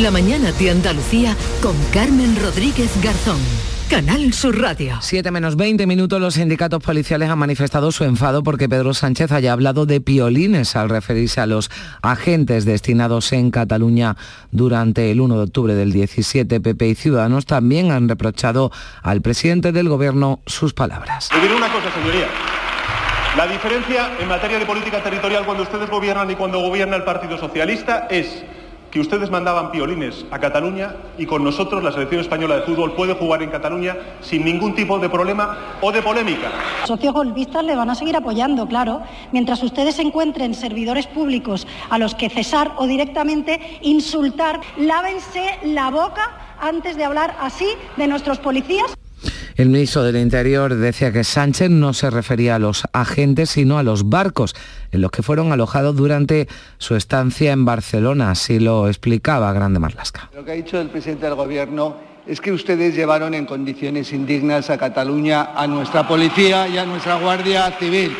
La 0.00 0.10
mañana 0.10 0.52
de 0.52 0.70
Andalucía 0.70 1.36
con 1.60 1.76
Carmen 1.92 2.34
Rodríguez 2.42 2.90
Garzón. 3.02 3.36
Canal 3.90 4.32
Sur 4.32 4.58
Radio. 4.58 4.96
7 5.02 5.30
menos 5.30 5.56
20 5.56 5.86
minutos 5.86 6.18
los 6.18 6.32
sindicatos 6.32 6.82
policiales 6.82 7.28
han 7.28 7.38
manifestado 7.38 7.92
su 7.92 8.04
enfado 8.04 8.42
porque 8.42 8.70
Pedro 8.70 8.94
Sánchez 8.94 9.32
haya 9.32 9.52
hablado 9.52 9.84
de 9.84 10.00
piolines 10.00 10.76
al 10.76 10.88
referirse 10.88 11.42
a 11.42 11.46
los 11.46 11.70
agentes 12.00 12.64
destinados 12.64 13.34
en 13.34 13.50
Cataluña 13.50 14.16
durante 14.50 15.10
el 15.10 15.20
1 15.20 15.36
de 15.36 15.42
octubre 15.42 15.74
del 15.74 15.92
17. 15.92 16.58
PP 16.62 16.88
y 16.88 16.94
Ciudadanos 16.94 17.44
también 17.44 17.90
han 17.90 18.08
reprochado 18.08 18.72
al 19.02 19.20
presidente 19.20 19.72
del 19.72 19.90
gobierno 19.90 20.40
sus 20.46 20.72
palabras. 20.72 21.28
Le 21.34 21.42
diré 21.42 21.54
una 21.54 21.70
cosa, 21.70 21.92
señoría. 21.92 22.28
La 23.36 23.46
diferencia 23.46 24.12
en 24.18 24.26
materia 24.26 24.58
de 24.58 24.64
política 24.64 25.02
territorial 25.02 25.44
cuando 25.44 25.64
ustedes 25.64 25.90
gobiernan 25.90 26.30
y 26.30 26.34
cuando 26.34 26.60
gobierna 26.60 26.96
el 26.96 27.04
Partido 27.04 27.36
Socialista 27.36 28.06
es 28.10 28.42
que 28.92 29.00
ustedes 29.00 29.30
mandaban 29.30 29.70
piolines 29.70 30.26
a 30.30 30.38
Cataluña 30.38 30.94
y 31.16 31.24
con 31.24 31.42
nosotros 31.42 31.82
la 31.82 31.92
selección 31.92 32.20
española 32.20 32.56
de 32.56 32.62
fútbol 32.62 32.92
puede 32.92 33.14
jugar 33.14 33.42
en 33.42 33.50
Cataluña 33.50 33.96
sin 34.20 34.44
ningún 34.44 34.74
tipo 34.74 34.98
de 34.98 35.08
problema 35.08 35.78
o 35.80 35.90
de 35.90 36.02
polémica. 36.02 36.50
Los 36.80 36.88
socios 36.88 37.14
golpistas 37.14 37.64
le 37.64 37.74
van 37.74 37.88
a 37.88 37.94
seguir 37.94 38.16
apoyando, 38.16 38.66
claro, 38.66 39.00
mientras 39.32 39.62
ustedes 39.62 39.98
encuentren 39.98 40.54
servidores 40.54 41.06
públicos 41.06 41.66
a 41.88 41.96
los 41.98 42.14
que 42.14 42.28
cesar 42.28 42.72
o 42.76 42.86
directamente 42.86 43.78
insultar, 43.80 44.60
lávense 44.76 45.58
la 45.64 45.90
boca 45.90 46.56
antes 46.60 46.96
de 46.98 47.04
hablar 47.04 47.34
así 47.40 47.68
de 47.96 48.06
nuestros 48.06 48.38
policías. 48.40 48.94
El 49.56 49.68
ministro 49.68 50.02
del 50.02 50.16
Interior 50.16 50.74
decía 50.74 51.12
que 51.12 51.24
Sánchez 51.24 51.70
no 51.70 51.92
se 51.92 52.10
refería 52.10 52.56
a 52.56 52.58
los 52.58 52.84
agentes, 52.92 53.50
sino 53.50 53.78
a 53.78 53.82
los 53.82 54.08
barcos 54.08 54.54
en 54.90 55.00
los 55.00 55.10
que 55.10 55.22
fueron 55.22 55.52
alojados 55.52 55.94
durante 55.96 56.48
su 56.78 56.96
estancia 56.96 57.52
en 57.52 57.64
Barcelona. 57.64 58.30
Así 58.30 58.58
lo 58.58 58.88
explicaba 58.88 59.52
Grande 59.52 59.78
Marlasca. 59.78 60.30
Lo 60.34 60.44
que 60.44 60.52
ha 60.52 60.54
dicho 60.54 60.80
el 60.80 60.88
presidente 60.88 61.26
del 61.26 61.34
Gobierno 61.34 61.96
es 62.26 62.40
que 62.40 62.52
ustedes 62.52 62.94
llevaron 62.94 63.34
en 63.34 63.46
condiciones 63.46 64.12
indignas 64.12 64.70
a 64.70 64.78
Cataluña 64.78 65.50
a 65.54 65.66
nuestra 65.66 66.06
policía 66.06 66.68
y 66.68 66.78
a 66.78 66.86
nuestra 66.86 67.16
Guardia 67.16 67.70
Civil. 67.78 68.16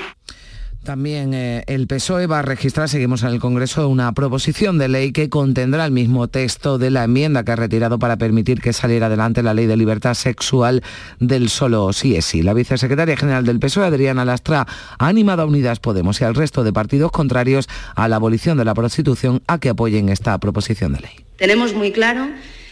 También 0.84 1.32
eh, 1.32 1.62
el 1.68 1.86
PSOE 1.86 2.26
va 2.26 2.40
a 2.40 2.42
registrar, 2.42 2.88
seguimos 2.88 3.22
en 3.22 3.28
el 3.28 3.38
Congreso, 3.38 3.88
una 3.88 4.10
proposición 4.12 4.78
de 4.78 4.88
ley 4.88 5.12
que 5.12 5.28
contendrá 5.28 5.84
el 5.84 5.92
mismo 5.92 6.26
texto 6.26 6.76
de 6.76 6.90
la 6.90 7.04
enmienda 7.04 7.44
que 7.44 7.52
ha 7.52 7.56
retirado 7.56 8.00
para 8.00 8.16
permitir 8.16 8.60
que 8.60 8.72
saliera 8.72 9.06
adelante 9.06 9.44
la 9.44 9.54
ley 9.54 9.66
de 9.66 9.76
libertad 9.76 10.14
sexual 10.14 10.82
del 11.20 11.50
solo 11.50 11.92
sí 11.92 12.16
es 12.16 12.24
sí. 12.24 12.42
La 12.42 12.52
vicesecretaria 12.52 13.16
general 13.16 13.46
del 13.46 13.60
PSOE, 13.60 13.86
Adriana 13.86 14.24
Lastra, 14.24 14.66
ha 14.98 15.06
animado 15.06 15.42
a 15.42 15.46
Unidas 15.46 15.78
Podemos 15.78 16.20
y 16.20 16.24
al 16.24 16.34
resto 16.34 16.64
de 16.64 16.72
partidos 16.72 17.12
contrarios 17.12 17.68
a 17.94 18.08
la 18.08 18.16
abolición 18.16 18.58
de 18.58 18.64
la 18.64 18.74
prostitución 18.74 19.40
a 19.46 19.60
que 19.60 19.68
apoyen 19.68 20.08
esta 20.08 20.36
proposición 20.38 20.94
de 20.94 21.00
ley. 21.00 21.12
Tenemos 21.36 21.74
muy 21.74 21.92
claro 21.92 22.28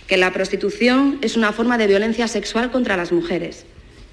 que 0.09 0.17
la 0.17 0.33
prostitución 0.33 1.19
es 1.23 1.37
una 1.37 1.53
forma 1.53 1.79
de 1.79 1.87
violencia 1.87 2.27
sexual 2.27 2.73
contra 2.73 2.97
las 2.97 3.13
mujeres 3.13 3.67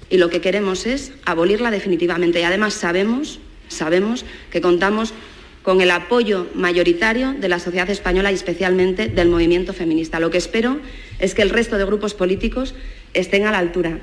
y 0.08 0.18
lo 0.18 0.30
que 0.30 0.40
queremos 0.40 0.86
es 0.86 1.10
abolirla 1.24 1.72
definitivamente 1.72 2.40
y 2.40 2.44
además 2.44 2.74
sabemos 2.74 3.40
Sabemos 3.68 4.24
que 4.50 4.60
contamos 4.60 5.14
con 5.62 5.80
el 5.80 5.90
apoyo 5.90 6.46
mayoritario 6.54 7.34
de 7.34 7.48
la 7.48 7.58
sociedad 7.58 7.90
española 7.90 8.30
y 8.32 8.34
especialmente 8.34 9.08
del 9.08 9.28
movimiento 9.28 9.72
feminista. 9.72 10.20
Lo 10.20 10.30
que 10.30 10.38
espero 10.38 10.78
es 11.18 11.34
que 11.34 11.42
el 11.42 11.50
resto 11.50 11.76
de 11.78 11.84
grupos 11.84 12.14
políticos 12.14 12.74
estén 13.12 13.44
a 13.44 13.52
la 13.52 13.58
altura. 13.58 14.00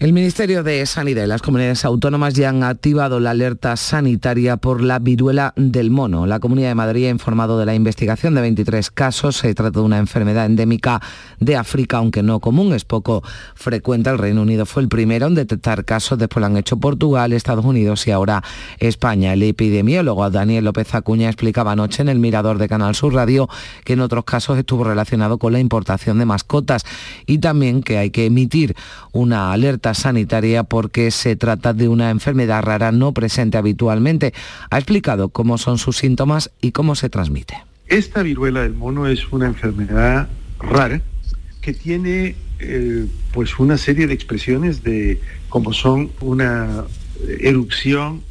El 0.00 0.12
Ministerio 0.12 0.62
de 0.62 0.86
Sanidad 0.86 1.24
y 1.24 1.26
las 1.26 1.42
comunidades 1.42 1.84
autónomas 1.84 2.34
ya 2.34 2.50
han 2.50 2.62
activado 2.62 3.18
la 3.18 3.30
alerta 3.30 3.76
sanitaria 3.76 4.56
por 4.56 4.80
la 4.80 5.00
viruela 5.00 5.52
del 5.56 5.90
mono. 5.90 6.24
La 6.24 6.38
Comunidad 6.38 6.68
de 6.68 6.76
Madrid 6.76 7.06
ha 7.06 7.10
informado 7.10 7.58
de 7.58 7.66
la 7.66 7.74
investigación 7.74 8.36
de 8.36 8.42
23 8.42 8.92
casos. 8.92 9.38
Se 9.38 9.52
trata 9.56 9.80
de 9.80 9.84
una 9.84 9.98
enfermedad 9.98 10.46
endémica 10.46 11.02
de 11.40 11.56
África, 11.56 11.96
aunque 11.96 12.22
no 12.22 12.38
común, 12.38 12.74
es 12.74 12.84
poco 12.84 13.24
frecuente. 13.56 14.08
El 14.08 14.18
Reino 14.18 14.42
Unido 14.42 14.66
fue 14.66 14.82
el 14.82 14.88
primero 14.88 15.26
en 15.26 15.34
detectar 15.34 15.84
casos, 15.84 16.16
después 16.16 16.42
lo 16.42 16.46
han 16.46 16.56
hecho 16.56 16.76
Portugal, 16.76 17.32
Estados 17.32 17.64
Unidos 17.64 18.06
y 18.06 18.12
ahora 18.12 18.44
España. 18.78 19.32
El 19.32 19.42
epidemiólogo 19.42 20.30
Daniel 20.30 20.66
López 20.66 20.94
Acuña 20.94 21.26
explicaba 21.26 21.72
anoche 21.72 22.02
en 22.02 22.08
el 22.08 22.20
Mirador 22.20 22.58
de 22.58 22.68
Canal 22.68 22.94
Sur 22.94 23.14
Radio 23.14 23.48
que 23.82 23.94
en 23.94 24.00
otros 24.00 24.22
casos 24.22 24.58
estuvo 24.58 24.84
relacionado 24.84 25.38
con 25.38 25.52
la 25.52 25.58
importación 25.58 26.20
de 26.20 26.24
mascotas 26.24 26.84
y 27.26 27.38
también 27.38 27.82
que 27.82 27.98
hay 27.98 28.10
que 28.10 28.26
emitir 28.26 28.76
una 29.10 29.52
alerta 29.52 29.87
sanitaria 29.94 30.64
porque 30.64 31.10
se 31.10 31.36
trata 31.36 31.72
de 31.72 31.88
una 31.88 32.10
enfermedad 32.10 32.62
rara 32.62 32.92
no 32.92 33.12
presente 33.12 33.58
habitualmente. 33.58 34.32
Ha 34.70 34.78
explicado 34.78 35.28
cómo 35.28 35.58
son 35.58 35.78
sus 35.78 35.96
síntomas 35.96 36.50
y 36.60 36.72
cómo 36.72 36.94
se 36.94 37.08
transmite. 37.08 37.56
Esta 37.86 38.22
viruela 38.22 38.62
del 38.62 38.74
mono 38.74 39.06
es 39.06 39.32
una 39.32 39.46
enfermedad 39.46 40.28
rara 40.60 41.00
que 41.60 41.72
tiene 41.72 42.36
eh, 42.60 43.06
pues 43.32 43.58
una 43.58 43.78
serie 43.78 44.06
de 44.06 44.14
expresiones 44.14 44.82
de 44.82 45.20
como 45.48 45.72
son 45.72 46.10
una 46.20 46.84
erupción 47.40 48.22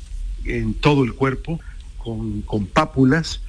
en 0.45 0.73
todo 0.73 1.03
el 1.03 1.13
cuerpo 1.13 1.59
con, 1.97 2.41
con 2.41 2.65
pápulas, 2.67 3.41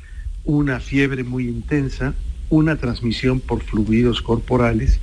una 0.45 0.81
fiebre 0.81 1.25
muy 1.25 1.49
intensa, 1.49 2.15
una 2.51 2.77
transmisión 2.77 3.41
por 3.41 3.63
fluidos 3.63 4.23
corporales 4.23 5.01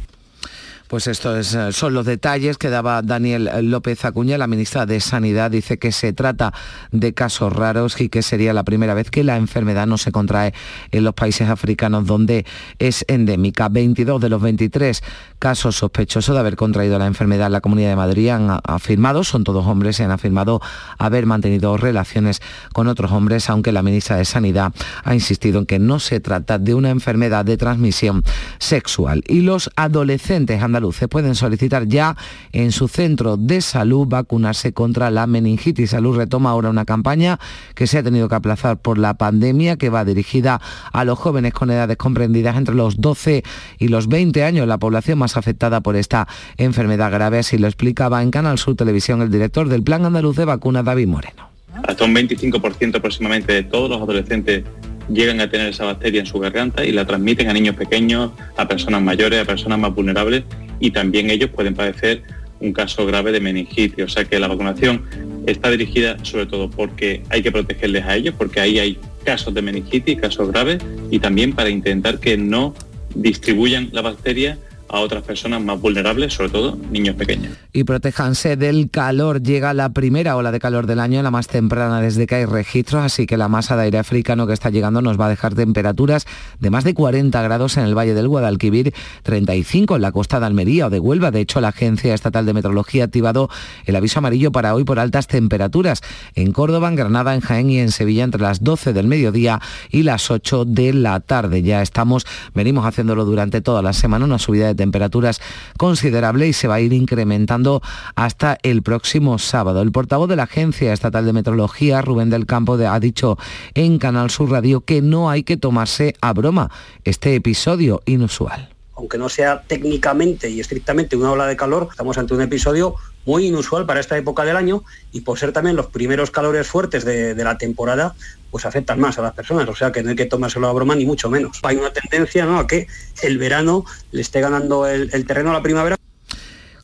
pues 0.87 1.07
estos 1.07 1.53
eh, 1.55 1.71
son 1.71 1.93
los 1.93 2.05
detalles 2.05 2.57
que 2.57 2.69
daba 2.69 3.01
Daniel 3.01 3.49
López 3.63 4.05
Acuña, 4.05 4.37
la 4.37 4.47
ministra 4.47 4.85
de 4.85 4.99
Sanidad. 4.99 5.51
Dice 5.51 5.79
que 5.79 5.91
se 5.91 6.13
trata 6.13 6.53
de 6.91 7.13
casos 7.13 7.53
raros 7.53 7.99
y 7.99 8.09
que 8.09 8.21
sería 8.21 8.53
la 8.53 8.63
primera 8.63 8.93
vez 8.93 9.09
que 9.09 9.23
la 9.23 9.37
enfermedad 9.37 9.87
no 9.87 9.97
se 9.97 10.11
contrae 10.11 10.53
en 10.91 11.03
los 11.03 11.13
países 11.13 11.49
africanos 11.49 12.05
donde 12.05 12.45
es 12.79 13.03
endémica. 13.07 13.69
22 13.69 14.21
de 14.21 14.29
los 14.29 14.41
23 14.41 15.01
casos 15.39 15.77
sospechosos 15.77 16.35
de 16.35 16.39
haber 16.39 16.55
contraído 16.55 16.99
la 16.99 17.07
enfermedad 17.07 17.47
en 17.47 17.53
la 17.53 17.61
Comunidad 17.61 17.89
de 17.89 17.95
Madrid 17.95 18.29
han 18.29 18.59
afirmado, 18.63 19.23
son 19.23 19.43
todos 19.43 19.65
hombres, 19.65 19.99
y 19.99 20.03
han 20.03 20.11
afirmado 20.11 20.61
haber 20.97 21.25
mantenido 21.25 21.77
relaciones 21.77 22.41
con 22.73 22.87
otros 22.87 23.11
hombres, 23.11 23.49
aunque 23.49 23.71
la 23.71 23.81
ministra 23.81 24.17
de 24.17 24.25
Sanidad 24.25 24.73
ha 25.03 25.13
insistido 25.13 25.59
en 25.59 25.65
que 25.65 25.79
no 25.79 25.99
se 25.99 26.19
trata 26.19 26.59
de 26.59 26.75
una 26.75 26.89
enfermedad 26.89 27.43
de 27.43 27.57
transmisión 27.57 28.23
sexual. 28.59 29.23
Y 29.27 29.41
los 29.41 29.71
adolescentes 29.75 30.61
han 30.61 30.74
andaluces 30.75 31.07
pueden 31.07 31.35
solicitar 31.35 31.87
ya 31.87 32.17
en 32.51 32.71
su 32.73 32.89
centro 32.89 33.37
de 33.37 33.61
salud 33.61 34.07
vacunarse 34.07 34.73
contra 34.73 35.09
la 35.09 35.25
meningitis. 35.25 35.91
Salud 35.91 36.17
retoma 36.17 36.49
ahora 36.49 36.69
una 36.69 36.83
campaña 36.83 37.39
que 37.75 37.87
se 37.87 37.99
ha 37.99 38.03
tenido 38.03 38.27
que 38.27 38.35
aplazar 38.35 38.77
por 38.77 38.97
la 38.97 39.13
pandemia 39.13 39.77
que 39.77 39.89
va 39.89 40.03
dirigida 40.03 40.59
a 40.91 41.05
los 41.05 41.17
jóvenes 41.17 41.53
con 41.53 41.71
edades 41.71 41.95
comprendidas 41.95 42.57
entre 42.57 42.75
los 42.75 42.99
12 42.99 43.43
y 43.79 43.87
los 43.87 44.09
20 44.09 44.43
años, 44.43 44.67
la 44.67 44.77
población 44.77 45.19
más 45.19 45.37
afectada 45.37 45.79
por 45.79 45.95
esta 45.95 46.27
enfermedad 46.57 47.11
grave, 47.11 47.39
así 47.39 47.57
lo 47.57 47.67
explicaba 47.67 48.21
en 48.21 48.31
Canal 48.31 48.57
Sur 48.57 48.75
Televisión 48.75 49.21
el 49.21 49.31
director 49.31 49.69
del 49.69 49.83
Plan 49.83 50.05
Andaluz 50.05 50.35
de 50.35 50.45
Vacunas, 50.45 50.83
David 50.83 51.07
Moreno. 51.07 51.49
Hasta 51.87 52.03
un 52.03 52.13
25% 52.13 52.97
aproximadamente 52.97 53.53
de 53.53 53.63
todos 53.63 53.89
los 53.89 54.01
adolescentes 54.01 54.63
llegan 55.09 55.39
a 55.39 55.49
tener 55.49 55.69
esa 55.69 55.85
bacteria 55.85 56.21
en 56.21 56.25
su 56.25 56.39
garganta 56.39 56.83
y 56.83 56.91
la 56.91 57.05
transmiten 57.05 57.49
a 57.49 57.53
niños 57.53 57.75
pequeños, 57.75 58.31
a 58.57 58.67
personas 58.67 59.01
mayores, 59.01 59.41
a 59.41 59.45
personas 59.45 59.79
más 59.79 59.93
vulnerables 59.93 60.43
y 60.79 60.91
también 60.91 61.29
ellos 61.29 61.49
pueden 61.49 61.73
padecer 61.73 62.23
un 62.59 62.73
caso 62.73 63.05
grave 63.05 63.31
de 63.31 63.39
meningitis. 63.39 64.05
O 64.05 64.07
sea 64.07 64.25
que 64.25 64.39
la 64.39 64.47
vacunación 64.47 65.03
está 65.45 65.69
dirigida 65.69 66.17
sobre 66.23 66.45
todo 66.45 66.69
porque 66.69 67.21
hay 67.29 67.41
que 67.43 67.51
protegerles 67.51 68.05
a 68.05 68.15
ellos, 68.15 68.35
porque 68.37 68.59
ahí 68.59 68.79
hay 68.79 68.97
casos 69.23 69.53
de 69.53 69.61
meningitis, 69.61 70.19
casos 70.19 70.51
graves, 70.51 70.79
y 71.11 71.19
también 71.19 71.53
para 71.53 71.69
intentar 71.69 72.19
que 72.19 72.37
no 72.37 72.73
distribuyan 73.13 73.89
la 73.91 74.01
bacteria 74.01 74.57
a 74.89 74.99
otras 74.99 75.23
personas 75.23 75.61
más 75.63 75.79
vulnerables, 75.79 76.33
sobre 76.33 76.49
todo 76.49 76.77
niños 76.91 77.15
pequeños. 77.15 77.53
Y 77.73 77.83
protéjanse 77.83 78.55
del 78.55 78.89
calor. 78.89 79.41
Llega 79.41 79.73
la 79.73 79.89
primera 79.89 80.35
ola 80.35 80.51
de 80.51 80.59
calor 80.59 80.87
del 80.87 80.99
año, 80.99 81.21
la 81.23 81.31
más 81.31 81.47
temprana 81.47 82.01
desde 82.01 82.27
que 82.27 82.35
hay 82.35 82.45
registros, 82.45 83.03
así 83.03 83.25
que 83.25 83.37
la 83.37 83.47
masa 83.47 83.75
de 83.75 83.83
aire 83.83 83.97
africano 83.97 84.47
que 84.47 84.53
está 84.53 84.69
llegando 84.69 85.01
nos 85.01 85.19
va 85.19 85.25
a 85.25 85.29
dejar 85.29 85.55
temperaturas 85.55 86.25
de 86.59 86.69
más 86.69 86.83
de 86.83 86.93
40 86.93 87.41
grados 87.41 87.77
en 87.77 87.83
el 87.83 87.97
Valle 87.97 88.13
del 88.13 88.27
Guadalquivir, 88.27 88.93
35 89.23 89.95
en 89.95 90.01
la 90.01 90.11
costa 90.11 90.39
de 90.39 90.45
Almería 90.45 90.87
o 90.87 90.89
de 90.89 90.99
Huelva. 90.99 91.31
De 91.31 91.41
hecho, 91.41 91.61
la 91.61 91.69
Agencia 91.69 92.13
Estatal 92.13 92.45
de 92.45 92.53
Meteorología 92.53 93.03
ha 93.03 93.05
activado 93.05 93.49
el 93.85 93.95
aviso 93.95 94.19
amarillo 94.19 94.51
para 94.51 94.75
hoy 94.75 94.83
por 94.83 94.99
altas 94.99 95.27
temperaturas 95.27 96.01
en 96.35 96.51
Córdoba, 96.51 96.89
en 96.89 96.95
Granada, 96.95 97.33
en 97.33 97.41
Jaén 97.41 97.69
y 97.69 97.79
en 97.79 97.91
Sevilla 97.91 98.23
entre 98.23 98.41
las 98.41 98.63
12 98.63 98.93
del 98.93 99.07
mediodía 99.07 99.61
y 99.89 100.03
las 100.03 100.29
8 100.29 100.65
de 100.65 100.93
la 100.93 101.19
tarde. 101.19 101.63
Ya 101.63 101.81
estamos, 101.81 102.25
venimos 102.53 102.85
haciéndolo 102.85 103.25
durante 103.25 103.61
toda 103.61 103.81
la 103.81 103.93
semana, 103.93 104.25
una 104.25 104.39
subida 104.39 104.67
de 104.67 104.74
temperaturas 104.75 105.41
considerable 105.77 106.47
y 106.47 106.53
se 106.53 106.67
va 106.67 106.75
a 106.75 106.81
ir 106.81 106.93
incrementando 106.93 107.81
hasta 108.15 108.57
el 108.63 108.81
próximo 108.83 109.37
sábado. 109.39 109.81
El 109.81 109.91
portavoz 109.91 110.29
de 110.29 110.35
la 110.35 110.43
Agencia 110.43 110.93
Estatal 110.93 111.25
de 111.25 111.33
Meteorología, 111.33 112.01
Rubén 112.01 112.29
del 112.29 112.45
Campo, 112.45 112.73
ha 112.73 112.99
dicho 112.99 113.37
en 113.73 113.99
Canal 113.99 114.29
Sur 114.29 114.51
Radio 114.51 114.81
que 114.81 115.01
no 115.01 115.29
hay 115.29 115.43
que 115.43 115.57
tomarse 115.57 116.15
a 116.21 116.33
broma 116.33 116.71
este 117.03 117.35
episodio 117.35 118.01
inusual 118.05 118.74
aunque 118.95 119.17
no 119.17 119.29
sea 119.29 119.63
técnicamente 119.67 120.49
y 120.49 120.59
estrictamente 120.59 121.15
una 121.15 121.31
ola 121.31 121.47
de 121.47 121.57
calor, 121.57 121.89
estamos 121.91 122.17
ante 122.17 122.33
un 122.33 122.41
episodio 122.41 122.95
muy 123.25 123.47
inusual 123.47 123.85
para 123.85 123.99
esta 123.99 124.17
época 124.17 124.43
del 124.43 124.55
año 124.55 124.83
y 125.11 125.21
por 125.21 125.37
ser 125.37 125.51
también 125.51 125.75
los 125.75 125.87
primeros 125.87 126.31
calores 126.31 126.67
fuertes 126.67 127.03
de, 127.05 127.35
la 127.35 127.57
temporada, 127.57 128.15
pues 128.51 128.65
afectan 128.65 128.99
más 128.99 129.17
a 129.19 129.21
las 129.21 129.33
personas, 129.33 129.67
o 129.67 129.75
sea 129.75 129.91
que 129.91 130.03
no 130.03 130.11
hay 130.11 130.15
que 130.15 130.25
tomárselo 130.25 130.67
a 130.67 130.73
broma 130.73 130.95
ni 130.95 131.05
mucho 131.05 131.29
menos. 131.29 131.59
Hay 131.63 131.75
una 131.75 131.91
tendencia 131.91 132.45
¿no? 132.45 132.59
a 132.59 132.67
que 132.67 132.87
el 133.21 133.37
verano 133.37 133.85
le 134.11 134.21
esté 134.21 134.41
ganando 134.41 134.87
el 134.87 135.25
terreno 135.25 135.49
a 135.49 135.53
la 135.53 135.61
primavera. 135.61 135.97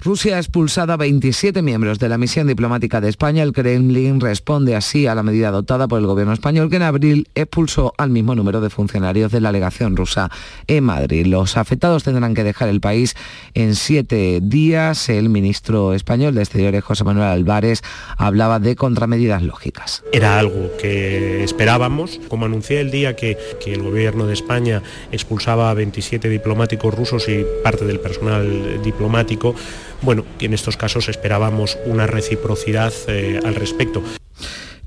Rusia 0.04 0.38
ha 0.38 0.40
expulsado 0.40 0.94
a 0.94 0.98
27 0.98 1.62
miembros 1.62 2.00
de 2.00 2.10
la 2.10 2.18
misión 2.18 2.48
diplomática 2.48 3.00
de 3.00 3.08
España. 3.08 3.44
El 3.44 3.54
Kremlin 3.54 4.20
responde 4.20 4.76
así 4.76 5.06
a 5.06 5.14
la 5.14 5.22
medida 5.22 5.50
adoptada 5.50 5.88
por 5.88 6.00
el 6.00 6.08
gobierno 6.08 6.34
español 6.34 6.72
que 6.72 6.78
en 6.78 6.82
abril 6.82 7.30
expulsó 7.36 7.94
al 8.00 8.10
mismo 8.10 8.34
número 8.34 8.62
de 8.62 8.72
funcionarios 8.72 9.32
de 9.32 9.42
la 9.42 9.52
legación 9.52 9.96
rusa 9.96 10.32
en 10.66 10.86
Madrid. 10.86 11.28
Los 11.28 11.56
afectados 11.56 12.04
tendrán 12.04 12.34
que 12.34 12.44
dejar 12.44 12.70
el 12.70 12.82
país 12.82 13.16
en 13.54 13.76
siete 13.76 14.40
días. 14.42 15.08
El 15.08 15.30
ministro 15.30 15.94
español 15.94 16.34
de 16.34 16.42
Exteriores, 16.42 16.84
José 16.84 17.04
Manuel 17.04 17.28
Álvarez, 17.28 17.84
hablaba 18.18 18.58
de 18.58 18.76
contramedidas 18.76 19.44
lógicas. 19.44 20.04
Era 20.14 20.40
algo 20.40 20.72
que 20.82 21.44
esperábamos. 21.44 22.20
Como 22.28 22.48
anuncié 22.48 22.82
el 22.82 22.90
día 22.90 23.16
que 23.16 23.38
el 23.68 23.84
gobierno 23.84 24.26
de 24.26 24.34
España 24.34 24.82
expulsaba 25.12 25.70
a 25.70 25.76
27 25.76 26.28
diplomáticos 26.28 26.92
rusos 26.92 27.30
y 27.30 27.46
parte 27.64 27.86
del 27.86 28.00
personal 28.00 28.82
diplomático, 28.84 29.54
bueno, 30.02 30.26
en 30.40 30.54
estos 30.54 30.78
casos 30.78 31.10
esperábamos 31.10 31.78
una 31.86 32.08
reciprocidad 32.08 32.94
eh, 33.08 33.40
al 33.44 33.56
respecto. 33.56 34.04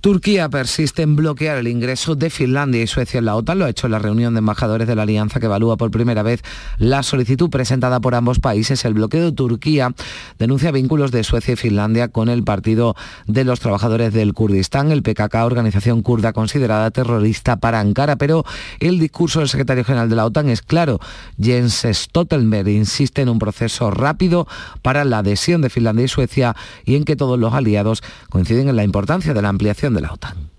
Turquía 0.05 0.51
persiste 0.51 1.01
en 1.01 1.17
bloquear 1.17 1.57
el 1.57 1.67
ingreso 1.67 2.15
de 2.15 2.29
Finlandia 2.29 2.83
y 2.83 2.87
Suecia 2.87 3.17
en 3.17 3.25
la 3.25 3.37
OTAN. 3.37 3.59
Lo 3.59 3.65
ha 3.65 3.71
hecho 3.71 3.89
la 3.89 3.99
reunión 3.99 4.35
de 4.35 4.41
embajadores 4.41 4.87
de 4.87 4.95
la 4.95 5.05
alianza 5.05 5.41
que 5.41 5.47
evalúa 5.47 5.79
por 5.79 5.91
primera 5.91 6.23
vez 6.23 6.43
la 6.77 7.03
solicitud 7.03 7.49
presentada 7.49 8.01
por 8.01 8.15
ambos 8.15 8.39
países. 8.39 8.85
El 8.85 8.93
bloqueo 8.93 9.25
de 9.25 9.33
Turquía 9.33 9.95
denuncia 10.39 10.73
vínculos 10.73 11.11
de 11.11 11.25
Suecia 11.25 11.55
y 11.55 11.57
Finlandia 11.57 12.09
con 12.09 12.29
el 12.29 12.45
Partido 12.45 12.95
de 13.27 13.45
los 13.45 13.61
Trabajadores 13.61 14.13
del 14.13 14.35
Kurdistán, 14.35 14.93
el 14.93 15.03
PKK, 15.03 15.37
organización 15.37 16.03
kurda 16.03 16.35
considerada 16.35 16.91
terrorista 16.91 17.57
para 17.57 17.81
Ankara. 17.81 18.17
Pero 18.17 18.45
el 18.81 18.99
discurso 18.99 19.39
del 19.39 19.49
secretario 19.49 19.85
general 19.85 20.11
de 20.11 20.17
la 20.17 20.27
OTAN 20.27 20.51
es 20.51 20.61
claro. 20.61 21.01
Jens 21.41 21.87
Stoltenberg 21.91 22.69
insiste 22.69 23.23
en 23.23 23.31
un 23.31 23.39
proceso 23.39 23.91
rápido 23.91 24.47
para 24.83 25.07
la 25.07 25.21
adhesión 25.21 25.63
de 25.63 25.71
Finlandia 25.71 26.05
y 26.05 26.09
Suecia 26.09 26.55
y 26.85 26.97
en 26.97 27.05
que 27.05 27.17
todos 27.17 27.39
los 27.39 27.55
aliados 27.55 28.03
coinciden 28.29 28.69
en 28.69 28.77
la 28.77 28.85
importancia 28.85 29.33
de 29.33 29.41
la 29.41 29.49
ampliación 29.49 29.94
de 29.95 30.01
la 30.01 30.13
OTAN. 30.13 30.51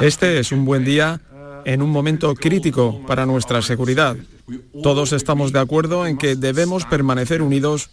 Este 0.00 0.38
es 0.38 0.52
un 0.52 0.64
buen 0.64 0.84
día 0.84 1.20
en 1.64 1.82
un 1.82 1.90
momento 1.90 2.34
crítico 2.34 3.00
para 3.06 3.26
nuestra 3.26 3.62
seguridad. 3.62 4.16
Todos 4.82 5.12
estamos 5.12 5.52
de 5.52 5.60
acuerdo 5.60 6.06
en 6.06 6.18
que 6.18 6.34
debemos 6.36 6.84
permanecer 6.84 7.42
unidos 7.42 7.90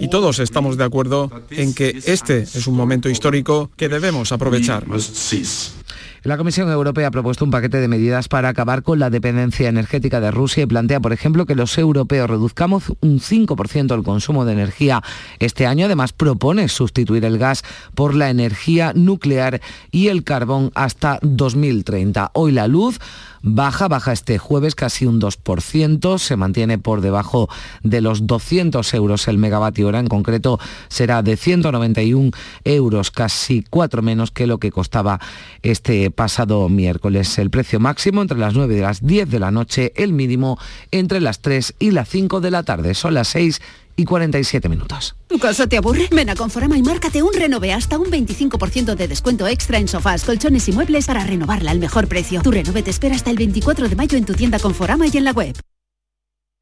y 0.00 0.08
todos 0.08 0.38
estamos 0.38 0.76
de 0.76 0.84
acuerdo 0.84 1.30
en 1.50 1.74
que 1.74 2.00
este 2.06 2.38
es 2.42 2.66
un 2.66 2.74
momento 2.74 3.08
histórico 3.08 3.70
que 3.76 3.88
debemos 3.88 4.32
aprovechar. 4.32 4.86
La 6.24 6.38
Comisión 6.38 6.70
Europea 6.70 7.08
ha 7.08 7.10
propuesto 7.10 7.44
un 7.44 7.50
paquete 7.50 7.82
de 7.82 7.86
medidas 7.86 8.28
para 8.28 8.48
acabar 8.48 8.82
con 8.82 8.98
la 8.98 9.10
dependencia 9.10 9.68
energética 9.68 10.20
de 10.20 10.30
Rusia 10.30 10.62
y 10.62 10.66
plantea, 10.66 10.98
por 10.98 11.12
ejemplo, 11.12 11.44
que 11.44 11.54
los 11.54 11.76
europeos 11.76 12.30
reduzcamos 12.30 12.84
un 13.02 13.20
5% 13.20 13.94
el 13.94 14.02
consumo 14.02 14.46
de 14.46 14.54
energía 14.54 15.02
este 15.38 15.66
año. 15.66 15.84
Además, 15.84 16.14
propone 16.14 16.68
sustituir 16.68 17.26
el 17.26 17.36
gas 17.36 17.62
por 17.94 18.14
la 18.14 18.30
energía 18.30 18.94
nuclear 18.94 19.60
y 19.90 20.08
el 20.08 20.24
carbón 20.24 20.70
hasta 20.74 21.18
2030. 21.20 22.30
Hoy 22.32 22.52
la 22.52 22.68
luz 22.68 23.00
baja, 23.44 23.88
baja 23.88 24.12
este 24.12 24.38
jueves 24.38 24.74
casi 24.74 25.04
un 25.04 25.20
2%, 25.20 26.18
se 26.18 26.36
mantiene 26.36 26.78
por 26.78 27.02
debajo 27.02 27.48
de 27.82 28.00
los 28.00 28.26
200 28.26 28.94
euros 28.94 29.28
el 29.28 29.36
megavatio 29.36 29.86
hora, 29.86 30.00
en 30.00 30.06
concreto 30.06 30.58
será 30.88 31.22
de 31.22 31.36
191 31.36 32.30
euros, 32.64 33.10
casi 33.10 33.62
cuatro 33.68 34.00
menos 34.00 34.30
que 34.30 34.46
lo 34.46 34.58
que 34.58 34.72
costaba 34.72 35.20
este 35.62 36.10
pasado 36.10 36.68
miércoles. 36.70 37.38
El 37.38 37.50
precio 37.50 37.78
máximo 37.80 38.22
entre 38.22 38.38
las 38.38 38.54
9 38.54 38.78
y 38.78 38.80
las 38.80 39.06
10 39.06 39.28
de 39.28 39.38
la 39.38 39.50
noche, 39.50 39.92
el 39.96 40.14
mínimo 40.14 40.58
entre 40.90 41.20
las 41.20 41.40
3 41.40 41.74
y 41.78 41.90
las 41.90 42.08
5 42.08 42.40
de 42.40 42.50
la 42.50 42.62
tarde, 42.62 42.94
son 42.94 43.12
las 43.12 43.28
6 43.28 43.60
y 43.96 44.04
47 44.04 44.68
minutos. 44.68 45.16
¿Tu 45.28 45.38
casa 45.38 45.66
te 45.66 45.76
aburre? 45.76 46.08
Ven 46.10 46.30
a 46.30 46.36
Conforama 46.36 46.78
y 46.78 46.82
márcate 46.82 47.22
un 47.22 47.32
renove 47.32 47.72
hasta 47.72 47.98
un 47.98 48.06
25% 48.06 48.94
de 48.94 49.08
descuento 49.08 49.46
extra 49.46 49.78
en 49.78 49.88
sofás, 49.88 50.24
colchones 50.24 50.68
y 50.68 50.72
muebles 50.72 51.06
para 51.06 51.24
renovarla 51.24 51.70
al 51.70 51.78
mejor 51.78 52.08
precio. 52.08 52.42
Tu 52.42 52.50
renove 52.50 52.82
te 52.82 52.90
espera 52.90 53.14
hasta 53.14 53.30
el 53.30 53.36
24 53.36 53.88
de 53.88 53.96
mayo 53.96 54.16
en 54.16 54.24
tu 54.24 54.34
tienda 54.34 54.58
Conforama 54.58 55.06
y 55.06 55.16
en 55.16 55.24
la 55.24 55.32
web. 55.32 55.54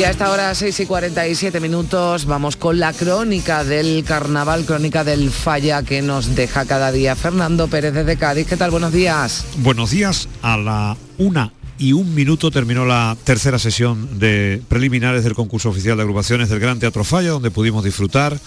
Y 0.00 0.04
a 0.04 0.12
esta 0.12 0.30
hora, 0.30 0.54
6 0.54 0.80
y 0.80 0.86
47 0.86 1.60
minutos, 1.60 2.24
vamos 2.24 2.56
con 2.56 2.80
la 2.80 2.94
crónica 2.94 3.64
del 3.64 4.02
carnaval, 4.02 4.64
crónica 4.64 5.04
del 5.04 5.30
falla 5.30 5.82
que 5.82 6.00
nos 6.00 6.34
deja 6.34 6.64
cada 6.64 6.90
día 6.90 7.14
Fernando 7.14 7.68
Pérez 7.68 7.92
de 7.92 8.16
Cádiz. 8.16 8.46
¿Qué 8.46 8.56
tal? 8.56 8.70
Buenos 8.70 8.94
días. 8.94 9.44
Buenos 9.58 9.90
días. 9.90 10.26
A 10.40 10.56
la 10.56 10.96
una 11.18 11.52
y 11.76 11.92
un 11.92 12.14
minuto 12.14 12.50
terminó 12.50 12.86
la 12.86 13.14
tercera 13.24 13.58
sesión 13.58 14.18
de 14.18 14.62
preliminares 14.70 15.22
del 15.22 15.34
concurso 15.34 15.68
oficial 15.68 15.98
de 15.98 16.04
agrupaciones 16.04 16.48
del 16.48 16.60
Gran 16.60 16.78
Teatro 16.78 17.04
Falla, 17.04 17.32
donde 17.32 17.50
pudimos 17.50 17.84
disfrutar, 17.84 18.40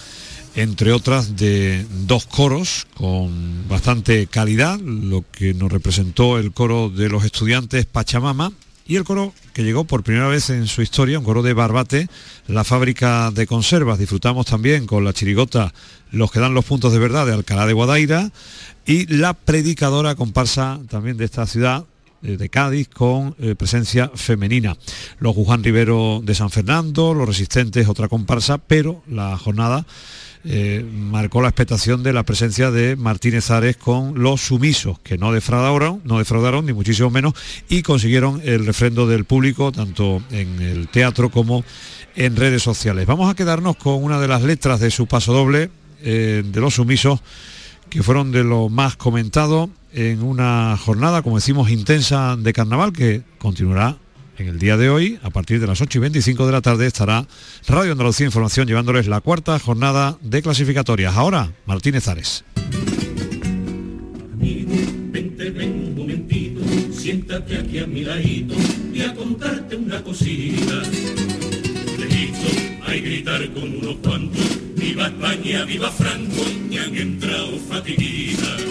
entre 0.56 0.90
otras, 0.90 1.36
de 1.36 1.86
dos 2.04 2.26
coros 2.26 2.88
con 2.94 3.68
bastante 3.68 4.26
calidad, 4.26 4.80
lo 4.80 5.24
que 5.30 5.54
nos 5.54 5.70
representó 5.70 6.36
el 6.36 6.50
coro 6.50 6.90
de 6.90 7.08
los 7.08 7.24
estudiantes 7.24 7.86
Pachamama 7.86 8.50
y 8.86 8.96
el 8.96 9.04
coro 9.04 9.32
que 9.52 9.64
llegó 9.64 9.84
por 9.84 10.02
primera 10.02 10.28
vez 10.28 10.50
en 10.50 10.66
su 10.66 10.82
historia, 10.82 11.18
un 11.18 11.24
coro 11.24 11.42
de 11.42 11.54
Barbate, 11.54 12.08
la 12.48 12.64
fábrica 12.64 13.30
de 13.30 13.46
conservas. 13.46 13.98
Disfrutamos 13.98 14.46
también 14.46 14.86
con 14.86 15.04
la 15.04 15.12
chirigota 15.12 15.72
Los 16.10 16.30
que 16.30 16.40
dan 16.40 16.54
los 16.54 16.64
puntos 16.64 16.92
de 16.92 16.98
verdad 16.98 17.26
de 17.26 17.32
Alcalá 17.32 17.66
de 17.66 17.72
Guadaira 17.72 18.30
y 18.86 19.06
la 19.06 19.32
predicadora 19.32 20.14
comparsa 20.14 20.80
también 20.88 21.16
de 21.16 21.24
esta 21.24 21.46
ciudad 21.46 21.84
eh, 22.22 22.36
de 22.36 22.48
Cádiz 22.48 22.88
con 22.88 23.34
eh, 23.38 23.54
presencia 23.54 24.10
femenina. 24.14 24.76
Los 25.18 25.34
Guján 25.34 25.64
Rivero 25.64 26.20
de 26.22 26.34
San 26.34 26.50
Fernando, 26.50 27.14
los 27.14 27.26
resistentes, 27.26 27.88
otra 27.88 28.08
comparsa, 28.08 28.58
pero 28.58 29.02
la 29.08 29.36
jornada 29.38 29.86
eh, 30.46 30.84
marcó 30.92 31.40
la 31.40 31.48
expectación 31.48 32.02
de 32.02 32.12
la 32.12 32.22
presencia 32.22 32.70
de 32.70 32.96
Martínez 32.96 33.50
Ares 33.50 33.76
con 33.78 34.22
los 34.22 34.42
sumisos, 34.42 34.98
que 34.98 35.16
no 35.16 35.32
defraudaron, 35.32 36.02
no 36.04 36.18
defraudaron 36.18 36.66
ni 36.66 36.72
muchísimo 36.74 37.08
menos, 37.10 37.32
y 37.68 37.82
consiguieron 37.82 38.42
el 38.44 38.66
refrendo 38.66 39.06
del 39.06 39.24
público, 39.24 39.72
tanto 39.72 40.22
en 40.30 40.60
el 40.60 40.88
teatro 40.88 41.30
como 41.30 41.64
en 42.14 42.36
redes 42.36 42.62
sociales. 42.62 43.06
Vamos 43.06 43.30
a 43.30 43.34
quedarnos 43.34 43.76
con 43.76 44.04
una 44.04 44.20
de 44.20 44.28
las 44.28 44.42
letras 44.42 44.80
de 44.80 44.90
su 44.90 45.06
paso 45.06 45.32
doble, 45.32 45.70
eh, 46.02 46.42
de 46.44 46.60
los 46.60 46.74
sumisos, 46.74 47.20
que 47.88 48.02
fueron 48.02 48.30
de 48.30 48.44
lo 48.44 48.68
más 48.68 48.96
comentado 48.96 49.70
en 49.92 50.22
una 50.22 50.76
jornada, 50.76 51.22
como 51.22 51.36
decimos, 51.36 51.70
intensa 51.70 52.36
de 52.36 52.52
carnaval 52.52 52.92
que 52.92 53.22
continuará 53.38 53.96
en 54.38 54.48
el 54.48 54.58
día 54.58 54.76
de 54.76 54.90
hoy, 54.90 55.18
a 55.22 55.30
partir 55.30 55.60
de 55.60 55.66
las 55.66 55.80
8 55.80 55.98
y 55.98 56.00
25 56.00 56.46
de 56.46 56.52
la 56.52 56.60
tarde, 56.60 56.86
estará 56.86 57.26
Radio 57.66 57.92
Andalucía 57.92 58.26
Información 58.26 58.66
llevándoles 58.66 59.06
la 59.06 59.20
cuarta 59.20 59.58
jornada 59.58 60.18
de 60.20 60.42
clasificatorias. 60.42 61.16
Ahora, 61.16 61.52
Martínez 61.66 62.08
Ares. 62.08 62.44
siéntate 67.04 67.58
aquí 67.58 67.78
a 67.80 67.86
mi 67.86 68.02
ladito 68.02 68.54
y 68.94 69.02
a 69.02 69.14
contarte 69.14 69.76
una 69.76 70.02
cosita. 70.02 70.82
a 72.86 72.92
gritar 72.94 73.52
con 73.52 73.76
unos 73.76 73.96
cuantos, 73.96 74.58
viva 74.76 75.08
España, 75.08 75.64
viva 75.64 75.90
Franco, 75.90 76.42
y 76.70 76.78
han 76.78 76.96
entrado 76.96 77.58
fatiguitas. 77.68 78.62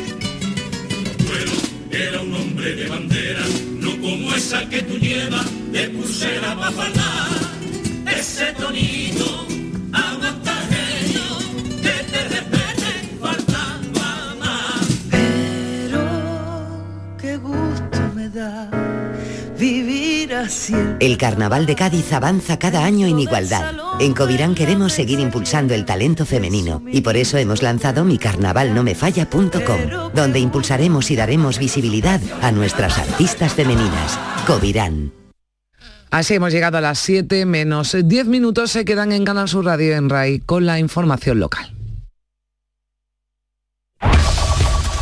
Bueno, 1.27 1.51
era 1.91 2.21
un 2.21 2.33
hombre 2.33 2.75
de 2.75 2.89
bandera, 2.89 3.45
como 4.33 4.35
esa 4.35 4.67
que 4.69 4.81
tú 4.81 4.97
llevas, 4.97 5.45
de 5.71 5.89
pulsera 5.89 6.55
pa' 6.55 6.71
faltar, 6.71 8.17
ese 8.17 8.51
tonito, 8.53 9.45
aguanta 9.91 10.55
genio, 10.71 11.23
que 11.81 12.03
te 12.11 12.19
respete, 12.29 13.17
faltaba 13.19 14.35
más. 14.39 14.87
Pero, 15.11 16.01
qué 17.21 17.37
gusto 17.37 17.99
me 18.15 18.29
da 18.29 18.69
vivir. 19.57 19.92
El 20.99 21.17
Carnaval 21.17 21.65
de 21.65 21.75
Cádiz 21.75 22.11
avanza 22.11 22.59
cada 22.59 22.83
año 22.83 23.07
en 23.07 23.19
igualdad. 23.19 23.73
En 23.99 24.13
Covirán 24.13 24.55
queremos 24.55 24.93
seguir 24.93 25.19
impulsando 25.19 25.73
el 25.73 25.85
talento 25.85 26.25
femenino 26.25 26.83
y 26.87 27.01
por 27.01 27.15
eso 27.15 27.37
hemos 27.37 27.61
lanzado 27.61 28.03
micarnavalnomefalla.com, 28.03 30.11
donde 30.13 30.39
impulsaremos 30.39 31.11
y 31.11 31.15
daremos 31.15 31.59
visibilidad 31.59 32.19
a 32.41 32.51
nuestras 32.51 32.97
artistas 32.97 33.53
femeninas. 33.53 34.19
Covirán. 34.45 35.11
Así 36.11 36.35
hemos 36.35 36.51
llegado 36.51 36.77
a 36.77 36.81
las 36.81 36.99
7 36.99 37.45
menos 37.45 37.95
10 38.03 38.27
minutos, 38.27 38.71
se 38.71 38.85
quedan 38.85 39.11
en 39.11 39.25
Canal 39.25 39.49
Sur 39.49 39.65
Radio 39.65 39.95
en 39.95 40.09
RAI 40.09 40.39
con 40.39 40.65
la 40.65 40.77
información 40.77 41.39
local. 41.39 41.73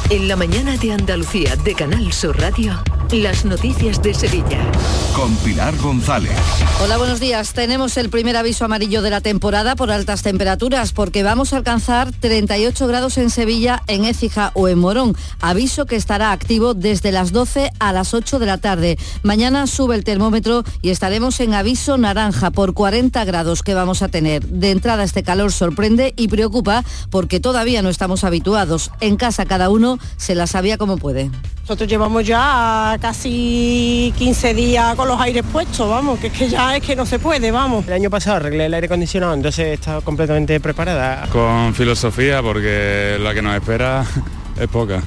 En 0.10 0.28
la 0.28 0.36
mañana 0.36 0.78
de 0.78 0.92
Andalucía 0.92 1.56
de 1.56 1.74
Canal 1.74 2.14
Sur 2.14 2.40
Radio. 2.40 2.82
Las 3.12 3.44
noticias 3.44 4.02
de 4.02 4.14
Sevilla. 4.14 4.72
Con 5.14 5.36
Pilar 5.38 5.76
González. 5.76 6.32
Hola, 6.82 6.96
buenos 6.98 7.20
días. 7.20 7.52
Tenemos 7.52 7.98
el 7.98 8.10
primer 8.10 8.38
aviso 8.38 8.64
amarillo 8.64 9.02
de 9.02 9.10
la 9.10 9.20
temporada 9.20 9.76
por 9.76 9.92
altas 9.92 10.24
temperaturas 10.24 10.94
porque 10.94 11.22
vamos 11.22 11.52
a 11.52 11.58
alcanzar 11.58 12.14
38 12.14 12.88
grados 12.88 13.18
en 13.18 13.30
Sevilla, 13.30 13.84
en 13.88 14.06
Écija 14.06 14.52
o 14.54 14.70
en 14.70 14.80
Morón. 14.80 15.18
Aviso 15.42 15.86
que 15.86 15.98
estará 15.98 16.32
activo 16.32 16.74
desde 16.74 17.12
las 17.12 17.34
12 17.34 17.72
a 17.80 17.92
las 17.92 18.14
8 18.14 18.40
de 18.40 18.46
la 18.46 18.60
tarde. 18.60 18.98
Mañana 19.24 19.68
sube 19.68 19.96
el 19.96 20.06
termómetro 20.06 20.64
y 20.82 20.90
estaremos 20.90 21.38
en 21.42 21.54
aviso 21.54 21.98
naranja 21.98 22.52
por 22.52 22.74
40 22.74 23.26
grados 23.26 23.62
que 23.62 23.74
vamos 23.74 24.04
a 24.04 24.08
tener. 24.08 24.48
De 24.48 24.72
entrada 24.72 25.04
este 25.04 25.22
calor 25.22 25.52
sorprende 25.52 26.14
y 26.16 26.30
preocupa 26.30 26.86
porque 27.10 27.42
todavía 27.42 27.82
no 27.82 27.90
estamos 27.90 28.24
habituados. 28.24 28.90
En 29.02 29.18
casa 29.18 29.46
cada 29.46 29.70
uno 29.70 30.00
se 30.16 30.34
la 30.34 30.48
sabía 30.48 30.78
como 30.78 30.96
puede. 30.96 31.30
Nosotros 31.62 31.90
llevamos 31.90 32.26
ya 32.26 32.98
casi 33.02 34.14
15 34.18 34.54
días 34.54 34.96
con 34.96 35.08
los 35.08 35.20
aires 35.20 35.44
puestos, 35.52 35.90
vamos, 35.90 36.20
que 36.20 36.28
es 36.28 36.34
que 36.34 36.48
ya 36.48 36.78
es 36.78 36.84
que 36.84 36.96
no 36.96 37.06
se 37.06 37.18
puede, 37.18 37.52
vamos. 37.52 37.86
El 37.88 37.94
año 37.94 38.10
pasado 38.10 38.38
arreglé 38.38 38.68
el 38.68 38.74
aire 38.74 38.86
acondicionado, 38.86 39.34
entonces 39.34 39.74
está 39.74 40.00
completamente 40.02 40.60
preparada. 40.60 41.28
Con 41.32 41.74
filosofía, 41.74 42.42
porque 42.42 43.18
la 43.20 43.34
que 43.34 43.42
nos 43.42 43.56
espera 43.56 44.06
es 44.60 44.68
poca. 44.68 45.02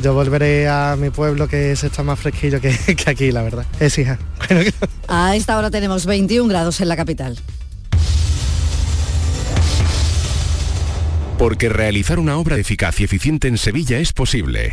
yo 0.00 0.14
volveré 0.14 0.68
a 0.68 0.96
mi 0.96 1.10
pueblo 1.10 1.48
que 1.48 1.74
se 1.74 1.88
está 1.88 2.04
más 2.04 2.20
fresquillo 2.20 2.60
que, 2.60 2.70
que 2.96 3.10
aquí, 3.10 3.32
la 3.32 3.42
verdad. 3.42 3.66
Es 3.80 3.98
hija. 3.98 4.18
a 5.08 5.34
esta 5.34 5.58
hora 5.58 5.70
tenemos 5.70 6.06
21 6.06 6.48
grados 6.48 6.80
en 6.80 6.88
la 6.88 6.96
capital. 6.96 7.36
Porque 11.36 11.68
realizar 11.68 12.18
una 12.18 12.36
obra 12.36 12.58
eficaz 12.58 13.00
y 13.00 13.04
eficiente 13.04 13.48
en 13.48 13.58
Sevilla 13.58 13.98
es 13.98 14.12
posible. 14.12 14.72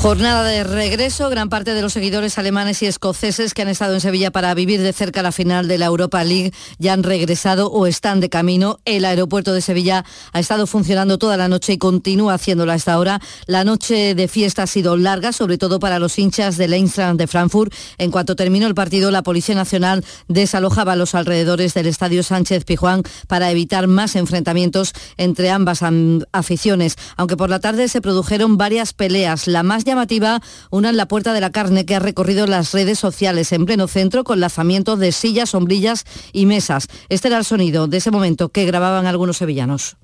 Jornada 0.00 0.44
de 0.44 0.62
regreso, 0.62 1.28
gran 1.28 1.48
parte 1.48 1.74
de 1.74 1.82
los 1.82 1.92
seguidores 1.92 2.38
alemanes 2.38 2.84
y 2.84 2.86
escoceses 2.86 3.52
que 3.52 3.62
han 3.62 3.68
estado 3.68 3.94
en 3.94 4.00
Sevilla 4.00 4.30
para 4.30 4.54
vivir 4.54 4.80
de 4.80 4.92
cerca 4.92 5.24
la 5.24 5.32
final 5.32 5.66
de 5.66 5.76
la 5.76 5.86
Europa 5.86 6.22
League 6.22 6.52
ya 6.78 6.92
han 6.92 7.02
regresado 7.02 7.68
o 7.68 7.84
están 7.84 8.20
de 8.20 8.28
camino. 8.28 8.78
El 8.84 9.04
aeropuerto 9.04 9.52
de 9.52 9.60
Sevilla 9.60 10.04
ha 10.32 10.38
estado 10.38 10.68
funcionando 10.68 11.18
toda 11.18 11.36
la 11.36 11.48
noche 11.48 11.72
y 11.72 11.78
continúa 11.78 12.34
haciéndolo 12.34 12.70
a 12.70 12.76
esta 12.76 12.96
hora. 12.96 13.20
La 13.46 13.64
noche 13.64 14.14
de 14.14 14.28
fiesta 14.28 14.62
ha 14.62 14.66
sido 14.68 14.96
larga, 14.96 15.32
sobre 15.32 15.58
todo 15.58 15.80
para 15.80 15.98
los 15.98 16.16
hinchas 16.16 16.56
del 16.56 16.74
Eintracht 16.74 17.16
de 17.16 17.26
Frankfurt. 17.26 17.74
En 17.98 18.12
cuanto 18.12 18.36
terminó 18.36 18.68
el 18.68 18.76
partido, 18.76 19.10
la 19.10 19.24
Policía 19.24 19.56
Nacional 19.56 20.04
desalojaba 20.28 20.94
los 20.94 21.16
alrededores 21.16 21.74
del 21.74 21.88
Estadio 21.88 22.22
Sánchez 22.22 22.64
Pijuán 22.64 23.02
para 23.26 23.50
evitar 23.50 23.88
más 23.88 24.14
enfrentamientos 24.14 24.92
entre 25.16 25.50
ambas 25.50 25.80
aficiones. 26.30 26.94
Aunque 27.16 27.36
por 27.36 27.50
la 27.50 27.58
tarde 27.58 27.88
se 27.88 28.00
produjeron 28.00 28.56
varias 28.56 28.92
peleas. 28.92 29.48
La 29.48 29.64
más 29.64 29.87
llamativa, 29.88 30.40
una 30.70 30.90
en 30.90 30.96
la 30.96 31.08
Puerta 31.08 31.32
de 31.32 31.40
la 31.40 31.50
Carne 31.50 31.84
que 31.84 31.96
ha 31.96 31.98
recorrido 31.98 32.46
las 32.46 32.72
redes 32.72 32.98
sociales 32.98 33.52
en 33.52 33.66
pleno 33.66 33.88
centro 33.88 34.22
con 34.22 34.40
lanzamientos 34.40 34.98
de 34.98 35.12
sillas, 35.12 35.50
sombrillas 35.50 36.04
y 36.32 36.46
mesas. 36.46 36.86
Este 37.08 37.28
era 37.28 37.38
el 37.38 37.44
sonido 37.44 37.88
de 37.88 37.96
ese 37.96 38.10
momento 38.10 38.50
que 38.50 38.66
grababan 38.66 39.06
algunos 39.06 39.38
sevillanos. 39.38 39.96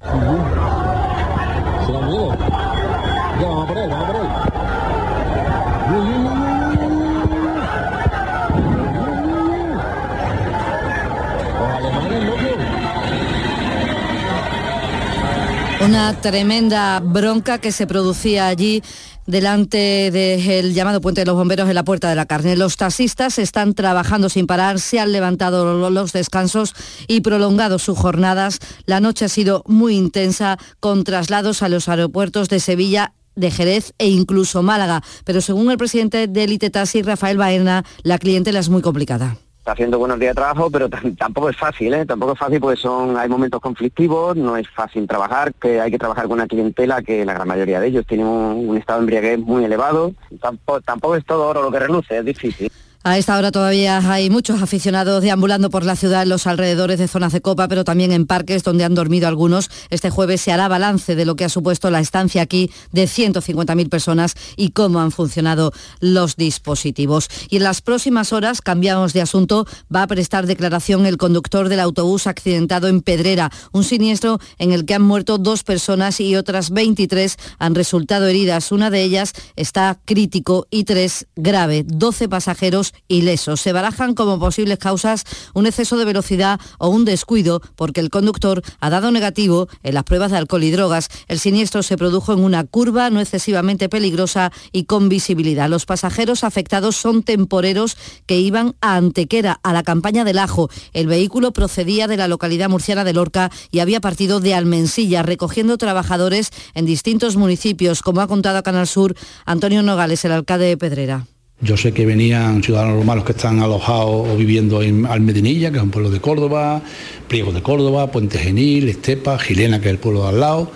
Una 15.85 16.19
tremenda 16.19 16.99
bronca 17.01 17.59
que 17.59 17.71
se 17.71 17.87
producía 17.87 18.47
allí 18.47 18.83
delante 19.27 20.11
del 20.11 20.75
llamado 20.75 21.01
puente 21.01 21.23
de 21.23 21.27
los 21.27 21.37
bomberos 21.37 21.69
en 21.69 21.75
la 21.75 21.85
Puerta 21.85 22.09
de 22.09 22.15
la 22.15 22.27
Carne. 22.27 22.57
Los 22.57 22.77
taxistas 22.77 23.39
están 23.39 23.75
trabajando 23.75 24.29
sin 24.29 24.47
parar, 24.47 24.81
se 24.81 25.01
han 25.01 25.13
levantado 25.13 25.91
los 25.91 26.13
descansos 26.13 26.75
y 27.09 27.21
prolongado 27.21 27.79
sus 27.79 27.99
jornadas. 27.99 28.59
La 28.87 29.01
noche 29.01 29.27
ha 29.27 29.29
sido 29.29 29.63
muy 29.67 29.97
intensa 29.97 30.59
con 30.81 31.05
traslados 31.05 31.63
a 31.63 31.69
los 31.69 31.89
aeropuertos 31.89 32.49
de 32.49 32.61
Sevilla 32.61 33.15
de 33.37 33.51
Jerez 33.51 33.95
e 33.99 34.09
incluso 34.09 34.63
Málaga. 34.63 35.03
Pero 35.25 35.41
según 35.41 35.71
el 35.71 35.79
presidente 35.79 36.29
del 36.29 36.53
ITE 36.53 36.71
Taxi, 36.71 37.03
Rafael 37.03 37.37
Baena, 37.37 37.85
la 38.03 38.19
clientela 38.19 38.61
es 38.61 38.69
muy 38.69 38.83
complicada 38.83 39.37
está 39.65 39.73
haciendo 39.73 39.99
buenos 39.99 40.21
días 40.21 40.33
de 40.33 40.43
trabajo, 40.43 40.71
pero 40.71 40.91
tampoco 41.17 41.49
es 41.49 41.57
fácil, 41.57 41.95
¿eh? 41.95 42.05
Tampoco 42.05 42.35
es 42.35 42.39
fácil 42.39 42.61
porque 42.61 42.79
son, 42.79 43.17
hay 43.17 43.31
momentos 43.31 43.63
conflictivos, 43.63 44.37
no 44.37 44.59
es 44.59 44.69
fácil 44.69 45.09
trabajar, 45.09 45.55
que 45.55 45.81
hay 45.81 45.91
que 45.91 45.97
trabajar 45.97 46.25
con 46.25 46.35
una 46.35 46.47
clientela 46.47 47.01
que 47.01 47.25
la 47.25 47.33
gran 47.33 47.49
mayoría 47.49 47.81
de 47.81 47.87
ellos 47.87 48.05
tienen 48.07 48.27
un, 48.27 48.77
estado 48.77 48.99
de 48.99 49.05
embriaguez 49.05 49.39
muy 49.39 49.65
elevado. 49.65 50.13
Tampoco, 50.39 50.83
tampoco 50.83 51.17
es 51.17 51.25
todo 51.25 51.49
oro 51.49 51.63
lo 51.63 51.71
que 51.71 51.79
reluce, 51.79 52.19
es 52.19 52.25
difícil. 52.27 52.71
A 53.07 53.19
esta 53.19 53.37
hora 53.37 53.53
todavía 53.53 53.99
hay 54.11 54.31
muchos 54.31 54.63
aficionados 54.63 55.21
deambulando 55.21 55.69
por 55.69 55.85
la 55.85 55.95
ciudad 55.95 56.23
en 56.23 56.31
los 56.31 56.47
alrededores 56.47 56.99
de 56.99 57.07
zonas 57.07 57.35
de 57.35 57.43
copa, 57.43 57.69
pero 57.69 57.85
también 57.85 58.13
en 58.13 58.25
parques 58.25 58.63
donde 58.63 58.83
han 58.83 58.95
dormido 58.95 59.29
algunos. 59.29 59.69
Este 59.91 60.09
jueves 60.09 60.41
se 60.41 60.53
hará 60.53 60.69
balance 60.69 61.15
de 61.15 61.27
lo 61.27 61.37
que 61.37 61.45
ha 61.45 61.51
supuesto 61.51 61.91
la 61.91 62.01
estancia 62.01 62.41
aquí 62.41 62.71
de 62.93 63.05
150.000 63.05 63.91
personas 63.91 64.37
y 64.57 64.71
cómo 64.71 65.01
han 65.01 65.13
funcionado 65.13 65.71
los 66.01 66.37
dispositivos. 66.37 67.29
Y 67.51 67.59
en 67.59 67.65
las 67.65 67.83
próximas 67.83 68.33
horas, 68.33 68.63
cambiamos 68.63 69.13
de 69.13 69.21
asunto, 69.21 69.67
va 69.95 70.05
a 70.05 70.07
prestar 70.07 70.47
declaración 70.47 71.05
el 71.05 71.19
conductor 71.19 71.69
del 71.69 71.81
autobús 71.81 72.27
accidentado 72.27 72.89
en 72.89 73.03
Pedrera, 73.03 73.51
un 73.73 73.85
siniestro 73.85 74.39
en 74.57 74.73
el 74.73 74.87
que 74.87 74.95
han 74.95 75.03
muerto 75.03 75.37
dos 75.37 75.63
personas 75.63 76.21
y 76.21 76.37
otras 76.37 76.71
23 76.71 77.37
han 77.59 77.75
resultado 77.75 78.29
heridas. 78.29 78.73
Una 78.73 78.89
de 78.89 79.03
ellas 79.03 79.35
está 79.57 80.01
crítico 80.07 80.67
y 80.71 80.85
tres 80.85 81.27
grave. 81.37 81.85
12 81.87 82.31
pasajeros 82.31 82.94
ilesos. 83.09 83.61
Se 83.61 83.73
barajan 83.73 84.15
como 84.15 84.39
posibles 84.39 84.79
causas 84.79 85.25
un 85.53 85.67
exceso 85.67 85.97
de 85.97 86.05
velocidad 86.05 86.61
o 86.79 86.89
un 86.89 87.05
descuido 87.05 87.61
porque 87.77 88.01
el 88.01 88.11
conductor 88.11 88.63
ha 88.81 88.91
dado 88.91 89.11
negativo 89.11 89.69
en 89.83 89.95
las 89.95 90.05
pruebas 90.05 90.31
de 90.31 90.39
alcohol 90.39 90.65
y 90.65 90.71
drogas. 90.71 91.09
El 91.29 91.39
siniestro 91.39 91.83
se 91.83 91.97
produjo 91.97 92.33
en 92.33 92.41
una 92.41 92.65
curva 92.65 93.11
no 93.11 93.21
excesivamente 93.21 93.89
peligrosa 93.89 94.53
y 94.73 94.85
con 94.85 95.09
visibilidad. 95.09 95.69
Los 95.69 95.87
pasajeros 95.87 96.45
afectados 96.45 96.97
son 96.97 97.23
temporeros 97.23 97.97
que 98.27 98.39
iban 98.39 98.75
a 98.81 98.97
Antequera, 98.97 99.61
a 99.63 99.73
la 99.73 99.83
campaña 99.83 100.25
del 100.25 100.39
Ajo. 100.39 100.71
El 100.93 101.07
vehículo 101.07 101.53
procedía 101.53 102.07
de 102.07 102.17
la 102.17 102.29
localidad 102.29 102.69
murciana 102.69 103.05
de 103.05 103.13
Lorca 103.13 103.51
y 103.71 103.81
había 103.81 104.01
partido 104.01 104.41
de 104.41 104.55
Almensilla, 104.55 105.23
recogiendo 105.23 105.79
trabajadores 105.79 106.51
en 106.75 106.87
distintos 106.87 107.37
municipios, 107.37 108.03
como 108.03 108.21
ha 108.21 108.27
contado 108.27 108.63
Canal 108.63 108.87
Sur 108.87 109.15
Antonio 109.45 109.83
Nogales, 109.83 110.25
el 110.25 110.33
alcalde 110.33 110.67
de 110.67 110.77
Pedrera. 110.77 111.27
Yo 111.61 111.77
sé 111.77 111.93
que 111.93 112.05
venían 112.05 112.63
ciudadanos 112.63 112.97
romanos 112.99 113.25
que 113.25 113.33
están 113.33 113.61
alojados 113.61 114.29
o 114.29 114.37
viviendo 114.37 114.83
en 114.83 115.07
Almedinilla, 115.07 115.71
que 115.71 115.79
es 115.79 115.83
un 115.83 115.91
pueblo 115.91 116.11
de 116.11 116.21
Córdoba, 116.21 116.83
Pliego 117.29 117.53
de 117.53 117.63
Córdoba, 117.63 118.11
Puente 118.11 118.39
Genil, 118.39 118.89
Estepa, 118.89 119.39
Gilena, 119.39 119.81
que 119.81 119.87
es 119.89 119.93
el 119.93 119.99
pueblo 119.99 120.25
de 120.25 120.29
al 120.31 120.41
lado, 120.41 120.71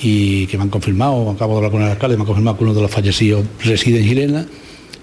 y 0.00 0.46
que 0.48 0.58
me 0.58 0.64
han 0.64 0.70
confirmado, 0.70 1.30
acabo 1.30 1.52
de 1.52 1.58
hablar 1.58 1.72
con 1.72 1.82
el 1.82 1.88
alcalde, 1.88 2.16
me 2.16 2.22
han 2.22 2.26
confirmado 2.26 2.58
que 2.58 2.64
uno 2.64 2.74
de 2.74 2.82
los 2.82 2.90
fallecidos 2.90 3.46
reside 3.64 4.00
en 4.00 4.04
Gilena, 4.04 4.46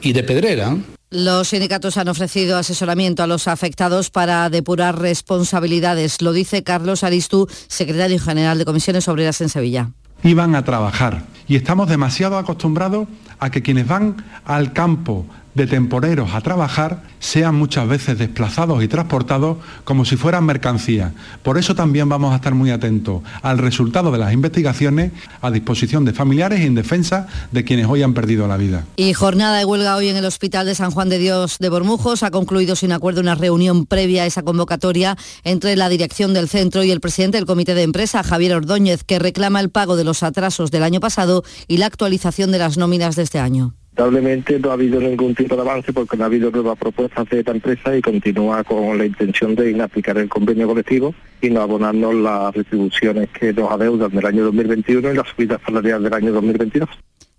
y 0.01 0.13
de 0.13 0.23
Pedrera. 0.23 0.77
Los 1.09 1.47
sindicatos 1.47 1.97
han 1.97 2.07
ofrecido 2.07 2.57
asesoramiento 2.57 3.23
a 3.23 3.27
los 3.27 3.47
afectados 3.47 4.11
para 4.11 4.47
depurar 4.49 4.99
responsabilidades. 4.99 6.21
Lo 6.21 6.33
dice 6.33 6.61
Carlos 6.61 7.03
Aristú, 7.03 7.47
secretario 7.67 8.19
general 8.19 8.59
de 8.59 8.65
Comisiones 8.65 9.07
Obreras 9.07 9.41
en 9.41 9.49
Sevilla. 9.49 9.89
Iban 10.23 10.53
a 10.53 10.63
trabajar 10.63 11.23
y 11.49 11.55
estamos 11.55 11.89
demasiado 11.89 12.37
acostumbrados 12.37 13.07
a 13.39 13.49
que 13.49 13.63
quienes 13.63 13.87
van 13.87 14.23
al 14.45 14.71
campo 14.71 15.25
de 15.59 15.67
temporeros 15.67 16.33
a 16.33 16.39
trabajar 16.39 17.03
sean 17.19 17.53
muchas 17.53 17.85
veces 17.85 18.17
desplazados 18.17 18.81
y 18.81 18.87
transportados 18.87 19.57
como 19.83 20.05
si 20.05 20.15
fueran 20.15 20.45
mercancías. 20.45 21.11
Por 21.43 21.57
eso 21.57 21.75
también 21.75 22.07
vamos 22.07 22.31
a 22.31 22.37
estar 22.37 22.55
muy 22.55 22.71
atentos 22.71 23.21
al 23.41 23.57
resultado 23.57 24.09
de 24.09 24.19
las 24.19 24.31
investigaciones 24.31 25.11
a 25.41 25.51
disposición 25.51 26.05
de 26.05 26.13
familiares 26.13 26.61
y 26.61 26.65
en 26.65 26.75
defensa 26.75 27.27
de 27.51 27.65
quienes 27.65 27.87
hoy 27.87 28.03
han 28.03 28.13
perdido 28.13 28.47
la 28.47 28.55
vida. 28.55 28.85
Y 28.95 29.11
jornada 29.11 29.57
de 29.57 29.65
huelga 29.65 29.97
hoy 29.97 30.07
en 30.07 30.15
el 30.15 30.23
Hospital 30.23 30.65
de 30.65 30.75
San 30.75 30.91
Juan 30.91 31.09
de 31.09 31.17
Dios 31.17 31.57
de 31.59 31.67
Bormujos. 31.67 32.23
Ha 32.23 32.31
concluido 32.31 32.77
sin 32.77 32.93
acuerdo 32.93 33.19
una 33.19 33.35
reunión 33.35 33.85
previa 33.85 34.23
a 34.23 34.25
esa 34.25 34.43
convocatoria 34.43 35.17
entre 35.43 35.75
la 35.75 35.89
dirección 35.89 36.33
del 36.33 36.47
centro 36.47 36.85
y 36.85 36.91
el 36.91 37.01
presidente 37.01 37.37
del 37.37 37.45
comité 37.45 37.75
de 37.75 37.83
empresa, 37.83 38.23
Javier 38.23 38.55
Ordóñez, 38.55 39.03
que 39.03 39.19
reclama 39.19 39.59
el 39.59 39.69
pago 39.69 39.97
de 39.97 40.05
los 40.05 40.23
atrasos 40.23 40.71
del 40.71 40.83
año 40.83 41.01
pasado 41.01 41.43
y 41.67 41.77
la 41.77 41.87
actualización 41.87 42.53
de 42.53 42.59
las 42.59 42.77
nóminas 42.77 43.17
de 43.17 43.23
este 43.23 43.39
año. 43.39 43.75
Lamentablemente 43.95 44.59
no 44.59 44.69
ha 44.69 44.73
habido 44.73 45.01
ningún 45.01 45.35
tipo 45.35 45.55
de 45.55 45.61
avance 45.61 45.91
porque 45.91 46.15
no 46.15 46.23
ha 46.23 46.27
habido 46.27 46.51
nuevas 46.51 46.77
propuestas 46.77 47.27
de 47.29 47.39
esta 47.39 47.51
empresa 47.51 47.97
y 47.97 48.01
continúa 48.01 48.63
con 48.63 48.97
la 48.97 49.05
intención 49.05 49.55
de 49.55 49.71
inaplicar 49.71 50.17
el 50.17 50.29
convenio 50.29 50.67
colectivo 50.67 51.13
y 51.41 51.49
no 51.49 51.61
abonarnos 51.61 52.13
las 52.15 52.55
retribuciones 52.55 53.29
que 53.29 53.51
nos 53.51 53.69
adeudan 53.69 54.11
del 54.11 54.25
año 54.25 54.45
2021 54.45 55.11
y 55.11 55.15
las 55.15 55.27
subidas 55.27 55.59
salariales 55.65 56.03
del 56.03 56.13
año 56.13 56.31
2022. 56.31 56.89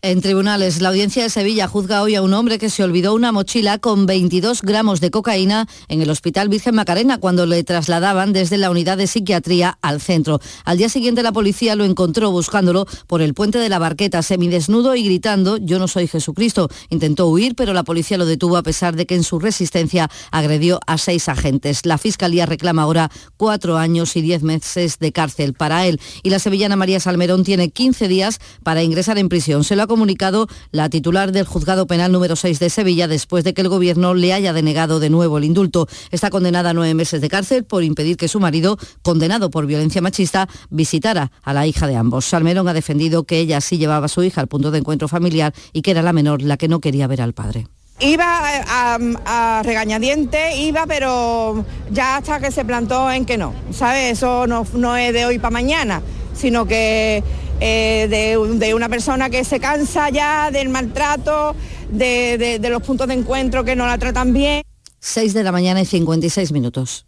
En 0.03 0.23
tribunales, 0.23 0.81
la 0.81 0.89
audiencia 0.89 1.23
de 1.23 1.29
Sevilla 1.29 1.69
juzga 1.69 2.01
hoy 2.01 2.15
a 2.15 2.23
un 2.23 2.33
hombre 2.33 2.59
que 2.59 2.71
se 2.71 2.83
olvidó 2.83 3.13
una 3.13 3.33
mochila 3.33 3.77
con 3.77 4.07
22 4.07 4.63
gramos 4.63 5.03
de 5.03 5.11
cocaína 5.11 5.69
en 5.89 6.01
el 6.01 6.09
Hospital 6.09 6.49
Virgen 6.49 6.75
Macarena 6.75 7.19
cuando 7.19 7.45
le 7.45 7.63
trasladaban 7.65 8.33
desde 8.33 8.57
la 8.57 8.71
unidad 8.71 8.97
de 8.97 9.07
psiquiatría 9.07 9.77
al 9.83 10.01
centro. 10.01 10.41
Al 10.65 10.79
día 10.79 10.89
siguiente 10.89 11.23
la 11.23 11.33
policía 11.33 11.77
lo 11.77 11.85
encontró 11.85 12.31
buscándolo 12.31 12.87
por 13.09 13.21
el 13.21 13.35
puente 13.35 13.59
de 13.59 13.69
la 13.69 13.79
Barqueta, 13.79 14.23
semidesnudo 14.23 14.95
y 14.95 15.03
gritando 15.03 15.59
yo 15.59 15.79
no 15.79 15.87
soy 15.87 16.07
Jesucristo. 16.07 16.71
Intentó 16.89 17.27
huir, 17.27 17.55
pero 17.55 17.75
la 17.75 17.83
policía 17.83 18.17
lo 18.17 18.25
detuvo 18.25 18.57
a 18.57 18.63
pesar 18.63 18.97
de 18.97 19.05
que 19.05 19.17
en 19.17 19.23
su 19.23 19.39
resistencia 19.39 20.09
agredió 20.31 20.81
a 20.87 20.97
seis 20.97 21.29
agentes. 21.29 21.85
La 21.85 21.99
fiscalía 21.99 22.47
reclama 22.47 22.85
ahora 22.85 23.11
cuatro 23.37 23.77
años 23.77 24.17
y 24.17 24.23
diez 24.23 24.43
meses 24.43 24.99
de 24.99 25.13
cárcel 25.13 25.53
para 25.53 25.85
él. 25.85 26.01
Y 26.23 26.31
la 26.31 26.39
sevillana 26.39 26.77
María 26.77 27.01
Salmerón 27.01 27.45
tiene 27.45 27.69
15 27.69 28.09
días 28.09 28.39
para 28.63 28.83
ingresar 28.83 29.19
en 29.19 29.29
prisión. 29.29 29.63
Se 29.63 29.77
lo 29.77 29.90
comunicado 29.91 30.47
la 30.71 30.89
titular 30.89 31.33
del 31.33 31.45
Juzgado 31.45 31.89
Penal 31.89 32.13
número 32.13 32.37
6 32.37 32.61
de 32.61 32.71
Sevilla 32.71 33.09
después 33.09 33.43
de 33.43 33.55
que 33.55 33.61
el 33.61 33.69
Gobierno 33.69 34.15
le 34.15 34.33
haya 34.33 34.53
denegado 34.53 35.01
de 35.01 35.11
nuevo 35.11 35.37
el 35.37 35.43
indulto. 35.43 35.89
Está 36.13 36.31
condenada 36.31 36.71
a 36.71 36.75
nueve 36.75 36.95
meses 36.95 37.21
de 37.21 37.29
cárcel 37.29 37.65
por 37.65 37.83
impedir 37.83 38.17
que 38.17 38.29
su 38.29 38.39
marido, 38.39 38.79
condenado 39.03 39.51
por 39.51 39.67
violencia 39.67 40.01
machista, 40.01 40.49
visitara 40.71 41.33
a 41.43 41.53
la 41.53 41.67
hija 41.67 41.89
de 41.89 41.97
ambos. 41.97 42.25
Salmerón 42.25 42.69
ha 42.69 42.73
defendido 42.73 43.25
que 43.25 43.41
ella 43.41 43.61
sí 43.61 43.79
llevaba 43.79 44.07
a 44.07 44.09
su 44.09 44.23
hija 44.23 44.41
al 44.41 44.47
punto 44.47 44.71
de 44.71 44.79
encuentro 44.79 45.09
familiar 45.09 45.53
y 45.73 45.83
que 45.83 45.91
era 45.91 46.03
la 46.03 46.13
menor 46.13 46.41
la 46.41 46.57
que 46.57 46.69
no 46.69 46.79
quería 46.79 47.09
ver 47.09 47.21
al 47.21 47.33
padre. 47.33 47.67
Iba 47.99 48.39
a, 48.69 48.99
a, 49.27 49.63
regañadiente, 49.65 50.57
iba, 50.57 50.87
pero 50.87 51.65
ya 51.91 52.19
hasta 52.19 52.39
que 52.39 52.53
se 52.53 52.65
plantó 52.65 53.11
en 53.11 53.27
que 53.27 53.37
no, 53.37 53.53
¿sabes? 53.73 54.13
Eso 54.13 54.47
no, 54.47 54.65
no 54.73 54.97
es 54.97 55.13
de 55.13 55.27
hoy 55.27 55.41
para 55.41 55.51
mañana, 55.51 56.01
sino 56.33 56.65
que 56.65 57.25
eh, 57.61 58.09
de, 58.09 58.75
una 58.75 58.89
persona 58.89 59.31
que 59.31 59.45
se 59.45 59.61
cansa 59.61 60.11
ya 60.11 60.51
del 60.51 60.69
maltrato, 60.69 61.55
de, 61.91 62.59
de 62.61 62.71
los 62.71 62.83
puntos 62.83 63.09
de 63.09 63.15
encuentro 63.15 63.65
que 63.65 63.77
no 63.77 63.87
la 63.87 63.99
tratan 63.99 64.33
bien. 64.33 64.63
6 65.01 65.33
de 65.33 65.43
la 65.43 65.53
mañana 65.53 65.81
y 65.81 65.87
56 65.87 66.53
minutos. 66.53 67.07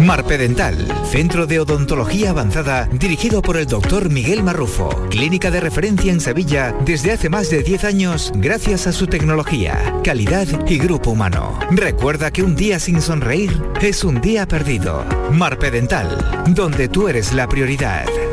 Marpedental, 0.00 0.76
centro 1.10 1.46
de 1.46 1.60
odontología 1.60 2.30
avanzada 2.30 2.88
dirigido 2.92 3.42
por 3.42 3.58
el 3.58 3.66
doctor 3.66 4.08
Miguel 4.08 4.42
Marrufo, 4.42 4.88
clínica 5.10 5.50
de 5.50 5.60
referencia 5.60 6.10
en 6.10 6.20
Sevilla 6.20 6.74
desde 6.86 7.12
hace 7.12 7.28
más 7.28 7.50
de 7.50 7.62
10 7.62 7.84
años 7.84 8.32
gracias 8.34 8.86
a 8.86 8.92
su 8.92 9.06
tecnología, 9.06 10.00
calidad 10.02 10.46
y 10.66 10.78
grupo 10.78 11.10
humano. 11.10 11.58
Recuerda 11.70 12.30
que 12.30 12.42
un 12.42 12.56
día 12.56 12.78
sin 12.78 13.02
sonreír 13.02 13.62
es 13.82 14.02
un 14.04 14.22
día 14.22 14.46
perdido. 14.46 15.04
Marpedental, 15.32 16.44
donde 16.48 16.88
tú 16.88 17.08
eres 17.08 17.34
la 17.34 17.46
prioridad. 17.46 18.06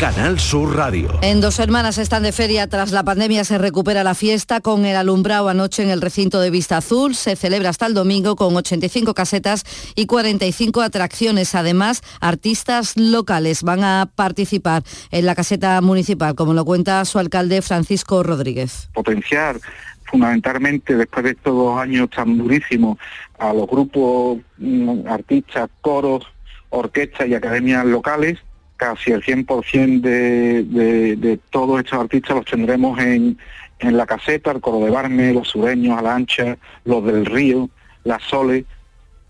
Canal 0.00 0.40
Sur 0.40 0.76
Radio. 0.76 1.10
En 1.20 1.42
Dos 1.42 1.58
Hermanas 1.58 1.98
están 1.98 2.22
de 2.22 2.32
feria. 2.32 2.66
Tras 2.66 2.90
la 2.90 3.04
pandemia 3.04 3.44
se 3.44 3.58
recupera 3.58 4.02
la 4.02 4.14
fiesta 4.14 4.62
con 4.62 4.86
el 4.86 4.96
alumbrado 4.96 5.50
anoche 5.50 5.82
en 5.82 5.90
el 5.90 6.00
recinto 6.00 6.40
de 6.40 6.48
Vista 6.48 6.78
Azul. 6.78 7.14
Se 7.14 7.36
celebra 7.36 7.68
hasta 7.68 7.84
el 7.84 7.92
domingo 7.92 8.34
con 8.34 8.56
85 8.56 9.12
casetas 9.12 9.62
y 9.96 10.06
45 10.06 10.80
atracciones. 10.80 11.54
Además, 11.54 12.00
artistas 12.22 12.96
locales 12.96 13.62
van 13.62 13.84
a 13.84 14.08
participar 14.14 14.84
en 15.10 15.26
la 15.26 15.34
caseta 15.34 15.78
municipal, 15.82 16.34
como 16.34 16.54
lo 16.54 16.64
cuenta 16.64 17.04
su 17.04 17.18
alcalde 17.18 17.60
Francisco 17.60 18.22
Rodríguez. 18.22 18.88
Potenciar 18.94 19.60
fundamentalmente 20.04 20.96
después 20.96 21.24
de 21.24 21.32
estos 21.32 21.54
dos 21.54 21.78
años 21.78 22.08
tan 22.08 22.38
durísimos 22.38 22.96
a 23.38 23.52
los 23.52 23.66
grupos, 23.66 24.38
mm, 24.56 25.06
artistas, 25.06 25.68
coros, 25.82 26.24
orquestas 26.70 27.28
y 27.28 27.34
academias 27.34 27.84
locales 27.84 28.38
casi 28.80 29.12
el 29.12 29.22
100% 29.22 30.00
de, 30.00 30.62
de, 30.64 31.16
de 31.16 31.36
todos 31.50 31.80
estos 31.80 32.00
artistas 32.00 32.34
los 32.34 32.46
tendremos 32.46 32.98
en, 32.98 33.38
en 33.78 33.96
la 33.98 34.06
caseta, 34.06 34.52
el 34.52 34.62
coro 34.62 34.82
de 34.82 34.90
Barme, 34.90 35.34
los 35.34 35.48
sureños, 35.48 35.98
a 35.98 36.02
la 36.02 36.14
ancha, 36.14 36.56
los 36.86 37.04
del 37.04 37.26
río, 37.26 37.68
las 38.04 38.22
soles 38.22 38.64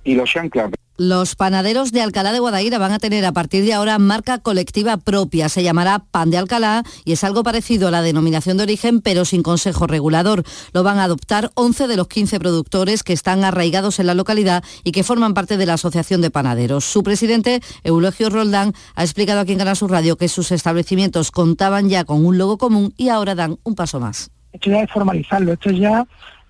y 0.04 0.14
los 0.14 0.30
chanclas. 0.30 0.70
Los 1.02 1.34
panaderos 1.34 1.92
de 1.92 2.02
Alcalá 2.02 2.30
de 2.30 2.40
Guadaira 2.40 2.76
van 2.76 2.92
a 2.92 2.98
tener 2.98 3.24
a 3.24 3.32
partir 3.32 3.64
de 3.64 3.72
ahora 3.72 3.98
marca 3.98 4.36
colectiva 4.36 4.98
propia. 4.98 5.48
Se 5.48 5.62
llamará 5.62 6.00
Pan 6.10 6.30
de 6.30 6.36
Alcalá 6.36 6.82
y 7.06 7.12
es 7.12 7.24
algo 7.24 7.42
parecido 7.42 7.88
a 7.88 7.90
la 7.90 8.02
denominación 8.02 8.58
de 8.58 8.64
origen, 8.64 9.00
pero 9.00 9.24
sin 9.24 9.42
consejo 9.42 9.86
regulador. 9.86 10.42
Lo 10.74 10.82
van 10.82 10.98
a 10.98 11.04
adoptar 11.04 11.52
11 11.54 11.88
de 11.88 11.96
los 11.96 12.06
15 12.06 12.38
productores 12.38 13.02
que 13.02 13.14
están 13.14 13.44
arraigados 13.44 13.98
en 13.98 14.08
la 14.08 14.14
localidad 14.14 14.62
y 14.84 14.92
que 14.92 15.02
forman 15.02 15.32
parte 15.32 15.56
de 15.56 15.64
la 15.64 15.72
Asociación 15.72 16.20
de 16.20 16.30
Panaderos. 16.30 16.84
Su 16.84 17.02
presidente, 17.02 17.62
Eulogio 17.82 18.28
Roldán, 18.28 18.74
ha 18.94 19.02
explicado 19.02 19.40
aquí 19.40 19.52
en 19.52 19.58
Canal 19.60 19.76
Sur 19.76 19.92
Radio 19.92 20.18
que 20.18 20.28
sus 20.28 20.52
establecimientos 20.52 21.30
contaban 21.30 21.88
ya 21.88 22.04
con 22.04 22.26
un 22.26 22.36
logo 22.36 22.58
común 22.58 22.92
y 22.98 23.08
ahora 23.08 23.34
dan 23.34 23.56
un 23.62 23.74
paso 23.74 24.00
más. 24.00 24.30
Esto 24.52 24.68
ya 24.68 24.82
es 24.82 24.90
formalizarlo, 24.90 25.54
esto 25.54 25.70
es 25.70 25.78
ya 25.78 26.06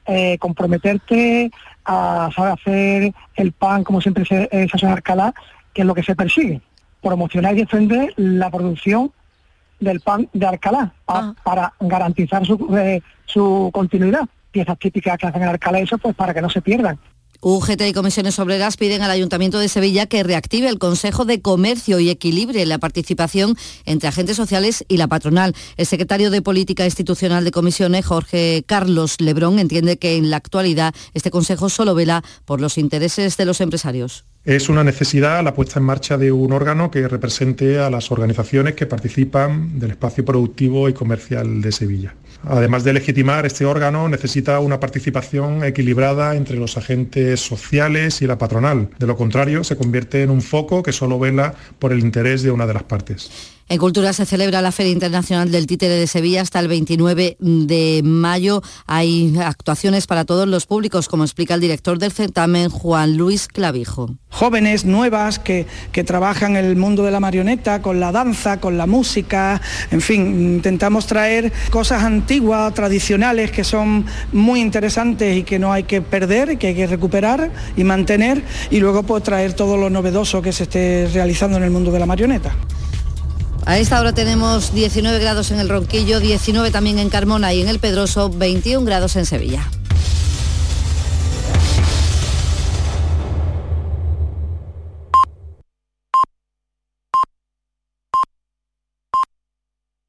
eh, 0.06 0.38
comprometerte 0.38 1.52
a 1.92 2.30
saber 2.34 2.52
hacer 2.52 3.12
el 3.34 3.52
pan 3.52 3.82
como 3.84 4.00
siempre 4.00 4.24
se, 4.24 4.48
se 4.50 4.68
hace 4.72 4.86
en 4.86 4.92
Alcalá, 4.92 5.34
que 5.74 5.82
es 5.82 5.86
lo 5.86 5.94
que 5.94 6.02
se 6.02 6.14
persigue, 6.14 6.60
promocionar 7.02 7.54
y 7.54 7.60
defender 7.60 8.12
la 8.16 8.48
producción 8.50 9.10
del 9.80 10.00
pan 10.00 10.28
de 10.32 10.46
Alcalá 10.46 10.92
pa- 11.04 11.20
para 11.42 11.72
garantizar 11.80 12.44
su, 12.46 12.54
eh, 12.78 13.02
su 13.24 13.70
continuidad. 13.72 14.28
Piezas 14.52 14.78
típicas 14.78 15.16
que 15.18 15.26
hacen 15.26 15.42
en 15.42 15.48
Alcalá, 15.48 15.78
eso 15.80 15.96
pues 15.98 16.14
para 16.14 16.34
que 16.34 16.42
no 16.42 16.50
se 16.50 16.60
pierdan. 16.62 16.98
UGT 17.42 17.80
y 17.88 17.92
comisiones 17.94 18.38
obreras 18.38 18.76
piden 18.76 19.00
al 19.00 19.10
Ayuntamiento 19.10 19.58
de 19.58 19.68
Sevilla 19.68 20.04
que 20.04 20.22
reactive 20.22 20.68
el 20.68 20.78
Consejo 20.78 21.24
de 21.24 21.40
Comercio 21.40 21.98
y 21.98 22.10
equilibre 22.10 22.66
la 22.66 22.78
participación 22.78 23.56
entre 23.86 24.08
agentes 24.08 24.36
sociales 24.36 24.84
y 24.88 24.98
la 24.98 25.08
patronal. 25.08 25.54
El 25.78 25.86
secretario 25.86 26.30
de 26.30 26.42
Política 26.42 26.84
Institucional 26.84 27.44
de 27.44 27.50
Comisiones, 27.50 28.04
Jorge 28.04 28.62
Carlos 28.66 29.22
Lebrón, 29.22 29.58
entiende 29.58 29.98
que 29.98 30.16
en 30.16 30.28
la 30.28 30.36
actualidad 30.36 30.94
este 31.14 31.30
Consejo 31.30 31.70
solo 31.70 31.94
vela 31.94 32.22
por 32.44 32.60
los 32.60 32.76
intereses 32.76 33.38
de 33.38 33.46
los 33.46 33.62
empresarios. 33.62 34.24
Es 34.44 34.70
una 34.70 34.82
necesidad 34.82 35.44
la 35.44 35.52
puesta 35.52 35.80
en 35.80 35.84
marcha 35.84 36.16
de 36.16 36.32
un 36.32 36.52
órgano 36.52 36.90
que 36.90 37.06
represente 37.06 37.78
a 37.78 37.90
las 37.90 38.10
organizaciones 38.10 38.74
que 38.74 38.86
participan 38.86 39.78
del 39.78 39.90
espacio 39.90 40.24
productivo 40.24 40.88
y 40.88 40.94
comercial 40.94 41.60
de 41.60 41.70
Sevilla. 41.72 42.14
Además 42.44 42.82
de 42.82 42.94
legitimar 42.94 43.44
este 43.44 43.66
órgano, 43.66 44.08
necesita 44.08 44.58
una 44.60 44.80
participación 44.80 45.62
equilibrada 45.62 46.36
entre 46.36 46.56
los 46.56 46.78
agentes 46.78 47.40
sociales 47.40 48.22
y 48.22 48.26
la 48.26 48.38
patronal. 48.38 48.88
De 48.98 49.06
lo 49.06 49.14
contrario, 49.14 49.62
se 49.62 49.76
convierte 49.76 50.22
en 50.22 50.30
un 50.30 50.40
foco 50.40 50.82
que 50.82 50.92
solo 50.92 51.18
vela 51.18 51.54
por 51.78 51.92
el 51.92 52.00
interés 52.00 52.42
de 52.42 52.50
una 52.50 52.66
de 52.66 52.72
las 52.72 52.84
partes. 52.84 53.59
En 53.70 53.78
Cultura 53.78 54.12
se 54.12 54.26
celebra 54.26 54.62
la 54.62 54.72
Feria 54.72 54.90
Internacional 54.90 55.52
del 55.52 55.68
Títere 55.68 55.94
de 55.94 56.08
Sevilla 56.08 56.42
hasta 56.42 56.58
el 56.58 56.66
29 56.66 57.36
de 57.38 58.00
mayo. 58.02 58.62
Hay 58.88 59.32
actuaciones 59.38 60.08
para 60.08 60.24
todos 60.24 60.48
los 60.48 60.66
públicos, 60.66 61.06
como 61.06 61.22
explica 61.22 61.54
el 61.54 61.60
director 61.60 61.96
del 62.00 62.10
certamen, 62.10 62.68
Juan 62.68 63.16
Luis 63.16 63.46
Clavijo. 63.46 64.10
Jóvenes 64.28 64.84
nuevas 64.84 65.38
que, 65.38 65.68
que 65.92 66.02
trabajan 66.02 66.56
en 66.56 66.64
el 66.64 66.74
mundo 66.74 67.04
de 67.04 67.12
la 67.12 67.20
marioneta, 67.20 67.80
con 67.80 68.00
la 68.00 68.10
danza, 68.10 68.58
con 68.58 68.76
la 68.76 68.88
música, 68.88 69.60
en 69.92 70.00
fin, 70.00 70.54
intentamos 70.56 71.06
traer 71.06 71.52
cosas 71.70 72.02
antiguas, 72.02 72.74
tradicionales, 72.74 73.52
que 73.52 73.62
son 73.62 74.04
muy 74.32 74.60
interesantes 74.60 75.36
y 75.36 75.44
que 75.44 75.60
no 75.60 75.72
hay 75.72 75.84
que 75.84 76.02
perder, 76.02 76.58
que 76.58 76.66
hay 76.66 76.74
que 76.74 76.88
recuperar 76.88 77.52
y 77.76 77.84
mantener, 77.84 78.42
y 78.68 78.80
luego 78.80 79.04
pues 79.04 79.22
traer 79.22 79.52
todo 79.52 79.76
lo 79.76 79.90
novedoso 79.90 80.42
que 80.42 80.52
se 80.52 80.64
esté 80.64 81.08
realizando 81.14 81.56
en 81.56 81.62
el 81.62 81.70
mundo 81.70 81.92
de 81.92 82.00
la 82.00 82.06
marioneta. 82.06 82.52
A 83.66 83.78
esta 83.78 84.00
hora 84.00 84.12
tenemos 84.12 84.74
19 84.74 85.18
grados 85.18 85.50
en 85.50 85.60
el 85.60 85.68
Ronquillo, 85.68 86.20
19 86.20 86.70
también 86.70 86.98
en 86.98 87.10
Carmona 87.10 87.52
y 87.52 87.60
en 87.60 87.68
el 87.68 87.78
Pedroso, 87.78 88.30
21 88.30 88.84
grados 88.84 89.16
en 89.16 89.26
Sevilla. 89.26 89.70